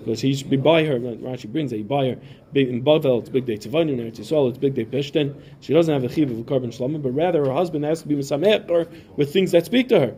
because 0.04 0.22
he 0.22 0.36
should 0.36 0.50
be 0.50 0.58
by 0.58 0.84
her. 0.84 1.00
Rashi 1.00 1.52
brings 1.52 1.72
that 1.72 1.78
he 1.78 1.84
buy 1.84 2.10
her 2.10 2.18
big 2.52 2.70
in 2.70 2.84
Bavel. 2.84 3.20
It's 3.20 3.30
big 3.30 3.46
day 3.46 3.58
Tzavanim. 3.58 4.00
In 4.00 4.12
Eretz 4.12 4.50
it's 4.50 4.58
big 4.58 4.76
day 4.76 4.86
Peshten. 4.86 5.36
She 5.62 5.74
doesn't 5.74 5.94
have 5.94 6.04
a 6.04 6.13
chiv 6.13 6.32
of 6.32 6.39
a 6.39 6.44
korban 6.44 6.76
shlama, 6.76 7.02
but 7.02 7.12
rather 7.12 7.46
her 7.46 7.54
husband 7.54 7.86
has 7.86 8.02
to 8.02 8.08
be 8.08 8.16
misamet 8.16 8.70
or 8.70 8.88
with 9.16 9.32
things 9.32 9.52
that 9.52 9.66
speak 9.66 9.89
to 9.89 10.00
her. 10.00 10.16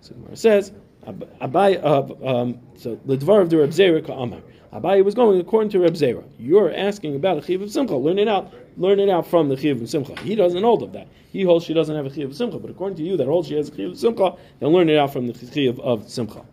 So 0.00 0.14
it 0.30 0.38
says, 0.38 0.72
Abai, 1.06 1.82
um, 2.26 2.60
so 2.76 3.00
the 3.04 3.16
dvar 3.16 3.42
of 3.42 3.50
the 3.50 3.58
Reb 3.58 3.70
Zera. 3.70 4.42
Abai 4.72 5.02
was 5.02 5.14
going 5.14 5.40
according 5.40 5.70
to 5.70 5.80
Reb 5.80 5.94
Zera. 5.94 6.22
You're 6.38 6.74
asking 6.74 7.16
about 7.16 7.38
a 7.38 7.42
chiv 7.42 7.62
of 7.62 7.70
simcha. 7.70 7.96
Learn 7.96 8.18
it 8.18 8.28
out. 8.28 8.52
Learn 8.76 9.00
it 9.00 9.08
out 9.08 9.26
from 9.26 9.48
the 9.48 9.56
chiv 9.56 9.80
of 9.80 9.88
simcha. 9.88 10.20
He 10.20 10.34
doesn't 10.34 10.62
hold 10.62 10.82
of 10.82 10.92
that. 10.92 11.08
He 11.30 11.42
holds 11.42 11.64
she 11.64 11.72
doesn't 11.72 11.94
have 11.96 12.04
a 12.04 12.12
chiv 12.12 12.30
of 12.30 12.36
simcha. 12.36 12.58
But 12.58 12.70
according 12.70 12.98
to 12.98 13.02
you, 13.02 13.16
that 13.16 13.26
holds 13.26 13.48
she 13.48 13.54
has 13.54 13.70
a 13.70 13.74
chiv 13.74 13.92
of 13.92 13.98
simcha. 13.98 14.36
Then 14.60 14.70
learn 14.70 14.90
it 14.90 14.98
out 14.98 15.12
from 15.12 15.26
the 15.26 15.34
chiv 15.34 15.80
of 15.80 16.08
simcha. 16.10 16.44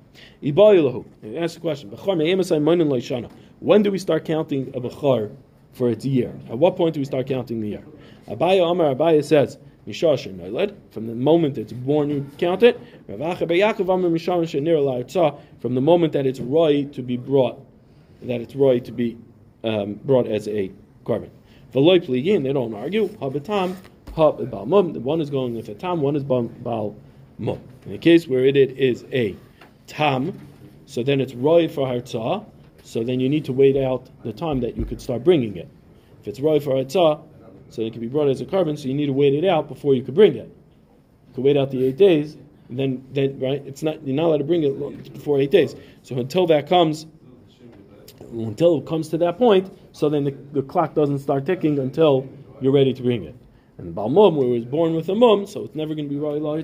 Ask 1.38 1.56
the 1.56 1.62
question. 1.62 1.90
When 3.60 3.84
do 3.84 3.92
we 3.92 3.98
start 3.98 4.26
counting 4.26 4.68
a 4.76 4.82
bechar 4.82 5.32
for 5.74 5.90
its 5.90 6.06
year? 6.06 6.34
At 6.50 6.58
what 6.58 6.76
point 6.76 6.94
do 6.94 7.00
we 7.00 7.06
start 7.06 7.28
counting 7.28 7.62
the 7.62 7.70
year? 7.70 7.84
Abaya 8.28 8.70
Amar 8.70 8.96
Abaya 8.96 9.24
says, 9.24 9.58
from 9.86 11.08
the 11.08 11.14
moment 11.14 11.60
it's 11.60 11.74
born, 11.74 12.10
you 12.10 12.26
count 12.40 12.64
it. 12.64 12.80
From 13.08 13.20
the 15.76 15.82
moment 15.82 16.14
that 16.14 16.26
it's 16.26 16.40
right 16.40 16.92
to 16.92 17.04
be 17.04 17.18
brought, 17.18 17.64
that 18.24 18.42
it's 18.42 18.56
right 18.56 18.84
to 18.84 18.92
be 18.92 19.16
um, 19.64 19.94
brought 20.06 20.26
as 20.28 20.48
a 20.48 20.72
korban. 21.06 21.30
They 21.72 22.54
don't 22.54 22.74
argue. 22.74 23.10
Habatam, 23.10 23.76
One 24.16 25.22
is 25.22 25.30
going 25.30 25.56
with 25.56 25.70
a 25.70 25.76
tam, 25.76 26.02
one 26.02 26.16
is 26.16 26.24
bal 26.24 26.96
mum. 27.38 27.60
In 27.86 27.92
the 27.92 28.00
case 28.00 28.28
where 28.28 28.46
it 28.46 28.58
is 28.58 29.06
a 29.12 29.36
tam, 29.88 30.40
so 30.86 31.04
then 31.04 31.22
it's 31.22 31.34
roy 31.34 31.68
for 31.68 31.88
hartzah, 31.88 32.46
so 32.84 33.04
then 33.04 33.20
you 33.20 33.30
need 33.30 33.46
to 33.46 33.54
wait 33.54 33.78
out 33.78 34.10
the 34.24 34.34
time 34.34 34.62
that 34.62 34.78
you 34.78 34.86
could 34.86 35.02
start 35.02 35.24
bringing 35.24 35.56
it. 35.58 35.70
If 36.22 36.28
it's 36.28 36.40
roy 36.40 36.60
for 36.60 36.76
hartzah, 36.76 37.22
so 37.70 37.82
it 37.82 37.92
can 37.92 38.02
be 38.02 38.08
brought 38.08 38.30
as 38.30 38.42
a 38.42 38.46
korban, 38.46 38.78
so 38.78 38.88
you 38.88 38.94
need 38.94 39.08
to 39.08 39.14
wait 39.14 39.34
it 39.34 39.46
out 39.46 39.68
before 39.68 39.96
you 39.96 40.04
could 40.04 40.16
bring 40.16 40.36
it. 40.36 40.50
You 41.28 41.34
could 41.36 41.44
wait 41.44 41.58
out 41.58 41.72
the 41.72 41.86
eight 41.86 41.98
days, 41.98 42.38
and 42.70 42.80
then, 42.80 43.04
then 43.12 43.40
right, 43.40 43.62
it's 43.66 43.84
not 43.84 44.02
you're 44.06 44.16
not 44.16 44.26
allowed 44.28 44.38
to 44.38 44.44
bring 44.44 44.64
it 44.64 45.14
before 45.14 45.40
eight 45.40 45.52
days. 45.52 45.76
So 46.04 46.18
until 46.18 46.48
that 46.48 46.68
comes, 46.68 47.06
until 48.32 48.78
it 48.78 48.86
comes 48.86 49.10
to 49.10 49.18
that 49.20 49.38
point, 49.38 49.72
so 49.92 50.10
then 50.10 50.24
the, 50.24 50.32
the 50.52 50.62
clock 50.62 50.94
doesn't 50.94 51.20
start 51.20 51.46
ticking 51.46 51.80
until 51.80 52.28
you're 52.62 52.74
ready 52.74 52.94
to 52.94 53.04
bring 53.04 53.24
it. 53.24 53.36
And 53.78 53.94
Balmum, 53.96 54.36
where 54.36 54.48
it 54.48 54.52
was 54.52 54.66
born 54.66 54.96
with 54.96 55.10
a 55.10 55.16
mum, 55.16 55.46
so 55.46 55.64
it's 55.64 55.76
never 55.76 55.94
going 55.96 56.08
to 56.08 56.14
be 56.14 56.20
roy 56.20 56.38
la 56.38 56.56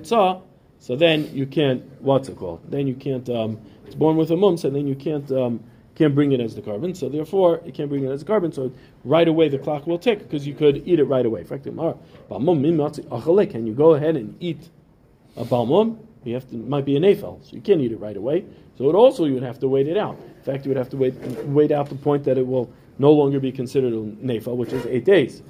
so 0.82 0.96
then 0.96 1.30
you 1.32 1.46
can't, 1.46 1.80
what's 2.00 2.28
it 2.28 2.36
called? 2.36 2.60
Then 2.68 2.88
you 2.88 2.94
can't, 2.96 3.28
um, 3.30 3.60
it's 3.86 3.94
born 3.94 4.16
with 4.16 4.32
a 4.32 4.36
mum, 4.36 4.56
so 4.56 4.68
then 4.68 4.88
you 4.88 4.96
can't, 4.96 5.30
um, 5.30 5.62
can't 5.94 6.12
bring 6.12 6.32
it 6.32 6.40
as 6.40 6.56
the 6.56 6.60
korban. 6.60 6.96
So 6.96 7.08
therefore, 7.08 7.60
you 7.64 7.70
can't 7.70 7.88
bring 7.88 8.02
it 8.02 8.10
as 8.10 8.22
a 8.22 8.24
korban. 8.24 8.52
So 8.52 8.72
right 9.04 9.28
away 9.28 9.48
the 9.48 9.58
clock 9.58 9.86
will 9.86 10.00
tick 10.00 10.18
because 10.18 10.44
you 10.44 10.54
could 10.54 10.82
eat 10.84 10.98
it 10.98 11.04
right 11.04 11.24
away. 11.24 11.44
Can 11.44 11.62
you 13.66 13.74
go 13.74 13.94
ahead 13.94 14.16
and 14.16 14.36
eat 14.40 14.70
a 15.36 15.44
balmum? 15.44 15.98
You 16.24 16.34
have 16.34 16.50
to, 16.50 16.56
might 16.56 16.84
be 16.84 16.96
an 16.96 17.04
afel, 17.04 17.44
so 17.44 17.54
you 17.54 17.60
can't 17.60 17.80
eat 17.80 17.92
it 17.92 18.00
right 18.00 18.16
away. 18.16 18.44
So 18.76 18.90
it 18.90 18.96
also 18.96 19.26
you 19.26 19.34
would 19.34 19.44
have 19.44 19.60
to 19.60 19.68
wait 19.68 19.86
it 19.86 19.96
out. 19.96 20.18
In 20.18 20.42
fact, 20.42 20.64
you 20.64 20.70
would 20.70 20.78
have 20.78 20.90
to 20.90 20.96
wait 20.96 21.14
wait 21.46 21.70
out 21.70 21.88
the 21.90 21.94
point 21.94 22.24
that 22.24 22.38
it 22.38 22.46
will 22.46 22.68
no 22.98 23.12
longer 23.12 23.38
be 23.38 23.52
considered 23.52 23.92
a 23.92 23.96
nafel, 23.96 24.56
which 24.56 24.72
is 24.72 24.84
eight 24.86 25.04
days. 25.04 25.42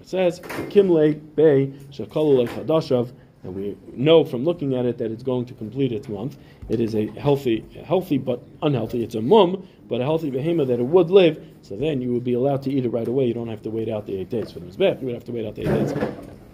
It 0.00 0.08
says 0.08 0.40
kimle 0.40 1.20
bay 1.36 1.72
shakalu 1.92 2.48
chadashav 2.48 3.12
and 3.44 3.54
we 3.54 3.76
know 3.92 4.24
from 4.24 4.44
looking 4.44 4.74
at 4.74 4.86
it 4.86 4.98
that 4.98 5.10
it's 5.10 5.22
going 5.22 5.44
to 5.46 5.54
complete 5.54 5.92
its 5.92 6.08
month. 6.08 6.38
It 6.68 6.80
is 6.80 6.94
a 6.94 7.06
healthy, 7.12 7.64
healthy 7.84 8.18
but 8.18 8.42
unhealthy. 8.62 9.04
It's 9.04 9.14
a 9.14 9.22
mum, 9.22 9.68
but 9.86 10.00
a 10.00 10.04
healthy 10.04 10.30
behemoth 10.30 10.68
that 10.68 10.80
it 10.80 10.86
would 10.86 11.10
live. 11.10 11.44
So 11.62 11.76
then 11.76 12.00
you 12.00 12.12
would 12.14 12.24
be 12.24 12.32
allowed 12.32 12.62
to 12.62 12.72
eat 12.72 12.84
it 12.84 12.88
right 12.88 13.06
away. 13.06 13.26
You 13.26 13.34
don't 13.34 13.48
have 13.48 13.62
to 13.62 13.70
wait 13.70 13.88
out 13.88 14.06
the 14.06 14.16
eight 14.16 14.30
days 14.30 14.50
for 14.50 14.60
the 14.60 14.66
mizbech. 14.66 15.00
You 15.00 15.06
would 15.06 15.14
have 15.14 15.24
to 15.24 15.32
wait 15.32 15.46
out 15.46 15.54
the 15.54 15.62
eight 15.62 15.86
days. 15.86 15.94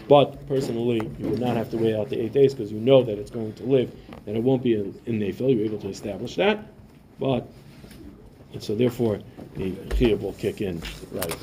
But 0.08 0.48
personally, 0.48 1.00
you 1.20 1.28
would 1.28 1.38
not 1.38 1.56
have 1.56 1.70
to 1.70 1.76
wait 1.76 1.94
out 1.94 2.08
the 2.08 2.20
eight 2.20 2.32
days 2.32 2.52
because 2.52 2.72
you 2.72 2.80
know 2.80 3.04
that 3.04 3.18
it's 3.18 3.30
going 3.30 3.52
to 3.54 3.62
live 3.62 3.94
and 4.26 4.36
it 4.36 4.42
won't 4.42 4.62
be 4.62 4.74
in, 4.74 5.00
in. 5.06 5.20
You're 5.20 5.64
able 5.64 5.78
to 5.78 5.88
establish 5.88 6.34
that. 6.34 6.66
But 7.20 7.46
and 8.52 8.60
so 8.60 8.74
therefore 8.74 9.20
the 9.54 9.70
chiyuv 9.70 10.20
will 10.20 10.32
kick 10.32 10.60
in 10.60 10.82
right 11.12 11.36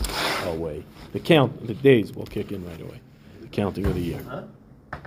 away. 0.45 0.83
The 1.13 1.19
count, 1.21 1.65
the 1.65 1.73
days 1.73 2.13
will 2.13 2.25
kick 2.25 2.51
in 2.51 2.65
right 2.65 2.81
away. 2.81 2.99
The 3.41 3.47
counting 3.47 3.85
of 3.85 3.95
the 3.95 4.01
year. 4.01 4.47